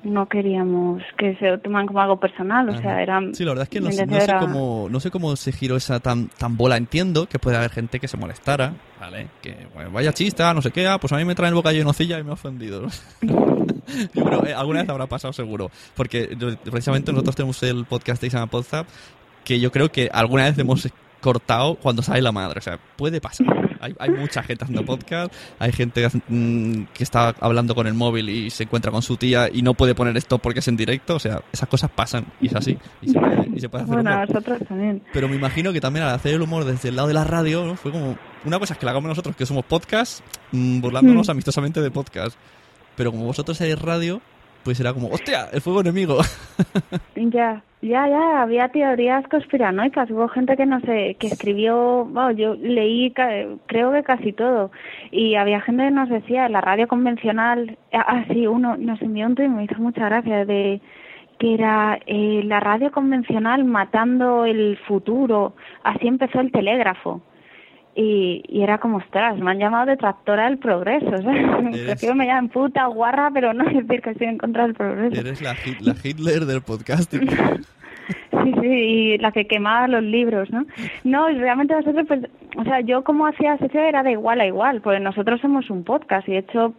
no 0.04 0.28
queríamos 0.28 1.04
que 1.16 1.36
se 1.36 1.48
lo 1.48 1.60
toman 1.60 1.86
como 1.86 2.02
algo 2.02 2.20
personal, 2.20 2.68
o 2.70 2.76
sea, 2.76 3.04
era 3.04 3.20
Sí, 3.34 3.44
la 3.46 3.52
verdad 3.52 3.64
es 3.64 3.70
que 3.70 3.80
no, 3.82 3.92
sé- 3.92 3.98
no 3.98 4.04
intención 4.14 4.22
sé 4.22 4.32
era- 4.32 4.40
cómo 4.40 4.88
no 4.90 5.00
sé 5.00 5.12
cómo 5.12 5.36
se 5.36 5.52
giró 5.52 5.76
esa 5.76 6.00
tan 6.00 6.28
tan 6.30 6.58
bola. 6.58 6.76
Entiendo 6.78 7.28
que 7.28 7.38
puede 7.38 7.58
haber 7.58 7.70
gente 7.70 8.00
que 8.00 8.08
se 8.08 8.18
molestara, 8.18 8.74
¿vale? 9.00 9.28
Que 9.44 9.68
bueno, 9.76 9.92
vaya 9.92 10.12
chiste, 10.12 10.42
ah, 10.42 10.56
no 10.56 10.64
sé 10.64 10.72
qué, 10.72 10.88
ah, 10.88 10.98
pues 11.00 11.14
a 11.14 11.18
mí 11.18 11.26
me 11.26 11.36
traen 11.36 11.50
el 11.50 11.56
bocadillo 11.56 11.82
de 11.82 11.86
nocilla 11.86 12.18
y 12.18 12.24
me 12.24 12.32
ha 12.32 12.34
ofendido. 12.34 12.88
Yo 14.16 14.24
creo 14.24 14.46
eh, 14.48 14.54
alguna 14.56 14.82
vez 14.82 14.90
habrá 14.90 15.06
pasado 15.06 15.34
seguro, 15.34 15.70
porque 15.96 16.36
precisamente 16.64 17.12
nosotros 17.12 17.36
tenemos 17.36 17.62
el 17.64 17.86
podcast 17.86 18.22
de 18.22 18.28
Isama 18.28 18.48
Podzap 18.48 18.88
que 19.44 19.60
yo 19.60 19.72
creo 19.72 19.92
que 19.92 20.10
alguna 20.14 20.46
vez 20.46 20.58
hemos 20.60 20.88
cortado 21.20 21.76
cuando 21.76 22.02
sale 22.02 22.22
la 22.22 22.32
madre, 22.32 22.60
o 22.60 22.62
sea, 22.62 22.80
puede 22.96 23.20
pasar. 23.22 23.46
Hay, 23.82 23.94
hay 24.00 24.10
mucha 24.12 24.44
gente 24.44 24.64
haciendo 24.64 24.86
podcast, 24.86 25.34
hay 25.60 25.72
gente 25.72 26.08
mm, 26.30 26.84
que 26.94 27.04
está 27.04 27.36
hablando 27.40 27.76
con 27.76 27.88
el 27.88 27.94
móvil 27.94 28.30
y 28.30 28.50
se 28.50 28.64
encuentra 28.64 28.92
con 28.92 29.02
su 29.02 29.18
tía 29.18 29.50
y 29.52 29.62
no 29.62 29.74
puede 29.74 29.96
poner 29.96 30.16
esto 30.18 30.38
porque 30.38 30.60
es 30.60 30.68
en 30.68 30.78
directo, 30.78 31.16
o 31.16 31.20
sea, 31.20 31.42
esas 31.52 31.68
cosas 31.68 31.90
pasan 31.90 32.26
y 32.40 32.48
es 32.48 32.56
así. 32.56 32.78
Y 33.02 33.10
se 33.10 33.20
puede, 33.20 33.50
y 33.56 33.60
se 33.60 33.70
puede 33.70 33.84
hacer 33.84 33.96
Bueno, 33.96 34.12
humor. 34.12 34.30
nosotros 34.30 34.60
también. 34.68 35.02
Pero 35.12 35.28
me 35.28 35.36
imagino 35.36 35.74
que 35.74 35.82
también 35.82 36.06
al 36.06 36.14
hacer 36.16 36.36
el 36.36 36.42
humor 36.42 36.64
desde 36.66 36.90
el 36.90 36.96
lado 36.96 37.08
de 37.08 37.14
la 37.16 37.24
radio, 37.24 37.66
¿no? 37.66 37.76
fue 37.76 37.92
como. 37.92 38.18
Una 38.46 38.58
cosa 38.60 38.74
es 38.74 38.80
que 38.80 38.86
la 38.86 38.92
hagamos 38.92 39.10
nosotros, 39.10 39.36
que 39.36 39.46
somos 39.46 39.66
podcast, 39.66 40.22
mm, 40.52 40.82
burlándonos 40.82 41.28
Mm. 41.28 41.32
amistosamente 41.32 41.82
de 41.82 41.92
podcast. 41.92 42.38
Pero 42.96 43.12
como 43.12 43.26
vosotros 43.26 43.58
hacéis 43.60 43.80
radio, 43.80 44.22
pues 44.64 44.80
era 44.80 44.94
como, 44.94 45.08
¡hostia! 45.10 45.48
El 45.52 45.62
fuego 45.62 45.82
enemigo. 45.82 46.18
Ya, 47.16 47.64
ya, 47.82 48.08
ya, 48.08 48.42
había 48.42 48.70
teorías 48.70 49.28
conspiranoicas, 49.28 50.10
hubo 50.10 50.28
gente 50.28 50.58
que 50.58 50.66
no 50.66 50.80
sé, 50.82 51.16
que 51.20 51.28
escribió, 51.28 52.06
bueno, 52.06 52.32
yo 52.32 52.56
leí 52.56 53.14
creo 53.68 53.92
que 53.92 54.04
casi 54.04 54.34
todo, 54.34 54.72
y 55.12 55.36
había 55.36 55.62
gente 55.62 55.84
que 55.84 55.92
nos 55.92 56.10
decía, 56.10 56.50
la 56.50 56.62
radio 56.62 56.88
convencional, 56.88 57.78
ah, 57.94 58.06
ah, 58.08 58.26
uno 58.50 58.76
nos 58.78 59.02
envió 59.02 59.28
un 59.28 59.36
tweet, 59.36 59.50
me 59.50 59.66
hizo 59.66 59.76
mucha 59.80 60.06
gracia, 60.06 60.46
de 60.46 60.82
que 61.38 61.54
era 61.54 62.00
eh, 62.06 62.42
la 62.44 62.60
radio 62.60 62.92
convencional 62.92 63.66
matando 63.66 64.46
el 64.46 64.78
futuro, 64.88 65.54
así 65.84 66.08
empezó 66.08 66.40
el 66.40 66.52
telégrafo. 66.52 67.22
Y, 67.94 68.44
y 68.48 68.62
era 68.64 68.78
como, 68.78 68.98
ostras, 68.98 69.38
me 69.38 69.52
han 69.52 69.60
llamado 69.60 69.86
detractora 69.88 70.46
del 70.46 70.58
progreso, 70.60 71.10
Prefiero 71.10 72.16
me 72.16 72.26
llamen 72.26 72.50
puta, 72.50 72.86
guarra, 72.86 73.30
pero 73.34 73.54
no 73.54 73.66
decir 73.70 74.02
que 74.02 74.12
estoy 74.12 74.28
en 74.28 74.38
contra 74.38 74.64
del 74.64 74.74
progreso. 74.76 75.20
Eres 75.20 75.42
la, 75.42 75.54
Hit- 75.56 75.82
la 75.82 75.96
Hitler 76.02 76.46
del 76.46 76.62
podcasting. 76.62 77.28
Sí, 78.44 78.54
sí, 78.60 78.68
y 78.68 79.18
la 79.20 79.32
que 79.32 79.46
quemaba 79.46 79.88
los 79.88 80.04
libros, 80.04 80.50
¿no? 80.52 80.66
No, 81.04 81.30
y 81.30 81.38
realmente 81.38 81.76
nosotros, 81.76 82.06
pues, 82.08 82.22
o 82.58 82.64
sea, 82.64 82.82
yo 82.82 83.04
como 83.04 83.28
hacía 83.28 83.58
sesión 83.58 83.84
era 83.86 84.04
de 84.04 84.12
igual 84.14 84.42
a 84.42 84.48
igual, 84.48 84.82
porque 84.82 85.00
nosotros 85.00 85.40
somos 85.40 85.70
un 85.70 85.84
podcast 85.84 86.28
y 86.28 86.32
de 86.34 86.40
hecho 86.40 86.74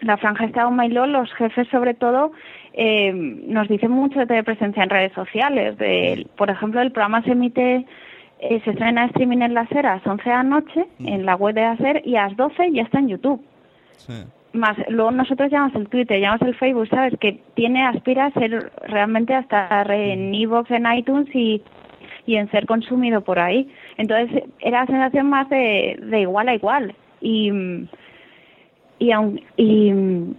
la 0.00 0.16
franja 0.16 0.44
está 0.44 0.62
en 0.62 0.76
Mailó, 0.76 1.06
los 1.06 1.32
jefes 1.34 1.66
sobre 1.68 1.94
todo 1.94 2.32
eh, 2.72 3.12
nos 3.12 3.68
dicen 3.68 3.90
mucho 3.90 4.24
de 4.24 4.44
presencia 4.44 4.82
en 4.84 4.90
redes 4.90 5.12
sociales. 5.12 5.76
De, 5.78 6.26
por 6.36 6.48
ejemplo, 6.48 6.80
el 6.80 6.92
programa 6.92 7.22
se 7.22 7.32
emite, 7.32 7.84
eh, 8.38 8.60
se 8.64 8.70
estrena 8.70 9.02
en 9.02 9.08
streaming 9.08 9.42
en 9.42 9.54
las 9.54 9.70
a 9.72 9.82
las 9.82 10.06
11 10.06 10.22
de 10.22 10.30
la 10.30 10.42
noche 10.42 10.86
en 11.00 11.24
la 11.24 11.36
web 11.36 11.54
de 11.54 11.64
ASER 11.64 12.02
y 12.04 12.16
a 12.16 12.28
las 12.28 12.36
12 12.36 12.72
ya 12.72 12.82
está 12.82 12.98
en 12.98 13.08
YouTube 13.08 13.44
más 14.56 14.76
luego 14.88 15.10
nosotros 15.10 15.50
llamamos 15.50 15.76
el 15.76 15.88
Twitter, 15.88 16.20
llamamos 16.20 16.48
el 16.48 16.54
Facebook, 16.56 16.88
¿sabes? 16.88 17.14
Que 17.20 17.40
tiene, 17.54 17.84
aspira 17.84 18.26
a 18.26 18.32
ser 18.32 18.72
realmente 18.88 19.34
hasta 19.34 19.82
en 19.94 20.34
iVoox, 20.34 20.70
en 20.70 20.92
iTunes 20.92 21.28
y, 21.34 21.62
y 22.26 22.36
en 22.36 22.50
ser 22.50 22.66
consumido 22.66 23.20
por 23.20 23.38
ahí. 23.38 23.70
Entonces 23.96 24.44
era 24.60 24.80
la 24.80 24.86
sensación 24.86 25.28
más 25.28 25.48
de, 25.48 25.98
de 26.02 26.20
igual 26.22 26.48
a 26.48 26.54
igual. 26.54 26.94
Y, 27.20 27.50
mm, 27.50 27.88
y, 28.98 29.10
aun- 29.10 29.40
y, 29.56 29.90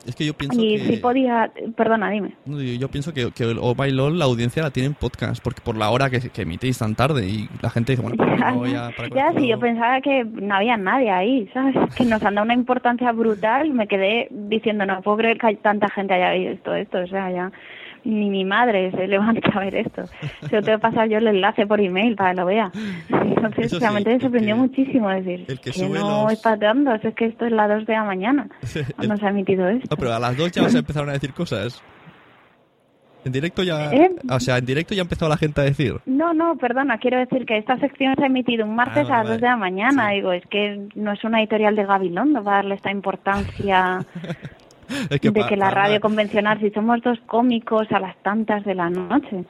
Es 0.08 0.16
que 0.16 0.26
yo 0.26 0.34
pienso 0.34 0.60
y 0.62 0.78
que... 0.78 0.84
sí 0.86 0.98
podía, 0.98 1.52
perdona, 1.76 2.10
dime. 2.10 2.34
Yo 2.46 2.60
yo 2.60 2.88
pienso 2.90 3.14
que, 3.14 3.32
que 3.32 3.44
el 3.44 3.58
Oh 3.62 3.76
My 3.78 3.92
LOL, 3.92 4.18
la 4.18 4.26
audiencia 4.26 4.64
la 4.64 4.72
tiene 4.72 4.88
en 4.88 4.94
podcast, 4.96 5.44
porque 5.44 5.62
por 5.62 5.78
la 5.78 5.90
hora 5.90 6.10
que, 6.10 6.20
que 6.30 6.42
emitís 6.42 6.80
tan 6.80 6.96
tarde 6.96 7.28
y 7.28 7.50
la 7.62 7.70
gente 7.70 7.92
dice, 7.94 8.02
bueno, 8.02 8.18
pues 8.18 8.40
Ya, 8.40 8.52
no 8.52 8.58
voy 8.58 8.74
a... 8.74 8.90
para 8.96 9.10
Ya, 9.10 9.34
sí, 9.38 9.48
yo 9.48 9.60
pensaba 9.60 10.02
que 10.02 10.24
no 10.26 10.56
había 10.56 10.78
nadie 10.78 11.12
ahí, 11.12 11.50
¿sabes? 11.54 11.76
Que 11.96 12.06
nos 12.06 12.24
han 12.24 12.36
dado 12.36 12.46
una 12.46 12.54
importancia 12.54 13.12
brutal. 13.12 13.72
Me 13.72 13.88
quedé 13.88 14.28
diciendo, 14.32 14.86
no 14.86 15.02
puedo 15.02 15.18
creer 15.18 15.38
que 15.38 15.48
hay 15.48 15.56
tanta 15.58 15.90
gente 15.90 16.14
haya 16.14 16.32
visto 16.52 16.74
esto. 16.74 17.00
O 17.00 17.08
sea, 17.08 17.32
ya 17.32 17.52
ni 18.04 18.30
mi 18.30 18.46
madre 18.46 18.92
se 18.92 19.08
levanta 19.08 19.50
a 19.54 19.60
ver 19.60 19.76
esto. 19.76 20.04
Se 20.50 20.56
lo 20.56 20.62
tengo 20.62 20.78
que 20.78 20.82
pasar 20.82 21.10
yo 21.10 21.18
el 21.18 21.28
enlace 21.28 21.66
por 21.68 21.80
email 21.82 22.16
para 22.16 22.32
que 22.32 22.38
lo 22.38 22.46
vea. 22.46 22.72
Entonces, 23.10 23.72
sí, 23.72 23.80
realmente 23.80 24.14
me 24.14 24.20
sorprendió 24.20 24.56
que- 24.56 24.62
muchísimo 24.62 25.10
decir 25.10 25.46
el 25.48 25.60
que 25.60 25.72
que, 25.72 25.88
no 25.90 26.24
los- 26.24 26.34
es 26.34 26.40
pateando, 26.42 26.94
es 26.94 27.14
que 27.16 27.26
esto 27.26 27.46
es 27.46 27.52
las 27.52 27.70
2 27.70 27.86
de 27.86 27.94
la 27.94 28.04
mañana 28.04 28.48
cuando 28.96 29.18
se 29.18 29.26
ha 29.26 29.30
emitido 29.30 29.68
esto. 29.70 29.88
No, 29.92 29.98
pero 29.98 30.14
a 30.14 30.20
las 30.20 30.36
dos 30.38 30.52
ya 30.52 30.64
os 30.64 30.74
empezaron 30.76 31.10
a 31.10 31.14
decir 31.14 31.34
cosas. 31.34 31.82
En 33.26 33.32
directo 33.34 33.62
ya, 33.62 33.92
¿Eh? 33.92 34.12
o 34.30 34.40
sea, 34.40 34.58
en 34.58 34.66
directo 34.66 34.94
ya 34.96 35.02
ha 35.02 35.04
empezado 35.04 35.28
la 35.28 35.36
gente 35.38 35.60
a 35.60 35.66
decir. 35.66 35.96
No, 36.06 36.34
no, 36.34 36.56
perdona, 36.58 36.98
quiero 36.98 37.18
decir 37.20 37.46
que 37.46 37.58
esta 37.58 37.78
sección 37.78 38.16
se 38.16 38.24
ha 38.24 38.28
emitido 38.28 38.64
un 38.66 38.74
martes 38.76 39.06
Ah, 39.10 39.16
a 39.16 39.18
las 39.24 39.28
2 39.34 39.42
de 39.42 39.48
la 39.48 39.58
mañana. 39.58 40.12
Digo, 40.12 40.32
es 40.32 40.46
que 40.48 40.88
no 40.96 41.12
es 41.12 41.22
una 41.26 41.40
editorial 41.42 41.76
de 41.76 41.84
Gabilondo 41.86 42.42
para 42.42 42.58
darle 42.58 42.76
esta 42.76 42.90
importancia 42.92 44.00
Es 45.10 45.20
que 45.20 45.32
de 45.32 45.46
que 45.46 45.56
la 45.58 45.70
para- 45.70 45.84
radio 45.86 46.00
convencional, 46.00 46.60
si 46.60 46.70
somos 46.72 47.02
dos 47.02 47.20
cómicos 47.26 47.92
a 47.92 48.00
las 48.00 48.16
tantas 48.24 48.64
de 48.66 48.76
la 48.76 48.90
noche. 48.90 49.44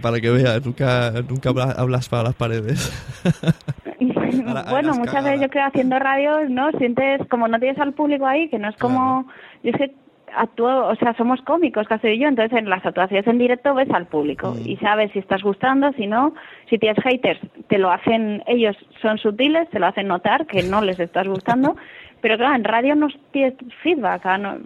Para 0.00 0.20
que 0.20 0.30
veas, 0.30 0.64
nunca, 0.64 1.12
nunca 1.28 1.50
habla- 1.50 1.74
hablas 1.76 2.08
para 2.08 2.22
las 2.24 2.34
paredes. 2.34 2.90
Bueno, 4.70 4.90
has 4.90 4.98
muchas 4.98 5.24
veces 5.24 5.40
yo 5.40 5.48
creo 5.48 5.66
haciendo 5.66 5.98
radio, 5.98 6.48
¿no? 6.48 6.70
Sientes 6.72 7.20
como 7.28 7.48
no 7.48 7.58
tienes 7.58 7.78
al 7.78 7.92
público 7.92 8.26
ahí, 8.26 8.48
que 8.48 8.58
no 8.58 8.68
es 8.68 8.76
como... 8.76 9.26
Yo 9.62 9.70
es 9.70 9.76
que 9.78 9.94
actúo, 10.36 10.88
o 10.88 10.94
sea, 10.96 11.14
somos 11.16 11.40
cómicos, 11.42 11.86
casi 11.86 12.08
y 12.08 12.18
yo, 12.18 12.26
entonces 12.26 12.58
en 12.58 12.68
las 12.68 12.84
actuaciones 12.84 13.24
en 13.28 13.38
directo 13.38 13.72
ves 13.74 13.88
al 13.90 14.06
público 14.06 14.50
Mm. 14.54 14.68
y 14.68 14.76
sabes 14.78 15.12
si 15.12 15.20
estás 15.20 15.42
gustando, 15.42 15.92
si 15.92 16.08
no, 16.08 16.34
si 16.68 16.76
tienes 16.78 17.02
haters, 17.04 17.38
te 17.68 17.78
lo 17.78 17.90
hacen, 17.92 18.42
ellos 18.48 18.76
son 19.00 19.18
sutiles, 19.18 19.70
te 19.70 19.78
lo 19.78 19.86
hacen 19.86 20.08
notar 20.08 20.46
que 20.46 20.64
no 20.64 20.82
les 20.82 20.98
estás 20.98 21.28
gustando, 21.28 21.76
pero 22.24 22.38
claro, 22.38 22.54
en 22.56 22.64
radio 22.64 22.94
no 22.94 23.08
tienes 23.34 23.52
feedback, 23.82 24.22
ah, 24.24 24.38
no- 24.38 24.56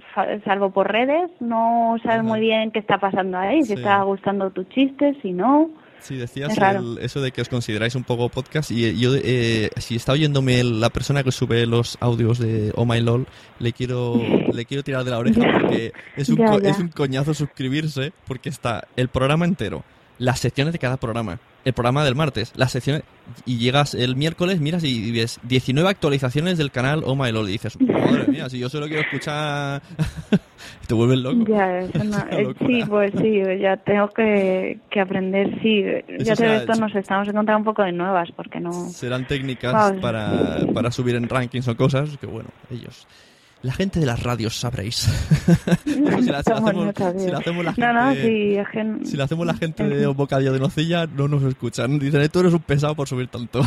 salvo 0.44 0.70
por 0.70 0.92
redes, 0.92 1.28
no 1.40 1.96
sabes 2.04 2.22
muy 2.22 2.38
bien 2.38 2.70
qué 2.70 2.78
está 2.78 2.98
pasando 2.98 3.36
ahí, 3.36 3.62
si 3.62 3.70
Sí. 3.70 3.72
está 3.74 4.00
gustando 4.04 4.48
tu 4.50 4.62
chiste, 4.62 5.16
si 5.22 5.32
no... 5.32 5.68
Sí, 5.98 6.14
decías 6.16 6.52
Es 6.52 6.58
el- 6.58 6.98
eso 7.02 7.20
de 7.20 7.32
que 7.32 7.40
os 7.40 7.48
consideráis 7.48 7.96
un 7.96 8.04
poco 8.04 8.28
podcast 8.28 8.70
y 8.70 8.84
eh, 8.84 8.94
yo, 8.96 9.10
eh, 9.16 9.70
si 9.78 9.96
está 9.96 10.12
oyéndome 10.12 10.62
la 10.62 10.90
persona 10.90 11.24
que 11.24 11.32
sube 11.32 11.66
los 11.66 11.98
audios 12.00 12.38
de 12.38 12.70
Oh 12.76 12.86
My 12.86 13.00
LOL, 13.00 13.26
le 13.58 13.72
quiero, 13.72 14.14
le 14.52 14.64
quiero 14.64 14.84
tirar 14.84 15.02
de 15.02 15.10
la 15.10 15.18
oreja 15.18 15.40
porque 15.60 15.92
es 16.16 16.28
un, 16.28 16.36
ya. 16.36 16.54
es 16.70 16.78
un 16.78 16.90
coñazo 16.90 17.34
suscribirse 17.34 18.12
porque 18.28 18.50
está 18.50 18.86
el 18.94 19.08
programa 19.08 19.44
entero, 19.46 19.82
las 20.18 20.38
secciones 20.38 20.72
de 20.72 20.78
cada 20.78 20.96
programa, 20.98 21.40
el 21.68 21.74
programa 21.74 22.04
del 22.04 22.14
martes, 22.14 22.52
las 22.56 22.72
secciones 22.72 23.02
y 23.44 23.58
llegas 23.58 23.94
el 23.94 24.16
miércoles, 24.16 24.60
miras 24.60 24.82
y 24.84 25.12
ves 25.12 25.38
19 25.44 25.88
actualizaciones 25.88 26.58
del 26.58 26.70
canal 26.70 27.02
Oh 27.04 27.14
My 27.14 27.30
LOL 27.30 27.48
y 27.48 27.52
dices, 27.52 27.78
madre 27.80 28.26
mía, 28.28 28.48
si 28.48 28.58
yo 28.58 28.68
solo 28.68 28.86
quiero 28.86 29.02
escuchar... 29.02 29.82
te 30.86 30.94
vuelves 30.94 31.18
loco. 31.18 31.44
Ya, 31.46 31.80
eso 31.80 32.02
no- 32.04 32.18
eh, 32.30 32.54
sí, 32.66 32.82
pues 32.88 33.12
sí, 33.20 33.42
ya 33.60 33.76
tengo 33.76 34.08
que, 34.08 34.78
que 34.90 35.00
aprender, 35.00 35.60
sí. 35.62 35.84
ya 36.24 36.34
te 36.34 36.56
esto 36.56 36.74
nos 36.74 36.94
estamos 36.94 37.28
encontrando 37.28 37.58
un 37.58 37.64
poco 37.64 37.82
de 37.82 37.92
nuevas, 37.92 38.30
porque 38.34 38.58
no... 38.60 38.72
serán 38.90 39.26
técnicas 39.26 39.92
para, 40.00 40.58
para 40.72 40.90
subir 40.90 41.14
en 41.16 41.28
rankings 41.28 41.68
o 41.68 41.76
cosas 41.76 42.16
que 42.18 42.26
bueno, 42.26 42.48
ellos. 42.70 43.06
La 43.62 43.72
gente 43.72 43.98
de 43.98 44.06
las 44.06 44.22
radios 44.22 44.54
sabréis. 44.54 45.08
Si, 45.84 46.00
la, 46.00 46.20
si 46.22 46.30
la 46.30 46.42
Somos 46.42 46.70
hacemos, 46.70 47.22
si 47.22 47.30
la 47.30 47.38
hacemos 47.38 47.64
la 47.64 47.72
gente, 47.72 47.86
No, 47.86 47.92
no, 47.92 48.12
sí, 48.14 48.54
es 48.56 48.68
que... 48.68 49.04
si 49.04 49.16
la 49.16 49.24
hacemos 49.24 49.46
la 49.46 49.54
gente 49.54 49.82
de 49.88 50.06
un 50.06 50.16
bocadillo 50.16 50.52
de 50.52 50.60
nocilla, 50.60 51.06
no 51.06 51.26
nos 51.28 51.42
escuchan. 51.44 51.98
Dicen, 51.98 52.20
"Eh, 52.20 52.28
tú 52.28 52.40
eres 52.40 52.52
un 52.54 52.60
pesado 52.60 52.94
por 52.94 53.08
subir 53.08 53.28
tanto. 53.28 53.62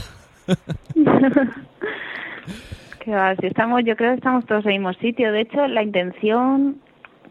que 3.04 3.12
va, 3.12 3.36
si 3.36 3.48
estamos, 3.48 3.82
yo 3.86 3.96
creo 3.96 4.12
que 4.12 4.18
estamos 4.18 4.46
todos 4.46 4.66
en 4.66 4.72
el 4.72 4.80
mismo 4.80 4.94
sitio. 4.94 5.32
De 5.32 5.42
hecho, 5.42 5.68
la 5.68 5.82
intención, 5.84 6.78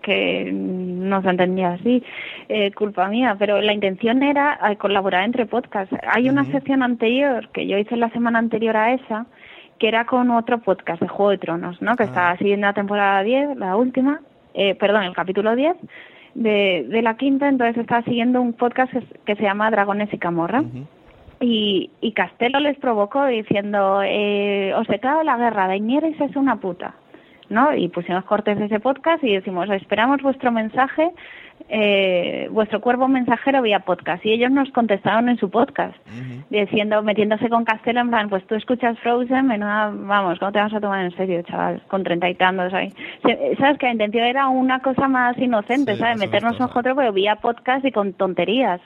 que 0.02 0.50
no 0.52 1.22
se 1.22 1.28
entendía 1.30 1.72
así, 1.74 2.02
eh, 2.48 2.72
culpa 2.72 3.08
mía, 3.08 3.36
pero 3.38 3.60
la 3.60 3.72
intención 3.72 4.22
era 4.22 4.58
eh, 4.70 4.76
colaborar 4.76 5.24
entre 5.24 5.46
podcasts. 5.46 5.94
Hay 6.12 6.28
una 6.28 6.44
sección 6.44 6.82
anterior 6.82 7.48
que 7.52 7.66
yo 7.66 7.78
hice 7.78 7.96
la 7.96 8.10
semana 8.10 8.38
anterior 8.38 8.76
a 8.76 8.92
esa, 8.94 9.26
que 9.80 9.88
era 9.88 10.04
con 10.04 10.30
otro 10.30 10.58
podcast 10.58 11.00
de 11.00 11.08
Juego 11.08 11.30
de 11.30 11.38
Tronos, 11.38 11.80
¿no? 11.80 11.96
Que 11.96 12.04
estaba 12.04 12.36
siguiendo 12.36 12.66
la 12.66 12.74
temporada 12.74 13.22
10, 13.22 13.56
la 13.56 13.76
última, 13.76 14.20
eh, 14.52 14.74
perdón, 14.74 15.04
el 15.04 15.14
capítulo 15.14 15.56
10 15.56 15.74
de, 16.34 16.86
de 16.86 17.02
la 17.02 17.16
quinta, 17.16 17.48
entonces 17.48 17.78
estaba 17.78 18.02
siguiendo 18.02 18.42
un 18.42 18.52
podcast 18.52 18.92
que, 18.92 19.02
que 19.24 19.36
se 19.36 19.42
llama 19.42 19.70
Dragones 19.70 20.12
y 20.12 20.18
Camorra. 20.18 20.62
Y, 21.40 21.90
y 22.02 22.12
Castelo 22.12 22.60
les 22.60 22.78
provocó 22.78 23.24
diciendo, 23.24 24.02
eh, 24.04 24.74
os 24.76 24.86
declaro 24.86 25.22
la 25.22 25.38
guerra, 25.38 25.66
Daenerys 25.66 26.20
es 26.20 26.36
una 26.36 26.56
puta. 26.56 26.94
¿No? 27.50 27.74
Y 27.74 27.88
pusimos 27.88 28.24
cortes 28.24 28.58
de 28.58 28.66
ese 28.66 28.80
podcast 28.80 29.22
y 29.22 29.34
decimos, 29.34 29.68
esperamos 29.70 30.22
vuestro 30.22 30.50
mensaje, 30.50 31.10
eh, 31.68 32.48
vuestro 32.50 32.80
cuervo 32.80 33.08
mensajero 33.08 33.60
vía 33.60 33.80
podcast. 33.80 34.24
Y 34.24 34.32
ellos 34.32 34.50
nos 34.50 34.70
contestaron 34.70 35.28
en 35.28 35.36
su 35.36 35.50
podcast, 35.50 35.94
diciendo, 36.48 37.02
metiéndose 37.02 37.48
con 37.48 37.64
Castelo, 37.64 38.00
en 38.00 38.10
plan, 38.10 38.30
pues 38.30 38.46
tú 38.46 38.54
escuchas 38.54 38.98
Frozen, 39.00 39.46
menuda, 39.46 39.92
vamos, 39.92 40.38
¿cómo 40.38 40.52
te 40.52 40.60
vas 40.60 40.72
a 40.72 40.80
tomar 40.80 41.04
en 41.04 41.16
serio, 41.16 41.42
chaval? 41.42 41.82
Con 41.88 42.02
treinta 42.04 42.30
y 42.30 42.34
tantos 42.34 42.72
ahí. 42.72 42.92
Sabes 43.58 43.78
que 43.78 43.86
la 43.86 43.92
intención 43.92 44.24
era 44.24 44.48
una 44.48 44.80
cosa 44.80 45.08
más 45.08 45.36
inocente, 45.38 45.96
¿sabes? 45.96 46.18
Meternos 46.18 46.58
nosotros, 46.58 46.94
pero 46.96 47.12
vía 47.12 47.36
podcast 47.36 47.84
y 47.84 47.92
con 47.92 48.14
tonterías. 48.14 48.80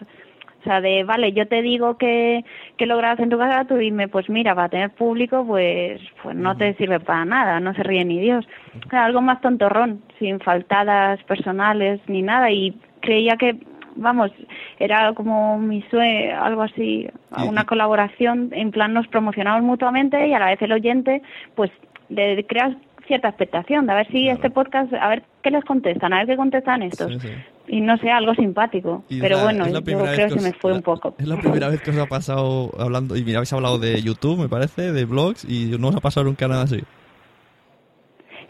O 0.65 0.67
sea, 0.67 0.81
de, 0.81 1.05
vale, 1.05 1.35
yo 1.35 1.47
te 1.47 1.61
digo 1.61 1.99
que, 1.99 2.43
que 2.79 2.87
lo 2.87 2.97
grabas 2.97 3.21
en 3.21 3.29
tu 3.29 3.37
casa, 3.37 3.67
tú 3.67 3.77
dime, 3.77 4.09
pues 4.09 4.31
mira, 4.31 4.55
para 4.55 4.71
tener 4.71 4.91
público, 4.91 5.45
pues, 5.47 6.01
pues 6.23 6.35
no 6.35 6.57
te 6.57 6.73
sirve 6.75 7.01
para 7.01 7.27
nada, 7.27 7.61
no 7.61 7.75
se 7.75 7.83
ríe 7.83 8.03
ni 8.03 8.19
Dios. 8.19 8.49
Algo 8.91 9.21
más 9.21 9.43
tontorrón, 9.43 10.01
sin 10.19 10.41
faltadas 10.41 11.23
personales 11.25 12.01
ni 12.07 12.23
nada. 12.23 12.51
Y 12.51 12.75
creía 13.01 13.37
que, 13.37 13.59
vamos, 13.95 14.31
era 14.79 15.12
como 15.12 15.59
mi 15.59 15.83
sueño, 15.91 16.43
algo 16.43 16.62
así, 16.62 17.07
una 17.47 17.65
colaboración, 17.67 18.49
en 18.53 18.71
plan 18.71 18.95
nos 18.95 19.07
promocionamos 19.09 19.62
mutuamente 19.62 20.27
y 20.27 20.33
a 20.33 20.39
la 20.39 20.47
vez 20.47 20.62
el 20.62 20.73
oyente, 20.73 21.21
pues, 21.57 21.71
le 22.09 22.43
creas 22.47 22.75
cierta 23.07 23.29
expectación 23.29 23.85
de 23.85 23.93
a 23.93 23.97
ver 23.97 24.07
si 24.07 24.31
este 24.31 24.49
podcast, 24.49 24.91
a 24.95 25.09
ver 25.09 25.25
qué 25.43 25.51
les 25.51 25.65
contestan, 25.65 26.15
a 26.15 26.21
ver 26.21 26.27
qué 26.27 26.37
contestan 26.37 26.83
estos. 26.83 27.12
Sí, 27.12 27.29
sí. 27.29 27.35
Y 27.67 27.81
no 27.81 27.97
sé, 27.97 28.11
algo 28.11 28.35
simpático. 28.35 29.05
Y 29.09 29.21
Pero 29.21 29.39
la- 29.39 29.43
bueno, 29.45 29.67
yo 29.69 29.83
creo 29.83 30.05
que 30.05 30.29
se 30.31 30.41
me 30.41 30.53
fue 30.53 30.73
la- 30.73 30.77
un 30.77 30.83
poco. 30.83 31.15
Es 31.19 31.27
la 31.27 31.37
primera 31.39 31.69
vez 31.69 31.81
que 31.81 31.91
os 31.91 31.99
ha 31.99 32.07
pasado 32.07 32.71
hablando, 32.79 33.17
y 33.17 33.25
mira, 33.25 33.39
habéis 33.39 33.53
hablado 33.55 33.79
de 33.79 34.03
YouTube, 34.03 34.39
me 34.39 34.49
parece, 34.49 34.93
de 34.93 35.05
blogs, 35.07 35.45
y 35.45 35.77
no 35.79 35.89
os 35.89 35.97
ha 35.97 36.01
pasado 36.01 36.25
nunca 36.27 36.47
nada 36.47 36.65
así. 36.65 36.81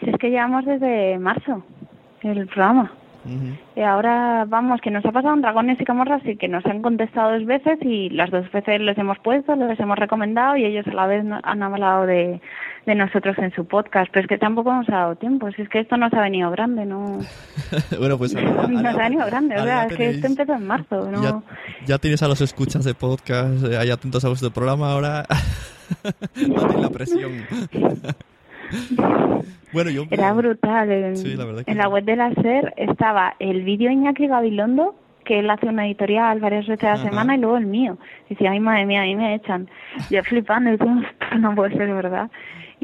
Si 0.01 0.11
es 0.11 0.17
que 0.19 0.31
llevamos 0.31 0.65
desde 0.65 1.19
marzo 1.19 1.63
el 2.23 2.47
programa. 2.47 2.93
Y 3.75 3.81
ahora 3.81 4.45
vamos, 4.47 4.83
que 4.83 4.91
nos 4.91 5.03
ha 5.07 5.11
pasado 5.11 5.33
en 5.35 5.41
Dragones 5.41 5.81
y 5.81 5.85
Camorras 5.85 6.21
y 6.27 6.37
que 6.37 6.47
nos 6.47 6.65
han 6.67 6.83
contestado 6.83 7.33
dos 7.33 7.47
veces 7.47 7.79
y 7.81 8.11
las 8.11 8.31
dos 8.31 8.51
veces 8.53 8.83
les 8.83 8.99
hemos 8.99 9.19
puesto, 9.21 9.57
les 9.57 9.81
hemos 9.81 9.99
recomendado 9.99 10.57
y 10.59 10.67
ellos 10.67 10.87
a 10.89 10.93
la 10.93 11.07
vez 11.07 11.25
han 11.43 11.63
hablado 11.63 12.05
de, 12.05 12.43
de 12.87 12.95
nosotros 12.95 13.37
en 13.39 13.53
su 13.55 13.67
podcast. 13.67 14.11
Pero 14.13 14.25
es 14.25 14.29
que 14.29 14.39
tampoco 14.39 14.75
nos 14.75 14.89
ha 14.89 14.93
dado 14.97 15.17
tiempo, 15.17 15.51
si 15.53 15.63
es 15.63 15.69
que 15.69 15.81
esto 15.81 15.97
nos 15.97 16.13
ha 16.13 16.21
venido 16.21 16.51
grande, 16.51 16.85
¿no? 16.87 17.19
bueno, 17.99 18.19
pues 18.19 18.35
ahora- 18.37 18.69
Nos 18.69 18.95
ha 18.95 19.03
venido 19.03 19.27
grande, 19.27 19.57
o 19.57 19.65
sea, 19.65 19.85
es 19.85 19.97
que 19.97 20.11
esto 20.11 20.27
empezó 20.27 20.55
en 20.55 20.67
marzo, 20.67 21.11
¿no? 21.11 21.23
ya, 21.23 21.43
ya 21.87 21.99
tienes 21.99 22.23
a 22.23 22.29
los 22.29 22.41
escuchas 22.41 22.85
de 22.85 22.95
podcast 22.95 23.65
eh, 23.65 23.77
ahí 23.79 23.91
atentos 23.91 24.25
a 24.25 24.29
vuestro 24.29 24.51
programa, 24.51 24.93
ahora 24.93 25.25
no 26.49 26.81
la 26.81 26.91
presión. 26.91 27.33
bueno, 29.73 29.91
yo... 29.91 30.05
Era 30.11 30.33
brutal. 30.33 30.91
En, 30.91 31.17
Sí, 31.17 31.37
la 31.37 31.45
verdad 31.45 31.65
que 31.65 31.71
en 31.71 31.79
la 31.79 31.89
web 31.89 32.05
de 32.05 32.17
la 32.17 32.33
SER 32.35 32.75
estaba 32.77 33.35
el 33.39 33.63
vídeo 33.63 33.91
Iñaki 33.91 34.27
Gabilondo, 34.27 34.95
que 35.25 35.39
él 35.39 35.49
hace 35.51 35.67
una 35.67 35.87
editorial 35.87 36.41
varias 36.41 36.67
veces 36.67 36.85
a 36.85 36.97
la 36.97 37.03
semana, 37.03 37.35
y 37.37 37.41
luego 37.41 37.57
el 37.57 37.67
mío. 37.67 37.97
Decía, 38.29 38.51
ay 38.51 38.61
madre 38.61 38.85
mía, 38.87 39.03
ahí 39.03 39.15
me 39.15 39.35
echan. 39.35 39.69
Yo 40.11 40.23
flipando, 40.23 40.71
y 40.71 40.75
"Esto 40.75 40.87
no 41.39 41.55
puede 41.55 41.77
ser 41.77 41.93
verdad. 41.95 42.31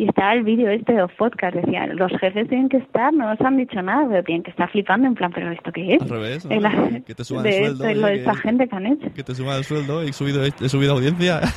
Y 0.01 0.09
estaba 0.09 0.32
el 0.32 0.44
vídeo 0.44 0.70
este 0.70 0.94
de 0.94 1.01
los 1.01 1.12
podcasts, 1.12 1.61
decían, 1.61 1.94
los 1.96 2.11
jefes 2.18 2.48
tienen 2.48 2.70
que 2.70 2.78
estar, 2.78 3.12
no 3.12 3.28
nos 3.28 3.38
han 3.42 3.59
dicho 3.59 3.82
nada, 3.82 4.07
pero 4.09 4.22
tienen 4.24 4.42
que 4.42 4.51
estar 4.51 4.70
flipando, 4.70 5.07
en 5.07 5.14
plan, 5.14 5.30
¿pero 5.30 5.51
esto 5.51 5.70
qué 5.72 5.96
es? 5.96 6.01
Al 6.03 6.09
revés, 6.09 6.48
que 7.07 7.14
te 7.14 7.22
suban 7.22 7.42
de 7.42 7.51
el 7.59 7.64
esto, 7.64 7.76
sueldo. 7.84 8.01
lo 8.01 8.07
oye, 8.07 8.14
de 8.14 8.20
esta 8.20 8.34
gente 8.36 8.66
que 8.66 8.76
han 8.76 8.86
hecho. 8.86 9.12
Que 9.14 9.22
te 9.22 9.34
suban 9.34 9.59
el 9.59 9.64
sueldo, 9.64 10.01
he 10.01 10.12
subido, 10.14 10.42
he 10.44 10.68
subido 10.70 10.94
audiencia. 10.94 11.40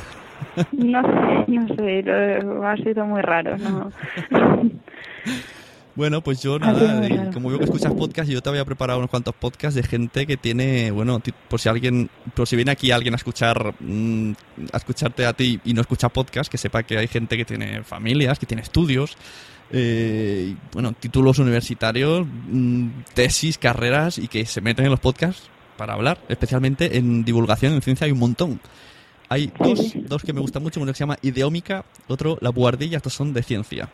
No 0.72 1.00
sé, 1.02 1.44
no 1.50 1.68
sé, 1.74 2.02
lo- 2.02 2.66
ha 2.66 2.76
sido 2.76 3.06
muy 3.06 3.22
raro, 3.22 3.56
¿no? 3.56 3.90
Bueno, 5.96 6.22
pues 6.22 6.42
yo 6.42 6.58
nada, 6.58 7.30
como 7.32 7.50
veo 7.50 7.58
que 7.58 7.66
escuchas 7.66 7.92
podcast, 7.92 8.28
yo 8.28 8.42
te 8.42 8.48
había 8.48 8.64
preparado 8.64 8.98
unos 8.98 9.10
cuantos 9.10 9.32
podcasts 9.32 9.76
de 9.76 9.84
gente 9.84 10.26
que 10.26 10.36
tiene, 10.36 10.90
bueno, 10.90 11.22
por 11.48 11.60
si 11.60 11.68
alguien, 11.68 12.10
por 12.34 12.48
si 12.48 12.56
viene 12.56 12.72
aquí 12.72 12.90
alguien 12.90 13.14
a 13.14 13.16
escuchar, 13.16 13.74
mm, 13.78 14.32
a 14.72 14.76
escucharte 14.76 15.24
a 15.24 15.34
ti 15.34 15.60
y 15.64 15.72
no 15.72 15.80
escucha 15.80 16.08
podcast, 16.08 16.50
que 16.50 16.58
sepa 16.58 16.82
que 16.82 16.98
hay 16.98 17.06
gente 17.06 17.36
que 17.36 17.44
tiene 17.44 17.84
familias, 17.84 18.40
que 18.40 18.46
tiene 18.46 18.62
estudios, 18.62 19.16
eh, 19.70 20.56
bueno, 20.72 20.92
títulos 20.94 21.38
universitarios, 21.38 22.26
mm, 22.26 22.88
tesis, 23.14 23.56
carreras 23.56 24.18
y 24.18 24.26
que 24.26 24.46
se 24.46 24.60
meten 24.60 24.86
en 24.86 24.90
los 24.90 25.00
podcasts 25.00 25.48
para 25.76 25.94
hablar, 25.94 26.18
especialmente 26.28 26.98
en 26.98 27.24
divulgación 27.24 27.72
en 27.72 27.82
ciencia 27.82 28.06
hay 28.06 28.12
un 28.12 28.18
montón. 28.18 28.60
Hay 29.28 29.52
dos, 29.60 29.92
dos 30.08 30.22
que 30.22 30.32
me 30.32 30.40
gustan 30.40 30.62
mucho, 30.62 30.80
uno 30.80 30.90
que 30.90 30.98
se 30.98 31.04
llama 31.04 31.18
Ideómica, 31.22 31.84
otro 32.08 32.36
La 32.40 32.50
Buhardilla, 32.50 32.96
estos 32.96 33.14
son 33.14 33.32
de 33.32 33.44
ciencia. 33.44 33.88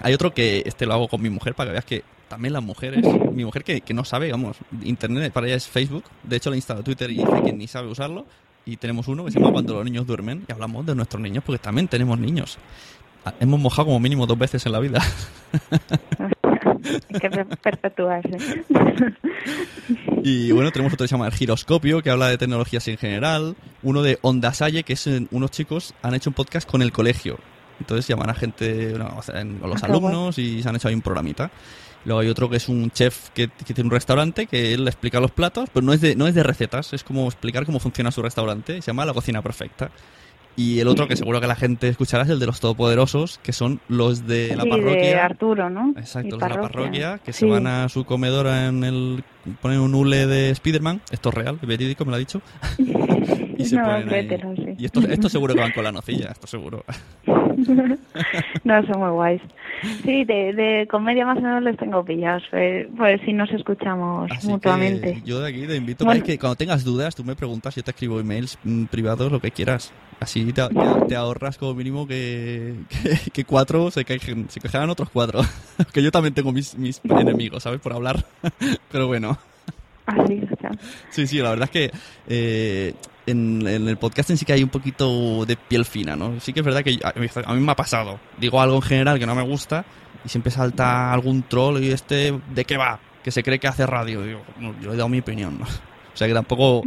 Hay 0.00 0.14
otro 0.14 0.32
que 0.34 0.62
este 0.66 0.86
lo 0.86 0.94
hago 0.94 1.08
con 1.08 1.20
mi 1.22 1.30
mujer 1.30 1.54
para 1.54 1.68
que 1.70 1.72
veas 1.72 1.84
que 1.84 2.04
también 2.28 2.52
las 2.52 2.62
mujeres, 2.62 3.04
mi 3.32 3.44
mujer 3.44 3.64
que, 3.64 3.80
que 3.80 3.94
no 3.94 4.04
sabe, 4.04 4.30
vamos, 4.30 4.56
internet 4.82 5.32
para 5.32 5.46
ella 5.46 5.56
es 5.56 5.66
Facebook, 5.66 6.04
de 6.22 6.36
hecho 6.36 6.50
le 6.50 6.56
he 6.56 6.58
instalado 6.58 6.84
Twitter 6.84 7.10
y 7.10 7.16
dice 7.18 7.42
que 7.44 7.52
ni 7.52 7.66
sabe 7.66 7.88
usarlo, 7.88 8.26
y 8.66 8.76
tenemos 8.76 9.08
uno 9.08 9.24
que 9.24 9.30
se 9.30 9.38
llama 9.40 9.52
Cuando 9.52 9.74
los 9.74 9.84
niños 9.84 10.06
duermen, 10.06 10.44
y 10.46 10.52
hablamos 10.52 10.84
de 10.84 10.94
nuestros 10.94 11.22
niños 11.22 11.42
porque 11.44 11.58
también 11.62 11.88
tenemos 11.88 12.18
niños. 12.18 12.58
Ah, 13.24 13.32
Hemos 13.40 13.58
mojado 13.60 13.86
como 13.86 13.98
mínimo 13.98 14.26
dos 14.26 14.38
veces 14.38 14.64
en 14.66 14.72
la 14.72 14.78
vida. 14.80 15.00
Hay 17.12 17.20
que 17.20 17.30
per- 17.30 17.46
perpetuarse. 17.58 18.36
Y 20.22 20.50
bueno, 20.52 20.70
tenemos 20.72 20.92
otro 20.92 21.04
que 21.04 21.08
se 21.08 21.14
llama 21.14 21.26
El 21.26 21.32
Giroscopio, 21.32 22.02
que 22.02 22.10
habla 22.10 22.28
de 22.28 22.36
tecnologías 22.38 22.86
en 22.88 22.98
general. 22.98 23.56
Uno 23.82 24.02
de 24.02 24.18
Onda 24.20 24.52
Salle, 24.52 24.82
que 24.82 24.94
es 24.94 25.06
eh, 25.06 25.26
unos 25.30 25.50
chicos 25.50 25.94
han 26.02 26.14
hecho 26.14 26.28
un 26.30 26.34
podcast 26.34 26.68
con 26.68 26.82
el 26.82 26.92
colegio. 26.92 27.38
Entonces 27.80 28.06
llaman 28.06 28.30
a 28.30 28.34
gente, 28.34 28.90
bueno, 28.90 29.14
o 29.16 29.22
sea, 29.22 29.40
en- 29.40 29.60
a 29.62 29.66
los 29.66 29.82
Ah, 29.82 29.86
alumnos 29.86 30.38
y 30.38 30.62
se 30.62 30.68
han 30.68 30.76
hecho 30.76 30.88
ahí 30.88 30.94
un 30.94 31.02
programita. 31.02 31.50
Luego 32.04 32.20
hay 32.20 32.28
otro 32.28 32.48
que 32.48 32.56
es 32.56 32.68
un 32.68 32.90
chef 32.90 33.30
que, 33.30 33.48
que 33.48 33.74
tiene 33.74 33.88
un 33.88 33.90
restaurante 33.90 34.46
que 34.46 34.72
él 34.72 34.86
explica 34.86 35.20
los 35.20 35.30
platos, 35.30 35.68
pero 35.72 35.84
no 35.84 35.92
es 35.92 36.00
de, 36.00 36.14
no 36.16 36.26
es 36.26 36.34
de 36.34 36.42
recetas, 36.42 36.92
es 36.92 37.02
como 37.04 37.26
explicar 37.26 37.66
cómo 37.66 37.80
funciona 37.80 38.10
su 38.10 38.22
restaurante. 38.22 38.80
Se 38.82 38.86
llama 38.86 39.04
La 39.04 39.12
Cocina 39.12 39.42
Perfecta. 39.42 39.90
Y 40.56 40.80
el 40.80 40.88
otro 40.88 41.06
que 41.06 41.14
seguro 41.14 41.40
que 41.40 41.46
la 41.46 41.54
gente 41.54 41.86
escuchará 41.88 42.24
es 42.24 42.30
el 42.30 42.40
de 42.40 42.46
los 42.46 42.58
Todopoderosos, 42.58 43.38
que 43.44 43.52
son 43.52 43.80
los 43.88 44.26
de 44.26 44.56
la 44.56 44.64
Sí, 44.64 44.70
parroquia. 44.70 45.00
de 45.02 45.14
Arturo, 45.14 45.70
¿no? 45.70 45.92
Exacto, 45.96 46.30
los 46.36 46.40
de 46.40 46.48
la 46.48 46.60
parroquia, 46.62 47.18
que 47.18 47.32
Sí. 47.32 47.40
se 47.40 47.46
van 47.46 47.68
a 47.68 47.88
su 47.88 48.04
comedora 48.04 48.66
en 48.66 48.82
el... 48.82 49.22
ponen 49.60 49.80
un 49.80 49.94
hule 49.94 50.26
de 50.26 50.54
Spiderman, 50.54 51.00
esto 51.10 51.28
es 51.30 51.34
real, 51.34 51.58
verídico, 51.62 52.04
me 52.04 52.10
lo 52.10 52.16
ha 52.16 52.20
dicho. 52.20 52.40
y 52.78 53.64
se 53.64 53.76
No, 53.76 53.84
ponen 53.84 54.56
sí. 54.56 54.74
Y 54.78 54.84
esto, 54.84 55.00
esto 55.08 55.28
seguro 55.28 55.54
que 55.54 55.60
van 55.60 55.72
con 55.72 55.84
la 55.84 55.92
nocilla, 55.92 56.30
esto 56.30 56.46
seguro. 56.46 56.84
no, 58.64 58.86
son 58.86 59.00
muy 59.00 59.10
guays. 59.10 59.42
Sí, 60.04 60.24
de, 60.24 60.52
de 60.52 60.86
comedia 60.90 61.24
más 61.24 61.38
o 61.38 61.40
menos 61.40 61.62
les 61.62 61.76
tengo 61.76 62.04
pillados, 62.04 62.42
pues, 62.50 62.86
pues 62.96 63.20
si 63.24 63.32
nos 63.32 63.50
escuchamos 63.50 64.30
Así 64.30 64.48
mutuamente. 64.48 65.14
que 65.14 65.22
yo 65.28 65.40
de 65.40 65.48
aquí 65.50 65.66
te 65.66 65.76
invito 65.76 66.04
Bueno. 66.04 66.20
a 66.20 66.24
que 66.24 66.38
cuando 66.38 66.56
tengas 66.56 66.84
dudas, 66.84 67.14
tú 67.14 67.24
me 67.24 67.36
preguntas, 67.36 67.74
yo 67.74 67.82
te 67.82 67.90
escribo 67.92 68.18
emails 68.20 68.58
mm, 68.64 68.84
privados, 68.86 69.30
lo 69.30 69.40
que 69.40 69.50
quieras. 69.50 69.92
Así 70.20 70.44
te, 70.52 70.62
te- 70.68 71.06
te 71.08 71.14
ahorras 71.16 71.58
como 71.58 71.74
mínimo 71.74 72.06
que, 72.08 72.74
que, 72.88 73.30
que 73.30 73.44
cuatro 73.44 73.90
se, 73.92 74.04
quejen, 74.04 74.50
se 74.50 74.58
quejarán 74.60 74.90
otros 74.90 75.10
cuatro. 75.10 75.40
que 75.92 76.02
yo 76.02 76.10
también 76.10 76.34
tengo 76.34 76.50
mis, 76.52 76.76
mis 76.76 77.00
enemigos, 77.04 77.62
¿sabes? 77.62 77.80
Por 77.80 77.92
hablar. 77.92 78.24
Pero 78.90 79.06
bueno. 79.06 79.37
Así, 80.08 80.40
o 80.42 80.56
sea. 80.58 80.70
Sí, 81.10 81.26
sí, 81.26 81.38
la 81.38 81.50
verdad 81.50 81.64
es 81.64 81.70
que 81.70 81.90
eh, 82.28 82.94
en, 83.26 83.66
en 83.66 83.88
el 83.88 83.98
podcast 83.98 84.30
sí 84.30 84.44
que 84.44 84.54
hay 84.54 84.62
un 84.62 84.70
poquito 84.70 85.44
de 85.44 85.56
piel 85.56 85.84
fina, 85.84 86.16
¿no? 86.16 86.40
Sí 86.40 86.54
que 86.54 86.60
es 86.60 86.66
verdad 86.66 86.82
que 86.82 86.98
a 87.02 87.52
mí, 87.52 87.60
me 87.60 87.72
ha 87.72 87.76
pasado. 87.76 88.18
Digo 88.38 88.60
algo 88.60 88.76
en 88.76 88.82
general 88.82 89.18
que 89.18 89.26
no 89.26 89.34
me 89.34 89.42
gusta 89.42 89.84
y 90.24 90.28
siempre 90.30 90.50
salta 90.50 91.12
algún 91.12 91.42
troll 91.42 91.82
y 91.82 91.90
este, 91.90 92.40
¿de 92.54 92.64
qué 92.64 92.78
va? 92.78 92.98
Que 93.22 93.30
se 93.30 93.42
cree 93.42 93.58
que 93.58 93.68
hace 93.68 93.86
radio. 93.86 94.22
No, 94.58 94.74
yo 94.80 94.94
he 94.94 94.96
dado 94.96 95.10
mi 95.10 95.18
opinión, 95.18 95.58
¿no? 95.58 95.66
O 95.66 96.16
sea 96.16 96.26
que 96.26 96.34
tampoco... 96.34 96.82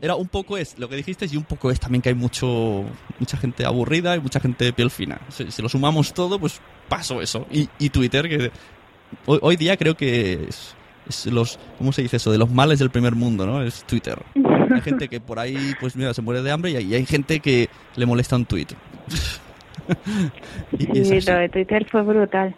Era 0.00 0.16
un 0.16 0.26
poco 0.26 0.56
es 0.58 0.76
lo 0.78 0.88
que 0.88 0.96
dijiste 0.96 1.26
y 1.30 1.36
un 1.36 1.44
poco 1.44 1.70
es 1.70 1.78
también 1.78 2.02
que 2.02 2.08
hay 2.08 2.16
mucho 2.16 2.84
mucha 3.20 3.36
gente 3.36 3.64
aburrida 3.64 4.16
y 4.16 4.20
mucha 4.20 4.40
gente 4.40 4.64
de 4.64 4.72
piel 4.72 4.90
fina. 4.90 5.20
Si, 5.28 5.48
si 5.52 5.62
lo 5.62 5.68
sumamos 5.68 6.12
todo, 6.12 6.40
pues 6.40 6.60
pasó 6.88 7.22
eso. 7.22 7.46
Y, 7.52 7.68
y 7.78 7.90
Twitter, 7.90 8.28
que 8.28 8.50
hoy, 9.26 9.38
hoy 9.40 9.56
día 9.56 9.76
creo 9.76 9.96
que 9.96 10.46
es, 10.48 10.74
es 11.08 11.26
los, 11.26 11.58
¿cómo 11.78 11.92
se 11.92 12.02
dice 12.02 12.16
eso? 12.16 12.30
De 12.32 12.38
los 12.38 12.50
males 12.50 12.78
del 12.78 12.90
primer 12.90 13.14
mundo, 13.14 13.46
¿no? 13.46 13.62
Es 13.62 13.84
Twitter. 13.84 14.18
Hay 14.74 14.80
gente 14.80 15.08
que 15.08 15.20
por 15.20 15.38
ahí, 15.38 15.56
pues 15.80 15.96
mira, 15.96 16.14
se 16.14 16.22
muere 16.22 16.42
de 16.42 16.50
hambre 16.50 16.70
y 16.70 16.76
hay, 16.76 16.84
y 16.86 16.94
hay 16.94 17.04
gente 17.06 17.40
que 17.40 17.68
le 17.96 18.06
molesta 18.06 18.36
un 18.36 18.46
tweet. 18.46 18.68
y, 20.78 20.96
y 20.96 21.00
es 21.00 21.08
Sí, 21.08 21.16
así. 21.18 21.30
lo 21.30 21.36
de 21.38 21.48
Twitter 21.48 21.86
fue 21.90 22.02
brutal. 22.02 22.54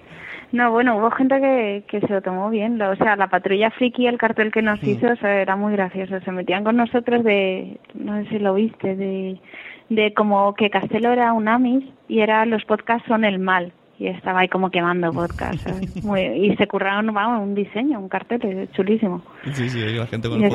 No, 0.53 0.71
bueno, 0.71 0.97
hubo 0.97 1.11
gente 1.11 1.41
que, 1.41 1.85
que 1.89 2.01
se 2.07 2.13
lo 2.13 2.23
tomó 2.23 2.49
bien. 2.51 2.79
lo- 2.79 2.91
O 2.91 2.97
sea, 2.97 3.17
la 3.17 3.29
patrulla 3.29 3.71
friki, 3.73 4.07
el 4.07 4.19
cartel 4.19 4.53
que 4.53 4.63
nos 4.63 4.81
hizo, 4.85 5.09
o 5.09 5.17
sea, 5.17 5.41
era 5.41 5.57
muy 5.57 5.73
gracioso. 5.73 6.21
Se 6.21 6.31
metían 6.31 6.63
con 6.63 6.77
nosotros 6.77 7.25
de, 7.25 7.79
no 7.95 8.23
sé 8.23 8.29
si 8.29 8.39
lo 8.39 8.55
viste, 8.55 8.95
de, 8.95 9.41
de 9.89 10.15
como 10.15 10.55
que 10.55 10.71
Castelo 10.71 11.13
era 11.13 11.33
un 11.33 11.49
Amis 11.49 11.85
y 12.09 12.21
era 12.21 12.47
los 12.47 12.65
podcasts 12.65 13.09
son 13.09 13.25
el 13.25 13.41
mal. 13.41 13.73
Y 13.99 14.09
estaba 14.09 14.41
ahí 14.41 14.49
como 14.49 14.71
quemando 14.71 15.13
podcasts. 15.13 15.63
¿sabes? 15.63 16.05
Muy- 16.05 16.21
y 16.23 16.57
se 16.57 16.67
curraron 16.67 17.13
vamos, 17.15 17.43
un 17.47 17.55
diseño, 17.55 17.99
un 18.01 18.09
cartel 18.09 18.69
chulísimo. 18.75 19.23
Sí, 19.53 19.69
sí, 19.71 19.79
la 19.81 20.07
gente 20.07 20.29
con 20.29 20.41
Y 20.41 20.45
el 20.45 20.51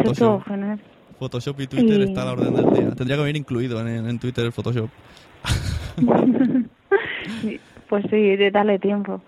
Photoshop. 1.17 1.59
y 1.61 1.67
Twitter 1.67 1.99
Y- 1.99 2.03
está 2.03 2.21
a 2.23 2.25
la 2.25 2.31
orden 2.33 2.53
del 2.53 2.65
día. 2.71 2.91
Tendría 2.95 3.15
que 3.17 3.23
venir 3.23 3.37
incluido 3.37 3.79
en, 3.81 4.07
en 4.09 4.19
Twitter 4.19 4.45
el 4.45 4.51
Photoshop. 4.51 4.89
Pues 7.89 8.03
sí, 8.11 8.35
de 8.35 8.51
darle 8.51 8.77
tiempo. 8.77 9.19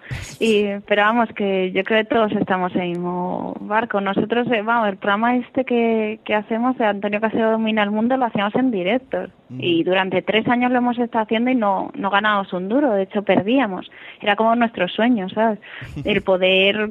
Y, 0.43 0.65
pero 0.87 1.03
vamos, 1.03 1.29
que 1.35 1.71
yo 1.71 1.83
creo 1.83 2.01
que 2.01 2.15
todos 2.15 2.31
estamos 2.31 2.73
en 2.73 2.81
el 2.81 2.89
mismo 2.89 3.53
barco. 3.59 4.01
Nosotros, 4.01 4.47
eh, 4.51 4.63
vamos, 4.63 4.89
el 4.89 4.97
programa 4.97 5.35
este 5.35 5.63
que, 5.63 6.19
que 6.25 6.33
hacemos, 6.33 6.75
de 6.79 6.85
Antonio 6.85 7.21
Casero 7.21 7.51
Domina 7.51 7.83
el 7.83 7.91
Mundo, 7.91 8.17
lo 8.17 8.25
hacíamos 8.25 8.55
en 8.55 8.71
directo. 8.71 9.27
Y 9.59 9.83
durante 9.83 10.23
tres 10.23 10.47
años 10.47 10.71
lo 10.71 10.79
hemos 10.79 10.97
estado 10.97 11.25
haciendo 11.25 11.51
y 11.51 11.55
no, 11.55 11.91
no 11.93 12.09
ganábamos 12.09 12.51
un 12.53 12.69
duro, 12.69 12.91
de 12.93 13.03
hecho 13.03 13.21
perdíamos. 13.21 13.91
Era 14.19 14.35
como 14.35 14.55
nuestro 14.55 14.87
sueño, 14.87 15.29
¿sabes? 15.29 15.59
El 16.05 16.23
poder 16.23 16.89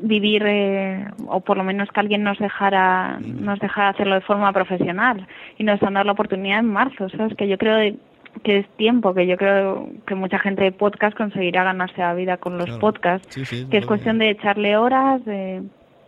vivir 0.00 0.42
eh, 0.46 1.06
o 1.26 1.40
por 1.40 1.58
lo 1.58 1.64
menos 1.64 1.90
que 1.90 2.00
alguien 2.00 2.22
nos 2.22 2.38
dejara 2.38 3.18
nos 3.20 3.58
dejara 3.60 3.90
hacerlo 3.90 4.14
de 4.14 4.20
forma 4.20 4.52
profesional 4.52 5.26
y 5.56 5.64
nos 5.64 5.82
han 5.82 5.94
dado 5.94 6.04
la 6.04 6.12
oportunidad 6.12 6.58
en 6.58 6.70
marzo 6.70 7.08
sabes 7.08 7.34
que 7.34 7.48
yo 7.48 7.56
creo 7.56 7.96
que 8.42 8.58
es 8.58 8.68
tiempo 8.76 9.14
que 9.14 9.26
yo 9.26 9.36
creo 9.36 9.88
que 10.06 10.14
mucha 10.14 10.38
gente 10.38 10.64
de 10.64 10.72
podcast 10.72 11.16
conseguirá 11.16 11.64
ganarse 11.64 12.00
la 12.00 12.14
vida 12.14 12.36
con 12.36 12.56
los 12.58 12.66
Claro. 12.66 12.80
podcasts 12.80 13.28
Sí, 13.34 13.44
sí, 13.44 13.66
que 13.70 13.78
es 13.78 13.86
cuestión 13.86 14.18
de 14.18 14.30
echarle 14.30 14.76
horas 14.76 15.24
de 15.24 15.62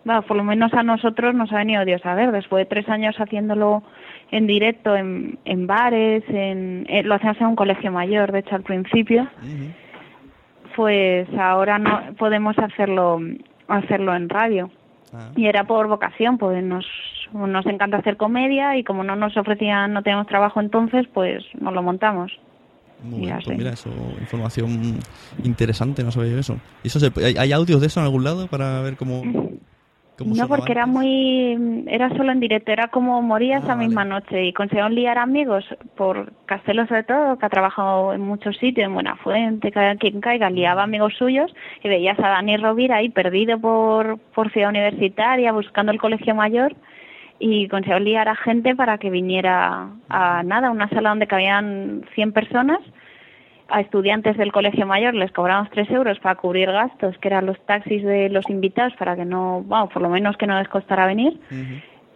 bueno, 0.05 0.23
por 0.23 0.37
lo 0.37 0.45
menos 0.45 0.73
a 0.75 0.83
nosotros 0.83 1.35
nos 1.35 1.53
ha 1.53 1.57
venido 1.59 1.85
Dios 1.85 2.01
a 2.07 2.15
ver 2.15 2.33
después 2.33 2.63
de 2.63 2.67
tres 2.67 2.89
años 2.89 3.17
haciéndolo 3.19 3.83
en 4.31 4.47
directo 4.47 4.97
en, 4.97 5.39
en 5.45 5.67
bares 5.67 6.23
en, 6.29 6.87
eh, 6.89 7.03
lo 7.03 7.15
hacíamos 7.17 7.41
en 7.41 7.47
un 7.49 7.57
colegio 7.57 7.91
mayor 7.93 8.33
de 8.33 8.39
hecho 8.41 8.55
al 8.55 8.63
principio 8.63 9.27
pues 10.77 11.29
ahora 11.39 11.79
no 11.79 12.15
podemos 12.19 12.57
hacerlo 12.59 13.21
hacerlo 13.67 14.15
en 14.15 14.29
radio. 14.29 14.71
Y 15.37 15.47
era 15.47 15.65
por 15.65 15.87
vocación 15.89 16.39
pues 16.39 16.63
nos 16.63 16.87
nos 17.33 17.67
encanta 17.67 17.99
hacer 17.99 18.17
comedia 18.17 18.77
y 18.77 18.85
como 18.85 19.05
no 19.05 19.17
nos 19.17 19.37
ofrecían 19.37 19.93
no 19.93 20.03
teníamos 20.03 20.27
trabajo 20.27 20.61
entonces 20.61 21.07
pues 21.13 21.45
nos 21.61 21.73
lo 21.73 21.83
montamos. 21.83 22.33
Muy 23.03 23.21
bien, 23.21 23.39
pues 23.45 23.57
mira, 23.57 23.71
eso, 23.71 23.91
información 24.21 24.99
interesante, 25.45 26.03
no 26.03 26.11
sabía 26.11 26.39
eso. 26.39 26.59
¿Y 26.83 26.89
eso 26.89 26.99
se, 26.99 27.13
hay, 27.25 27.37
hay 27.37 27.53
audios 27.53 27.81
de 27.81 27.87
eso 27.87 28.01
en 28.01 28.07
algún 28.07 28.25
lado 28.25 28.49
para 28.49 28.81
ver 28.81 28.97
cómo, 28.97 29.23
cómo 30.19 30.35
no 30.35 30.49
porque 30.49 30.73
era 30.73 30.85
muy 30.87 31.85
era 31.87 32.09
solo 32.17 32.33
en 32.33 32.41
directo 32.41 32.73
era 32.73 32.89
como 32.89 33.23
moría 33.23 33.59
Ah, 33.59 33.61
esa 33.61 33.77
misma 33.77 34.05
noche 34.05 34.47
y 34.47 34.53
consiguieron 34.53 34.97
liar 34.97 35.17
amigos 35.17 35.65
por 35.97 36.33
Castelo 36.47 36.89
sobre 36.89 37.05
todo 37.05 37.39
que 37.39 37.47
ha 37.47 37.51
trabajado 37.51 38.13
en 38.13 38.23
muchos 38.23 38.57
sitios 38.57 38.87
en 38.87 38.95
Buenafuente 38.95 39.71
quien 40.01 40.21
caiga 40.21 40.51
liaba 40.51 40.83
amigos 40.83 41.15
suyos 41.17 41.55
y 41.85 41.89
veías 41.89 42.19
a 42.19 42.31
Dani 42.31 42.57
Rovira 42.57 42.97
ahí 42.97 43.11
perdido 43.11 43.61
por 43.61 44.19
por 44.35 44.51
ciudad 44.51 44.71
universitaria 44.71 45.53
buscando 45.53 45.93
el 45.93 46.01
colegio 46.01 46.35
mayor 46.35 46.75
y 47.39 47.69
consiguió 47.69 47.99
liar 47.99 48.29
a 48.29 48.37
gente 48.37 48.75
para 48.75 48.99
que 48.99 49.11
viniera 49.11 49.89
a 50.09 50.43
nada, 50.43 50.71
una 50.71 50.89
sala 50.89 51.11
donde 51.11 51.27
cabían 51.27 52.05
100 52.15 52.33
personas. 52.33 52.81
A 53.71 53.83
estudiantes 53.83 54.37
del 54.39 54.51
colegio 54.51 54.87
mayor 54.87 55.15
les 55.15 55.31
cobramos 55.31 55.69
3 55.71 55.91
euros 55.91 56.19
para 56.21 56.37
cubrir 56.37 56.73
gastos, 56.73 57.17
que 57.19 57.29
eran 57.29 57.47
los 57.47 57.61
taxis 57.67 58.03
de 58.03 58.31
los 58.31 58.49
invitados, 58.49 58.95
para 58.99 59.15
que 59.15 59.27
no, 59.27 59.63
bueno, 59.63 59.89
por 59.91 60.01
lo 60.01 60.09
menos 60.09 60.37
que 60.39 60.47
no 60.47 60.59
les 60.59 60.69
costara 60.69 61.07
venir. 61.07 61.39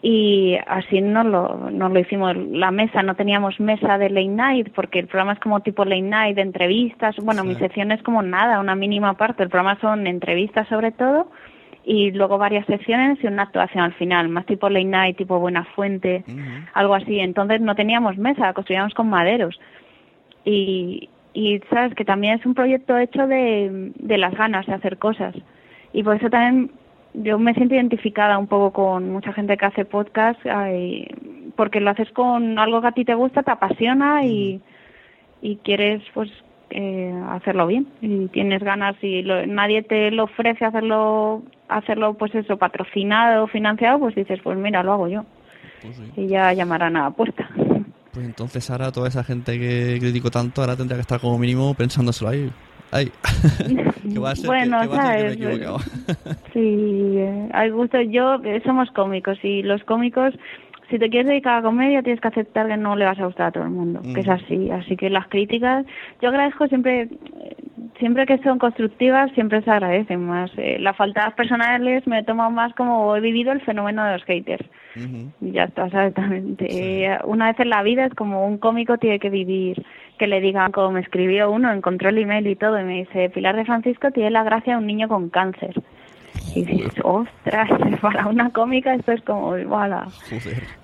Y 0.01 0.57
así 0.67 1.01
no 1.01 1.23
lo, 1.23 1.71
no 1.71 1.91
lo 1.91 2.01
hicimos. 2.01 2.35
La 2.37 2.71
mesa, 2.71 3.03
no 3.03 3.15
teníamos 3.15 3.61
mesa 3.61 3.99
de 3.99 4.09
late 4.09 4.29
night, 4.29 4.73
porque 4.75 4.99
el 4.99 5.07
programa 5.07 5.35
es 5.35 5.41
como 5.41 5.61
tipo 5.61 5.85
late 5.85 6.01
night, 6.01 6.37
de 6.37 6.43
entrevistas. 6.43 7.15
Bueno, 7.23 7.45
mi 7.45 7.55
sección 7.57 7.93
es 7.93 8.03
como 8.03 8.23
nada, 8.23 8.59
una 8.59 8.75
mínima 8.75 9.15
parte. 9.15 9.43
El 9.43 9.51
programa 9.51 9.79
son 9.81 10.07
entrevistas 10.07 10.67
sobre 10.69 10.91
todo 10.91 11.29
y 11.85 12.13
luego 12.13 12.39
varias 12.39 12.67
secciones 12.67 13.19
y 13.23 13.27
una 13.27 13.43
actuación 13.43 13.85
al 13.85 13.95
final, 13.95 14.29
más 14.29 14.47
tipo 14.47 14.69
late 14.69 14.85
night, 14.85 15.17
tipo 15.17 15.39
Buena 15.39 15.65
Fuente, 15.65 16.25
algo 16.75 16.95
así. 16.95 17.19
Entonces 17.19 17.61
no 17.61 17.75
teníamos 17.75 18.17
mesa, 18.17 18.53
construíamos 18.53 18.95
con 18.95 19.11
maderos. 19.11 19.59
Y, 20.45 21.09
y 21.35 21.61
sabes 21.71 21.95
que 21.95 22.05
también 22.05 22.39
es 22.39 22.47
un 22.47 22.55
proyecto 22.55 22.97
hecho 22.99 23.27
de, 23.27 23.93
de 23.97 24.19
las 24.19 24.35
ganas 24.35 24.67
de 24.67 24.75
hacer 24.75 24.99
cosas. 24.99 25.35
Y 25.93 26.03
por 26.03 26.17
eso 26.17 26.31
también 26.31 26.71
yo 27.15 27.39
me 27.39 27.55
siento 27.55 27.75
identificada 27.75 28.39
un 28.39 28.47
poco 28.47 28.73
con 28.73 29.11
mucha 29.11 29.33
gente 29.33 29.57
que 29.57 29.67
hace 29.67 29.85
podcast, 29.85 30.41
ay, 30.47 31.09
porque 31.57 31.81
lo 31.81 31.91
haces 31.91 32.11
con 32.13 32.59
algo 32.59 32.81
que 32.81 32.89
a 32.89 32.93
ti 32.93 33.05
te 33.05 33.15
gusta, 33.15 33.43
te 33.43 33.51
apasiona 33.51 34.25
y, 34.25 34.61
y 35.43 35.57
quieres 35.57 36.03
pues 36.15 36.31
eh, 36.75 37.15
hacerlo 37.31 37.67
bien 37.67 37.87
y 38.01 38.27
tienes 38.29 38.63
ganas 38.63 38.97
y 39.03 39.23
lo- 39.23 39.47
nadie 39.47 39.83
te 39.83 40.11
lo 40.11 40.25
ofrece 40.25 40.65
hacerlo 40.65 41.43
hacerlo 41.69 42.15
pues 42.15 42.35
eso 42.35 42.57
patrocinado 42.57 43.45
o 43.45 43.47
financiado 43.47 43.99
pues 44.01 44.15
dices 44.15 44.41
pues 44.43 44.59
mira 44.59 44.83
lo 44.83 44.93
hago 44.93 45.09
yo 45.09 45.25
y 46.17 46.27
ya 46.29 46.53
llamarán 46.53 46.97
a 46.97 47.05
la 47.05 47.11
puerta 47.11 47.49
Pues 48.13 48.27
entonces 48.27 48.71
ahora 48.71 48.93
toda 48.93 49.09
esa 49.09 49.25
gente 49.25 49.59
que 49.59 49.97
critico 49.99 50.31
tanto, 50.31 50.61
ahora 50.61 50.77
tendría 50.77 50.97
que 50.99 51.01
estar 51.01 51.19
como 51.19 51.39
mínimo 51.39 51.73
pensándoselo 51.75 52.29
ahí. 52.31 52.47
Ay, 52.91 53.07
que 54.13 54.19
va 54.19 54.33
a 54.33 54.37
ser, 54.37 54.49
Bueno, 54.49 54.81
que, 54.81 54.83
que 54.83 54.87
va 54.89 54.97
a 54.97 55.01
ser 55.01 55.17
que 55.17 55.23
me 55.25 55.31
he 55.31 55.33
¿sabes? 55.33 55.57
equivocado. 55.57 55.79
Sí, 56.53 57.15
eh, 57.17 57.49
al 57.55 57.73
gusto. 57.73 57.99
Yo, 58.03 58.35
eh, 58.45 58.61
somos 58.67 58.91
cómicos 58.91 59.39
y 59.43 59.63
los 59.63 59.83
cómicos, 59.85 60.35
si 60.93 60.99
te 60.99 61.09
quieres 61.09 61.27
dedicar 61.27 61.55
a 61.55 61.57
la 61.57 61.63
comedia, 61.63 62.03
tienes 62.03 62.21
que 62.21 62.29
aceptar 62.29 62.69
que 62.69 62.77
no 62.77 62.95
le 62.97 63.07
vas 63.07 63.19
a 63.19 63.25
gustar 63.25 63.47
a 63.47 63.51
todo 63.53 63.65
el 63.65 63.71
mundo, 63.71 64.03
que 64.15 64.21
es 64.21 64.29
así. 64.29 64.71
Así 64.71 64.95
que 64.95 65.09
las 65.09 65.27
críticas, 65.29 65.87
yo 66.21 66.29
agradezco 66.29 66.69
siempre, 66.69 67.09
siempre 67.99 68.27
que 68.27 68.37
son 68.39 68.59
constructivas 68.59 69.33
siempre 69.33 69.63
se 69.63 69.71
agradecen 69.71 70.27
más. 70.27 70.51
Eh, 70.59 70.77
las 70.79 70.95
faltas 70.95 71.33
personales 71.33 72.07
me 72.07 72.19
he 72.19 72.25
tomado 72.25 72.51
más 72.51 72.75
como 72.75 73.17
he 73.17 73.21
vivido 73.21 73.53
el 73.53 73.63
fenómeno 73.63 74.05
de 74.05 74.13
los 74.13 74.25
haters. 74.25 74.69
Ya 75.41 75.65
está, 75.65 75.87
exactamente. 75.87 76.67
Eh, 76.69 77.19
una 77.25 77.47
vez 77.47 77.59
en 77.61 77.71
la 77.71 77.83
vida 77.83 78.05
es 78.05 78.15
como 78.15 78.47
un 78.47 78.59
cómico 78.59 78.99
tiene 78.99 79.19
que 79.19 79.31
vivir, 79.31 79.83
que 80.19 80.27
le 80.27 80.43
digan 80.43 80.73
como 80.73 80.91
me 80.91 81.01
escribió 81.01 81.51
uno, 81.51 81.73
encontró 81.73 82.11
el 82.11 82.19
email 82.19 82.47
y 82.49 82.57
todo, 82.57 82.79
y 82.79 82.85
me 82.85 82.99
dice, 82.99 83.31
Pilar 83.31 83.57
de 83.57 83.65
Francisco 83.65 84.11
tiene 84.11 84.31
la 84.31 84.45
gracia 84.45 84.75
de 84.75 84.79
un 84.79 84.87
niño 84.87 85.09
con 85.09 85.31
cáncer. 85.31 85.75
Y 86.55 86.65
dices, 86.65 86.93
ostras, 87.03 87.69
para 88.01 88.27
una 88.27 88.51
cómica 88.51 88.95
esto 88.95 89.13
es 89.13 89.23
como, 89.23 89.57
voilà, 89.67 90.09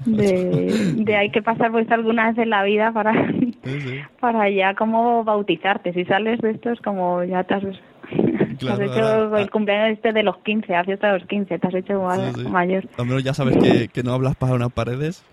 de, 0.06 0.94
de 0.96 1.16
hay 1.16 1.30
que 1.30 1.42
pasar 1.42 1.70
pues 1.70 1.90
alguna 1.90 2.28
vez 2.30 2.38
en 2.38 2.50
la 2.50 2.62
vida 2.62 2.92
para, 2.92 3.12
para 4.20 4.48
ya 4.50 4.74
como 4.74 5.24
bautizarte. 5.24 5.92
Si 5.92 6.04
sales 6.04 6.40
de 6.40 6.50
esto 6.52 6.70
es 6.70 6.80
como 6.80 7.22
ya 7.24 7.44
te 7.44 7.54
has, 7.54 7.62
te 8.58 8.70
has 8.70 8.80
hecho 8.80 9.36
el 9.36 9.50
cumpleaños 9.50 9.96
este 9.98 10.12
de 10.12 10.22
los 10.22 10.38
15, 10.38 10.74
a 10.74 10.84
fiesta 10.84 11.08
de 11.12 11.18
los 11.18 11.28
15, 11.28 11.58
te 11.58 11.66
has 11.66 11.74
hecho 11.74 12.08
Sí, 12.34 12.42
sí. 12.42 12.48
mayor. 12.48 12.84
Al 12.96 13.06
menos 13.06 13.24
ya 13.24 13.34
sabes 13.34 13.56
que, 13.58 13.88
que 13.88 14.02
no 14.02 14.12
hablas 14.12 14.36
para 14.36 14.54
unas 14.54 14.72
paredes. 14.72 15.24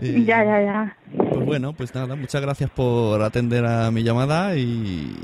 Y, 0.00 0.24
Ya, 0.24 0.44
ya, 0.44 0.60
ya. 0.60 0.96
Pues 1.32 1.46
bueno, 1.46 1.72
pues 1.72 1.94
nada, 1.94 2.16
muchas 2.16 2.42
gracias 2.42 2.68
por 2.70 3.22
atender 3.22 3.64
a 3.64 3.90
mi 3.92 4.02
llamada 4.02 4.56
y, 4.56 5.14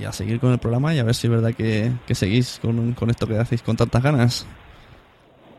y 0.00 0.04
a 0.04 0.12
seguir 0.12 0.40
con 0.40 0.52
el 0.52 0.58
programa 0.58 0.94
y 0.94 0.98
a 0.98 1.04
ver 1.04 1.14
si 1.14 1.26
es 1.26 1.30
verdad 1.30 1.52
que, 1.54 1.90
que 2.06 2.14
seguís 2.14 2.58
con, 2.60 2.92
con 2.92 3.10
esto 3.10 3.26
que 3.26 3.36
hacéis 3.36 3.62
con 3.62 3.76
tantas 3.76 4.02
ganas. 4.02 4.46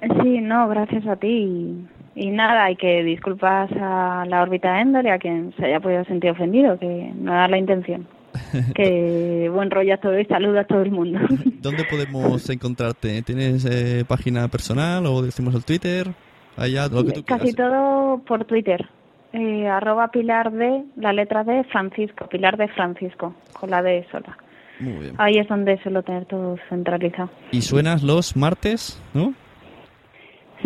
Sí, 0.01 0.41
no, 0.41 0.67
gracias 0.67 1.05
a 1.07 1.15
ti. 1.15 1.27
Y, 1.27 1.87
y 2.15 2.31
nada, 2.31 2.65
hay 2.65 2.75
que 2.75 3.03
disculpas 3.03 3.69
a 3.79 4.25
la 4.27 4.41
órbita 4.41 4.73
de 4.73 4.81
Endor 4.81 5.05
y 5.05 5.09
a 5.09 5.19
quien 5.19 5.53
se 5.57 5.65
haya 5.65 5.79
podido 5.79 6.03
sentir 6.05 6.31
ofendido, 6.31 6.77
que 6.79 7.11
no 7.15 7.31
era 7.31 7.47
la 7.47 7.57
intención. 7.57 8.07
que 8.75 9.49
buen 9.53 9.69
rollo 9.69 9.93
a 9.93 9.97
todo 9.97 10.17
y 10.17 10.25
saludo 10.25 10.59
a 10.59 10.63
todo 10.63 10.81
el 10.81 10.91
mundo. 10.91 11.19
¿Dónde 11.61 11.83
podemos 11.83 12.49
encontrarte? 12.49 13.21
¿Tienes 13.21 13.65
eh, 13.65 14.05
página 14.07 14.47
personal 14.47 15.05
o 15.05 15.21
decimos 15.21 15.53
el 15.53 15.65
Twitter? 15.65 16.11
Allá, 16.57 16.87
lo 16.87 17.05
que 17.05 17.11
tú 17.13 17.23
Casi 17.23 17.53
quieras. 17.53 17.71
todo 17.71 18.19
por 18.19 18.45
Twitter. 18.45 18.89
Eh, 19.33 19.67
arroba 19.67 20.09
Pilar 20.09 20.51
de, 20.51 20.83
la 20.97 21.13
letra 21.13 21.43
de 21.43 21.63
Francisco, 21.65 22.27
Pilar 22.27 22.57
de 22.57 22.67
Francisco, 22.69 23.33
con 23.53 23.69
la 23.69 23.81
D 23.81 24.05
sola. 24.11 24.37
Muy 24.79 25.03
bien. 25.03 25.15
Ahí 25.17 25.37
es 25.37 25.47
donde 25.47 25.81
suelo 25.81 26.03
tener 26.03 26.25
todo 26.25 26.57
centralizado. 26.67 27.29
Y 27.51 27.61
suenas 27.61 28.03
los 28.03 28.35
martes, 28.35 29.01
¿no? 29.13 29.33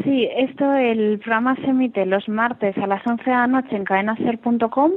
Sí, 0.03 0.27
esto, 0.35 0.73
el 0.73 1.19
programa 1.19 1.55
se 1.55 1.67
emite 1.67 2.05
los 2.05 2.27
martes 2.27 2.77
a 2.77 2.87
las 2.87 3.05
11 3.05 3.23
de 3.23 3.31
la 3.31 3.47
noche 3.47 3.75
en 3.75 3.85
cadenaser.com 3.85 4.91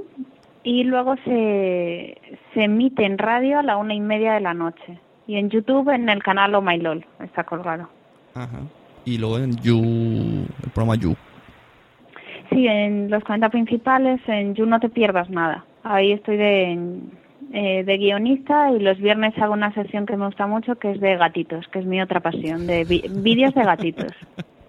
y 0.65 0.85
luego 0.85 1.15
se, 1.25 2.19
se 2.55 2.65
emite 2.65 3.05
en 3.05 3.19
radio 3.19 3.59
a 3.59 3.63
la 3.63 3.77
una 3.77 3.95
y 3.95 4.01
media 4.01 4.33
de 4.33 4.41
la 4.41 4.55
noche. 4.55 4.99
Y 5.27 5.37
en 5.37 5.51
YouTube 5.51 5.91
en 5.91 6.09
el 6.09 6.23
canal 6.23 6.55
Oh 6.55 6.63
My 6.63 6.79
LOL, 6.79 7.05
está 7.23 7.45
colgado. 7.45 7.89
Ajá. 8.35 8.61
Y 9.05 9.19
luego 9.19 9.39
en 9.39 9.57
You, 9.59 10.47
el 10.65 10.71
programa 10.71 10.97
You. 10.97 11.15
Sí, 12.51 12.67
en 12.67 13.11
los 13.11 13.23
40 13.25 13.49
principales, 13.51 14.21
en 14.27 14.55
You 14.55 14.67
No 14.67 14.81
Te 14.81 14.89
Pierdas 14.89 15.29
Nada. 15.31 15.65
Ahí 15.83 16.13
estoy 16.13 16.37
de, 16.37 16.79
eh, 17.53 17.85
de 17.85 17.99
guionista 17.99 18.71
y 18.73 18.79
los 18.81 18.99
viernes 18.99 19.37
hago 19.39 19.53
una 19.55 19.73
sesión 19.75 20.07
que 20.07 20.17
me 20.17 20.27
gusta 20.27 20.47
mucho 20.47 20.77
que 20.77 20.93
es 20.93 21.01
de 21.01 21.17
gatitos, 21.17 21.67
que 21.69 21.79
es 21.81 21.87
mi 21.87 22.01
otra 22.01 22.21
pasión, 22.21 22.67
de 22.67 22.85
vídeos 22.85 23.55
de 23.55 23.65
gatitos. 23.65 24.15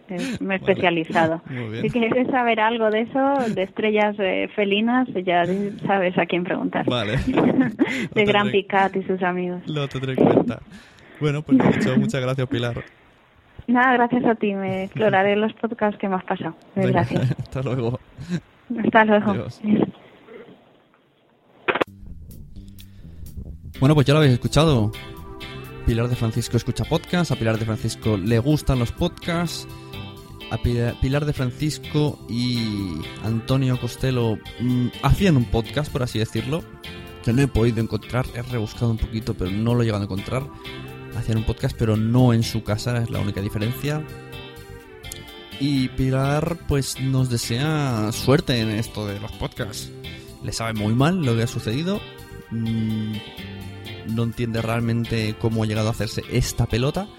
Es- 0.10 0.42
me 0.42 0.56
he 0.56 0.58
especializado. 0.58 1.42
Si 1.82 1.90
quieres 1.92 2.28
saber 2.28 2.60
algo 2.60 2.90
de 2.92 3.02
eso, 3.02 3.50
de 3.50 3.64
estrellas 3.64 4.16
eh, 4.20 4.50
felinas, 4.56 5.08
ya 5.24 5.46
sabes 5.86 6.18
a 6.18 6.26
quién 6.26 6.44
preguntar. 6.44 6.86
Vale. 6.86 7.18
de 8.16 8.26
Gran 8.26 8.52
Picat 8.52 8.96
y 8.96 9.04
sus 9.04 9.22
amigos. 9.24 9.62
Lo 9.68 9.88
tendré 9.88 10.14
en 10.14 10.26
cuenta. 10.26 10.60
Bueno, 11.22 11.42
pues 11.42 11.58
dicho, 11.58 11.96
muchas 11.98 12.22
gracias, 12.22 12.48
Pilar. 12.48 12.76
Nada, 13.70 13.94
gracias 13.94 14.26
a 14.26 14.36
ti. 14.36 14.54
Me 14.54 14.84
exploraré 14.86 15.36
los 15.36 15.54
podcasts 15.54 16.00
que 16.00 16.10
me 16.10 16.16
has 16.16 16.24
pasado. 16.24 16.56
Venga, 16.76 16.92
Gracias. 16.92 17.32
Hasta 17.40 17.62
luego. 17.62 18.00
Hasta 18.84 19.06
luego. 19.06 19.32
Adiós. 19.32 19.62
Bueno, 23.80 23.96
pues 23.96 24.06
ya 24.08 24.14
lo 24.14 24.20
habéis 24.20 24.34
escuchado. 24.34 24.92
Pilar 25.86 26.08
de 26.08 26.16
Francisco 26.16 26.58
escucha 26.58 26.84
podcast, 26.84 27.32
a 27.32 27.36
Pilar 27.36 27.58
de 27.58 27.66
Francisco 27.66 28.16
le 28.18 28.38
gustan 28.40 28.78
los 28.78 28.92
podcasts, 28.92 29.68
a 30.52 30.58
Pila- 30.58 30.94
Pilar 31.02 31.26
de 31.26 31.34
Francisco 31.34 32.20
y 32.30 33.02
Antonio 33.24 33.80
Costello 33.80 34.38
mm, 34.60 34.88
hacían 35.02 35.38
un 35.38 35.46
podcast, 35.46 35.92
por 35.92 36.04
así 36.04 36.20
decirlo, 36.20 36.64
que 37.24 37.34
no 37.34 37.42
he 37.42 37.48
podido 37.48 37.80
encontrar, 37.82 38.26
he 38.36 38.42
rebuscado 38.44 38.92
un 38.92 38.98
poquito, 38.98 39.34
pero 39.34 39.50
no 39.50 39.74
lo 39.74 39.82
he 39.82 39.86
llegado 39.86 40.04
a 40.04 40.06
encontrar. 40.06 40.44
Hacían 41.16 41.40
un 41.40 41.44
podcast, 41.44 41.76
pero 41.78 41.98
no 41.98 42.34
en 42.34 42.44
su 42.44 42.64
casa, 42.64 43.02
es 43.02 43.10
la 43.10 43.20
única 43.20 43.42
diferencia. 43.42 44.04
Y 45.60 45.90
Pilar, 45.90 46.58
pues 46.68 47.00
nos 47.02 47.30
desea 47.30 48.12
suerte 48.14 48.60
en 48.60 48.70
esto 48.70 49.06
de 49.06 49.20
los 49.20 49.32
podcasts. 49.34 49.92
Le 50.44 50.54
sabe 50.54 50.74
muy 50.74 50.94
mal 50.94 51.26
lo 51.26 51.36
que 51.36 51.44
ha 51.44 51.48
sucedido. 51.48 52.00
Mm, 52.52 53.14
no 54.08 54.24
entiende 54.24 54.62
realmente 54.62 55.36
cómo 55.40 55.64
ha 55.64 55.66
llegado 55.66 55.90
a 55.90 55.92
hacerse 55.92 56.24
esta 56.32 56.66
pelota. 56.66 57.10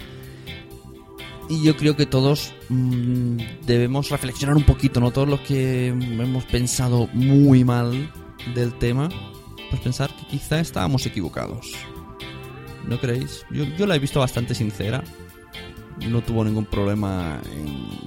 Y 1.51 1.62
yo 1.62 1.76
creo 1.76 1.97
que 1.97 2.07
todos 2.07 2.55
mm, 2.68 3.38
debemos 3.66 4.09
reflexionar 4.09 4.57
un 4.57 4.62
poquito, 4.62 5.01
¿no? 5.01 5.11
Todos 5.11 5.28
los 5.28 5.41
que 5.41 5.88
hemos 5.88 6.45
pensado 6.45 7.09
muy 7.12 7.64
mal 7.64 8.11
del 8.55 8.72
tema, 8.78 9.09
pues 9.68 9.82
pensar 9.82 10.14
que 10.16 10.26
quizá 10.28 10.61
estábamos 10.61 11.05
equivocados. 11.07 11.74
¿No 12.87 12.99
creéis? 12.99 13.45
Yo, 13.51 13.64
yo 13.64 13.87
la 13.87 13.97
he 13.97 13.99
visto 13.99 14.20
bastante 14.20 14.55
sincera. 14.55 15.03
No 16.09 16.22
tuvo 16.22 16.45
ningún 16.45 16.64
problema. 16.64 17.41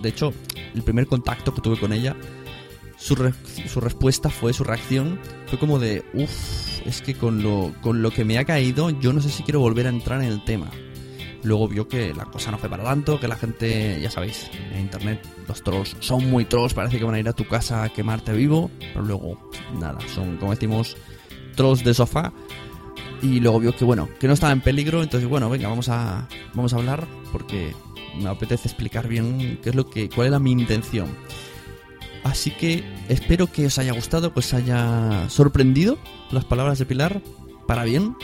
De 0.02 0.10
hecho, 0.10 0.34
el 0.74 0.82
primer 0.82 1.08
contacto 1.08 1.54
que 1.54 1.62
tuve 1.62 1.80
con 1.80 1.94
ella, 1.94 2.16
su, 2.98 3.16
su 3.68 3.80
respuesta 3.80 4.30
fue, 4.30 4.54
su 4.54 4.64
reacción, 4.64 5.20
fue 5.48 5.60
como 5.60 5.78
de, 5.80 6.04
uff, 6.14 6.86
es 6.86 7.02
que 7.02 7.14
con 7.16 7.44
lo, 7.44 7.74
con 7.82 8.02
lo 8.02 8.12
que 8.12 8.26
me 8.26 8.38
ha 8.38 8.46
caído, 8.46 8.90
yo 8.90 9.14
no 9.14 9.22
sé 9.22 9.30
si 9.30 9.44
quiero 9.44 9.60
volver 9.60 9.88
a 9.88 9.90
entrar 9.90 10.22
en 10.22 10.30
el 10.30 10.44
tema. 10.44 10.70
Luego 11.44 11.68
vio 11.68 11.88
que 11.88 12.14
la 12.14 12.26
cosa 12.26 12.52
no 12.52 12.58
fue 12.58 12.70
para 12.70 12.84
tanto, 12.84 13.20
que 13.20 13.28
la 13.28 13.36
gente, 13.36 14.00
ya 14.02 14.10
sabéis, 14.10 14.50
en 14.72 14.80
internet 14.80 15.22
los 15.48 15.62
trolls 15.62 15.96
son 16.00 16.30
muy 16.30 16.46
trolls, 16.46 16.74
parece 16.74 16.98
que 16.98 17.04
van 17.04 17.16
a 17.16 17.20
ir 17.20 17.28
a 17.28 17.34
tu 17.34 17.46
casa 17.46 17.84
a 17.84 17.90
quemarte 17.90 18.32
vivo, 18.32 18.72
pero 18.80 19.04
luego, 19.04 19.52
nada, 19.78 20.00
son, 20.14 20.38
como 20.38 20.52
decimos, 20.52 20.96
trolls 21.56 21.84
de 21.84 21.94
sofá. 21.94 22.32
Y 23.24 23.40
luego 23.40 23.60
vio 23.60 23.76
que, 23.76 23.86
bueno, 23.86 24.10
que 24.20 24.28
no 24.28 24.34
estaba 24.34 24.54
en 24.54 24.62
peligro, 24.62 25.02
entonces, 25.02 25.28
bueno, 25.28 25.50
venga, 25.50 25.70
vamos 25.70 25.88
a, 25.90 26.28
vamos 26.54 26.74
a 26.74 26.76
hablar, 26.76 27.08
porque 27.32 27.74
me 28.22 28.30
apetece 28.30 28.68
explicar 28.68 29.08
bien 29.08 29.60
qué 29.64 29.70
es 29.70 29.76
lo 29.76 29.90
que, 29.90 30.10
cuál 30.10 30.28
era 30.28 30.40
mi 30.40 30.52
intención. 30.52 31.08
Así 32.24 32.52
que 32.52 32.84
espero 33.10 33.48
que 33.48 33.66
os 33.66 33.78
haya 33.78 33.94
gustado, 33.94 34.34
que 34.34 34.40
os 34.40 34.54
haya 34.54 35.30
sorprendido 35.30 35.98
las 36.32 36.46
palabras 36.46 36.80
de 36.80 36.86
Pilar 36.86 37.22
para 37.68 37.86
bien. 37.86 38.16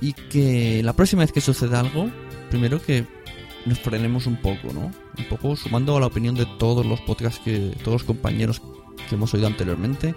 Y 0.00 0.12
que 0.12 0.82
la 0.82 0.92
próxima 0.92 1.22
vez 1.22 1.32
que 1.32 1.40
suceda 1.40 1.80
algo, 1.80 2.10
primero 2.50 2.82
que 2.82 3.06
nos 3.64 3.78
frenemos 3.78 4.26
un 4.26 4.36
poco, 4.36 4.72
¿no? 4.72 4.90
Un 5.18 5.24
poco 5.28 5.56
sumando 5.56 5.96
a 5.96 6.00
la 6.00 6.06
opinión 6.06 6.34
de 6.34 6.46
todos 6.58 6.84
los 6.84 7.00
podcasts 7.00 7.40
que, 7.44 7.74
todos 7.82 8.02
los 8.02 8.04
compañeros 8.04 8.60
que 9.08 9.14
hemos 9.14 9.32
oído 9.34 9.46
anteriormente. 9.46 10.14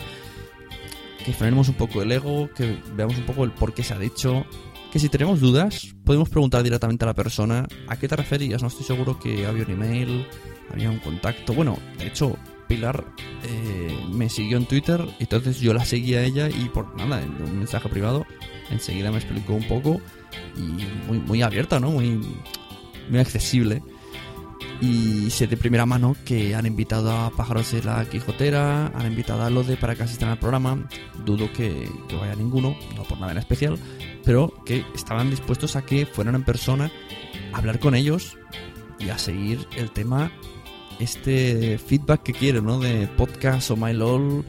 Que 1.28 1.34
frenemos 1.34 1.68
un 1.68 1.76
poco 1.76 2.02
el 2.02 2.10
ego, 2.10 2.50
que 2.56 2.78
veamos 2.96 3.18
un 3.18 3.26
poco 3.26 3.44
el 3.44 3.52
por 3.52 3.74
qué 3.74 3.84
se 3.84 3.94
ha 3.94 4.00
dicho. 4.00 4.46
Que 4.94 4.98
si 4.98 5.10
tenemos 5.10 5.42
dudas, 5.42 5.94
podemos 6.06 6.30
preguntar 6.30 6.64
directamente 6.64 7.04
a 7.04 7.08
la 7.08 7.14
persona 7.14 7.68
a 7.90 7.98
qué 7.98 8.08
te 8.08 8.16
referías. 8.16 8.62
No 8.62 8.70
estoy 8.70 8.86
seguro 8.86 9.20
que 9.20 9.46
había 9.46 9.66
un 9.66 9.72
email, 9.72 10.26
había 10.72 10.90
un 10.90 11.00
contacto. 11.00 11.54
Bueno, 11.54 11.78
de 11.98 12.08
hecho, 12.08 12.38
Pilar 12.70 13.04
eh, 13.44 13.94
me 14.10 14.30
siguió 14.30 14.56
en 14.56 14.68
Twitter, 14.68 15.06
entonces 15.20 15.60
yo 15.60 15.74
la 15.74 15.84
seguí 15.84 16.16
a 16.16 16.24
ella 16.24 16.48
y 16.48 16.70
por 16.70 16.96
nada, 16.96 17.22
en 17.22 17.30
un 17.42 17.60
mensaje 17.60 17.90
privado, 17.90 18.26
enseguida 18.72 19.12
me 19.12 19.18
explicó 19.18 19.54
un 19.54 19.68
poco 19.68 20.00
y 20.56 20.86
muy, 21.10 21.20
muy 21.20 21.42
abierta, 21.42 21.78
¿no? 21.82 21.92
Muy, 21.92 22.22
muy 23.10 23.20
accesible. 23.20 23.84
Y 24.80 25.30
sé 25.32 25.48
de 25.48 25.58
primera 25.58 25.86
mano 25.86 26.16
que 26.24 26.54
han 26.54 26.66
invitado 26.66 27.12
a 27.12 27.32
Pájaros 27.32 27.72
de 27.72 27.84
la 27.84 28.06
Quijotera, 28.06 28.88
han 28.88 29.08
invitado 29.08 29.44
a 29.44 29.50
Lode 29.50 29.76
para 29.78 29.96
que 29.96 30.04
asistan 30.04 30.30
al 30.30 30.40
programa. 30.40 30.88
Dudo 31.26 31.52
que, 31.52 31.90
vaya 32.20 32.36
ninguno, 32.36 32.76
no 32.96 33.04
por 33.04 33.20
nada 33.20 33.32
en 33.32 33.40
especial, 33.40 33.80
pero 34.24 34.54
que 34.66 34.86
estaban 34.94 35.30
dispuestos 35.30 35.76
a 35.76 35.84
que 35.84 36.06
fueran 36.06 36.36
en 36.36 36.44
persona 36.44 36.92
a 37.54 37.58
hablar 37.58 37.80
con 37.80 37.96
ellos 37.96 38.38
y 39.00 39.10
a 39.10 39.18
seguir 39.18 39.68
el 39.76 39.92
tema 39.92 40.32
este 41.00 41.78
feedback 41.78 42.24
que 42.24 42.34
quieren, 42.34 42.66
¿no? 42.66 42.80
De 42.80 43.08
podcast 43.08 43.72
o 43.72 43.76
MyLOL, 43.76 44.46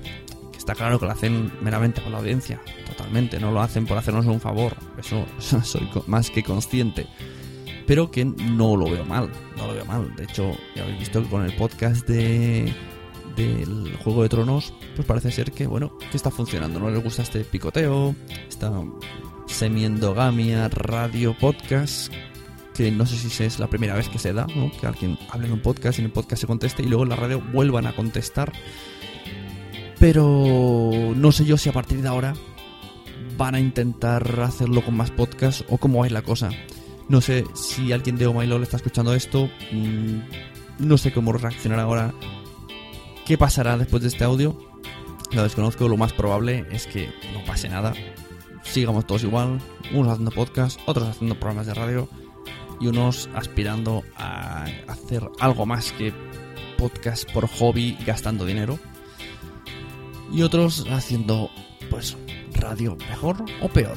que 0.53 0.59
está 0.59 0.75
claro 0.75 0.99
que 0.99 1.07
lo 1.07 1.13
hacen 1.13 1.53
meramente 1.63 2.01
por 2.01 2.11
la 2.11 2.19
audiencia, 2.19 2.61
totalmente, 2.87 3.39
no 3.39 3.51
lo 3.53 3.61
hacen 3.61 3.87
por 3.87 3.99
hacernos 3.99 4.27
un 4.27 4.41
favor, 4.41 4.75
eso, 4.99 5.27
soy 5.63 5.89
más 6.07 6.31
que 6.31 6.43
consciente. 6.43 7.07
Pero 7.89 8.11
que 8.11 8.25
no 8.25 8.77
lo 8.77 8.91
veo 8.91 9.05
mal, 9.05 9.31
no 9.57 9.67
lo 9.67 9.73
veo 9.73 9.85
mal. 9.87 10.15
De 10.15 10.25
hecho, 10.25 10.57
ya 10.77 10.83
habéis 10.85 11.01
visto 11.01 11.23
que 11.23 11.29
con 11.29 11.45
el 11.45 11.57
podcast 11.57 12.07
de 12.07 12.73
del 13.35 13.97
Juego 14.03 14.25
de 14.25 14.29
Tronos, 14.29 14.75
pues 14.95 15.07
parece 15.07 15.31
ser 15.31 15.53
que, 15.53 15.67
bueno, 15.67 15.97
que 16.11 16.17
está 16.17 16.31
funcionando, 16.31 16.81
¿no? 16.81 16.91
Les 16.91 17.03
gusta 17.03 17.23
este 17.23 17.45
picoteo, 17.45 18.15
esta 18.49 18.73
Semiendogamia 19.47 20.69
Radio 20.69 21.37
Podcast, 21.39 22.13
que 22.75 22.91
no 22.91 23.07
sé 23.07 23.17
si 23.17 23.45
es 23.45 23.59
la 23.59 23.69
primera 23.69 23.95
vez 23.95 24.09
que 24.09 24.19
se 24.19 24.33
da, 24.33 24.47
¿no? 24.55 24.71
que 24.79 24.87
alguien 24.87 25.19
hable 25.31 25.47
en 25.47 25.55
un 25.55 25.63
podcast 25.63 25.99
y 25.99 26.03
en 26.03 26.07
el 26.07 26.13
podcast 26.13 26.43
se 26.43 26.47
conteste 26.47 26.83
y 26.83 26.87
luego 26.87 27.05
en 27.05 27.09
la 27.11 27.17
radio 27.17 27.41
vuelvan 27.41 27.87
a 27.87 27.95
contestar. 27.95 28.53
Pero 29.99 31.15
no 31.17 31.33
sé 31.33 31.45
yo 31.45 31.57
si 31.57 31.69
a 31.69 31.73
partir 31.73 32.03
de 32.03 32.09
ahora 32.09 32.35
van 33.37 33.55
a 33.55 33.61
intentar 33.61 34.41
hacerlo 34.41 34.85
con 34.85 34.97
más 34.97 35.11
podcasts 35.11 35.65
o 35.69 35.79
cómo 35.79 36.05
es 36.05 36.13
la 36.13 36.23
cosa. 36.23 36.51
No 37.09 37.21
sé 37.23 37.45
si 37.55 37.93
alguien 37.93 38.17
de 38.17 38.27
Oh 38.27 38.35
My 38.35 38.47
Lol 38.47 38.63
está 38.63 38.77
escuchando 38.77 39.15
esto. 39.15 39.51
mm, 39.73 40.19
no 40.81 40.99
sé 40.99 41.13
cómo 41.13 41.33
reaccionar 41.33 41.81
ahora. 41.81 42.13
¿Qué 43.27 43.37
pasará 43.39 43.77
después 43.77 44.03
de 44.03 44.09
este 44.09 44.25
audio? 44.25 44.59
Lo 45.33 45.43
desconozco. 45.43 45.89
Lo 45.89 45.97
más 45.97 46.13
probable 46.13 46.67
es 46.71 46.87
que 46.87 47.09
no 47.33 47.45
pase 47.47 47.69
nada. 47.69 47.95
Sigamos 48.63 49.07
todos 49.07 49.25
igual. 49.25 49.59
Unos 49.93 50.13
haciendo 50.13 50.31
podcast, 50.31 50.81
otros 50.87 51.09
haciendo 51.09 51.35
programas 51.39 51.67
de 51.67 51.75
radio. 51.75 52.09
Y 52.81 52.87
unos 52.87 53.29
aspirando 53.35 54.05
a 54.17 54.67
hacer 54.87 55.29
algo 55.41 55.67
más 55.67 55.93
que 55.93 56.13
podcast 56.77 57.31
por 57.33 57.49
hobby 57.49 57.97
gastando 58.07 58.45
dinero. 58.45 58.79
Y 60.31 60.43
otros 60.43 60.87
haciendo, 60.91 61.51
pues, 61.91 62.17
radio 62.53 62.97
mejor 63.09 63.45
o 63.63 63.69
peor. 63.69 63.97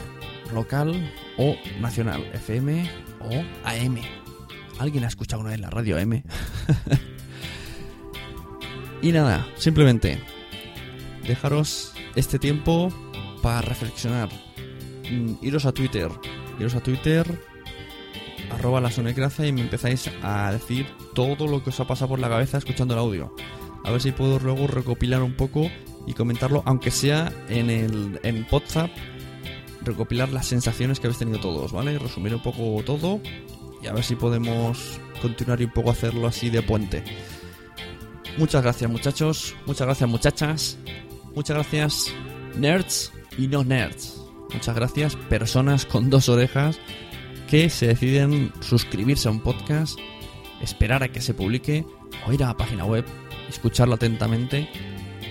Local 0.54 1.12
o 1.42 1.58
nacional. 1.80 2.24
FM 2.34 2.90
o 3.20 3.44
AM. 3.66 3.98
¿Alguien 4.78 5.04
ha 5.04 5.08
escuchado 5.08 5.42
una 5.42 5.52
vez 5.52 5.60
la 5.60 5.72
radio 5.72 5.98
AM? 5.98 6.14
y 9.02 9.12
nada, 9.12 9.48
simplemente 9.58 10.20
dejaros 11.28 11.94
este 12.16 12.38
tiempo 12.38 12.94
para 13.42 13.62
reflexionar. 13.62 14.30
Mm, 15.12 15.34
Iros 15.42 15.66
a 15.66 15.72
Twitter. 15.72 16.10
Iros 16.60 16.76
a 16.76 16.82
Twitter. 16.82 17.26
Arroba 18.52 18.82
la 18.82 18.92
sonecracia 18.92 19.48
y 19.48 19.52
me 19.52 19.62
empezáis 19.62 20.12
a 20.22 20.52
decir 20.52 20.86
todo 21.16 21.48
lo 21.48 21.64
que 21.64 21.72
os 21.72 21.80
ha 21.80 21.88
pasado 21.88 22.10
por 22.10 22.20
la 22.20 22.30
cabeza 22.30 22.58
escuchando 22.58 22.94
el 22.94 23.00
audio. 23.00 23.34
A 23.84 23.92
ver 23.92 24.02
si 24.02 24.12
puedo 24.12 24.38
luego 24.40 24.68
recopilar 24.68 25.24
un 25.24 25.34
poco 25.34 25.72
y 26.06 26.14
comentarlo, 26.14 26.62
aunque 26.66 26.92
sea 26.92 27.32
en 27.50 27.70
el 27.70 28.20
en 28.24 28.46
WhatsApp, 28.52 28.92
recopilar 29.84 30.30
las 30.30 30.48
sensaciones 30.48 31.00
que 31.00 31.08
habéis 31.08 31.20
tenido 31.20 31.40
todos, 31.40 31.72
¿vale? 31.72 31.98
Resumir 31.98 32.36
un 32.36 32.42
poco 32.42 32.84
todo 32.86 33.22
y 33.82 33.88
a 33.88 33.94
ver 33.94 34.04
si 34.04 34.16
podemos 34.16 35.00
continuar 35.22 35.62
y 35.62 35.66
un 35.66 35.72
poco 35.72 35.92
hacerlo 35.92 36.28
así 36.28 36.50
de 36.50 36.62
puente. 36.62 37.04
Muchas 38.38 38.64
gracias 38.64 38.90
muchachos, 38.90 39.56
muchas 39.66 39.88
gracias 39.88 40.10
muchachas, 40.10 40.78
muchas 41.36 41.56
gracias 41.56 42.14
nerds 42.56 43.12
y 43.38 43.48
no 43.48 43.64
nerds. 43.64 44.22
Muchas 44.54 44.76
gracias 44.76 45.16
personas 45.16 45.86
con 45.86 46.10
dos 46.10 46.30
orejas 46.30 46.80
que 47.50 47.70
se 47.70 47.88
deciden 47.88 48.52
suscribirse 48.62 49.28
a 49.28 49.32
un 49.32 49.42
podcast, 49.42 49.98
esperar 50.62 51.04
a 51.04 51.12
que 51.12 51.22
se 51.22 51.34
publique 51.34 51.86
o 52.26 52.34
ir 52.34 52.44
a 52.44 52.48
la 52.48 52.58
página 52.58 52.86
web, 52.86 53.06
escucharlo 53.50 53.96
atentamente 53.96 54.70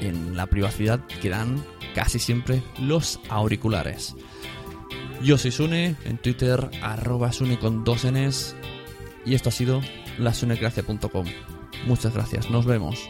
en 0.01 0.37
la 0.37 0.47
privacidad 0.47 1.01
que 1.21 1.29
dan 1.29 1.63
casi 1.95 2.19
siempre 2.19 2.63
los 2.79 3.21
auriculares. 3.29 4.15
Yo 5.23 5.37
soy 5.37 5.51
Sune, 5.51 5.97
en 6.05 6.17
Twitter 6.17 6.71
arroba 6.83 7.31
Sune 7.31 7.59
con 7.59 7.85
dos 7.85 8.07
Ns 8.11 8.57
y 9.27 9.35
esto 9.35 9.51
ha 9.51 9.53
sido 9.53 9.83
lasunecracia.com. 10.19 11.27
Muchas 11.87 12.15
gracias, 12.15 12.51
nos 12.51 12.65
vemos. 12.65 13.09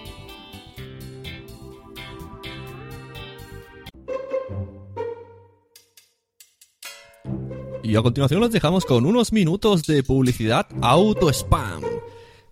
Y 7.84 7.96
a 7.96 8.02
continuación 8.02 8.40
los 8.40 8.50
dejamos 8.50 8.84
con 8.84 9.06
unos 9.06 9.32
minutos 9.32 9.84
de 9.84 10.02
publicidad 10.02 10.66
auto 10.80 11.28
spam. 11.30 11.82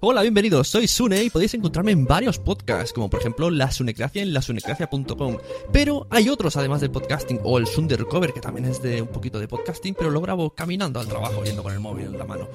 Hola, 0.00 0.22
bienvenidos, 0.22 0.68
soy 0.68 0.86
Sune 0.86 1.24
y 1.24 1.28
podéis 1.28 1.54
encontrarme 1.54 1.90
en 1.90 2.06
varios 2.06 2.38
podcasts, 2.38 2.92
como 2.92 3.10
por 3.10 3.18
ejemplo 3.18 3.50
La 3.50 3.72
Sunecracia 3.72 4.22
en 4.22 4.32
lasunecracia.com. 4.32 5.38
Pero 5.72 6.06
hay 6.10 6.28
otros 6.28 6.56
además 6.56 6.80
del 6.80 6.92
podcasting, 6.92 7.40
o 7.42 7.58
el 7.58 7.66
Sundercover, 7.66 8.32
que 8.32 8.40
también 8.40 8.66
es 8.66 8.80
de 8.80 9.02
un 9.02 9.08
poquito 9.08 9.40
de 9.40 9.48
podcasting, 9.48 9.96
pero 9.96 10.10
lo 10.10 10.20
grabo 10.20 10.50
caminando 10.50 11.00
al 11.00 11.08
trabajo, 11.08 11.42
yendo 11.42 11.64
con 11.64 11.72
el 11.72 11.80
móvil 11.80 12.06
en 12.06 12.18
la 12.18 12.24
mano. 12.24 12.46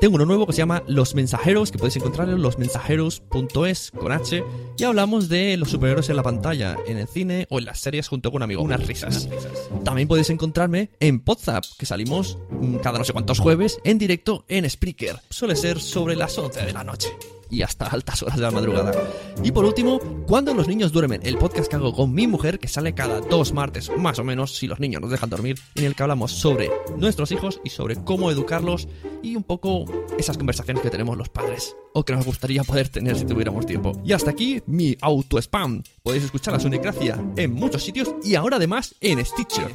Tengo 0.00 0.14
uno 0.14 0.24
nuevo 0.24 0.46
que 0.46 0.52
se 0.54 0.58
llama 0.58 0.82
Los 0.86 1.14
Mensajeros, 1.14 1.72
que 1.72 1.76
podéis 1.76 1.96
encontrar 1.96 2.28
en 2.30 2.40
losmensajeros.es 2.40 3.90
con 3.90 4.12
H, 4.12 4.44
y 4.78 4.84
hablamos 4.84 5.28
de 5.28 5.58
los 5.58 5.70
superhéroes 5.70 6.08
en 6.08 6.16
la 6.16 6.22
pantalla, 6.22 6.78
en 6.86 6.96
el 6.96 7.08
cine 7.08 7.46
o 7.50 7.58
en 7.58 7.66
las 7.66 7.80
series 7.80 8.08
junto 8.08 8.30
con 8.30 8.38
un 8.38 8.44
amigo. 8.44 8.62
Unas 8.62 8.86
risas. 8.86 9.28
También 9.84 10.08
podéis 10.08 10.30
encontrarme 10.30 10.90
en 11.00 11.20
Podzap, 11.20 11.64
que 11.76 11.84
salimos 11.84 12.38
cada 12.82 12.98
no 12.98 13.04
sé 13.04 13.12
cuántos 13.12 13.40
jueves 13.40 13.78
en 13.84 13.98
directo 13.98 14.46
en 14.48 14.70
Spreaker. 14.70 15.20
Suele 15.28 15.54
ser 15.54 15.80
sobre 15.80 16.16
las 16.16 16.38
11 16.38 16.64
de 16.64 16.72
la 16.78 16.84
noche. 16.84 17.08
Y 17.50 17.62
hasta 17.62 17.86
altas 17.86 18.22
horas 18.22 18.36
de 18.36 18.42
la 18.42 18.50
madrugada. 18.50 18.92
Y 19.42 19.52
por 19.52 19.64
último, 19.64 19.98
Cuando 20.26 20.52
los 20.52 20.68
niños 20.68 20.92
duermen, 20.92 21.22
el 21.24 21.38
podcast 21.38 21.70
que 21.70 21.76
hago 21.76 21.94
con 21.94 22.12
mi 22.12 22.26
mujer, 22.26 22.58
que 22.58 22.68
sale 22.68 22.94
cada 22.94 23.20
dos 23.22 23.54
martes, 23.54 23.90
más 23.96 24.18
o 24.18 24.24
menos, 24.24 24.54
si 24.54 24.66
los 24.66 24.78
niños 24.78 25.00
nos 25.00 25.10
dejan 25.10 25.30
dormir, 25.30 25.58
en 25.74 25.84
el 25.86 25.94
que 25.94 26.02
hablamos 26.02 26.32
sobre 26.32 26.70
nuestros 26.98 27.32
hijos 27.32 27.62
y 27.64 27.70
sobre 27.70 27.96
cómo 27.96 28.30
educarlos 28.30 28.88
y 29.22 29.34
un 29.36 29.42
poco 29.42 29.86
esas 30.18 30.36
conversaciones 30.36 30.82
que 30.82 30.90
tenemos 30.90 31.16
los 31.16 31.30
padres, 31.30 31.74
o 31.94 32.04
que 32.04 32.12
nos 32.12 32.26
gustaría 32.26 32.62
poder 32.62 32.90
tener 32.90 33.16
si 33.18 33.24
tuviéramos 33.24 33.64
tiempo. 33.64 33.92
Y 34.04 34.12
hasta 34.12 34.30
aquí 34.30 34.62
mi 34.66 34.98
auto 35.00 35.38
spam. 35.38 35.82
Podéis 36.02 36.24
escuchar 36.24 36.52
la 36.52 36.60
Sunecracia 36.60 37.18
en 37.36 37.54
muchos 37.54 37.82
sitios 37.82 38.14
y 38.22 38.34
ahora 38.34 38.56
además 38.56 38.94
en 39.00 39.24
Stitcher. 39.24 39.74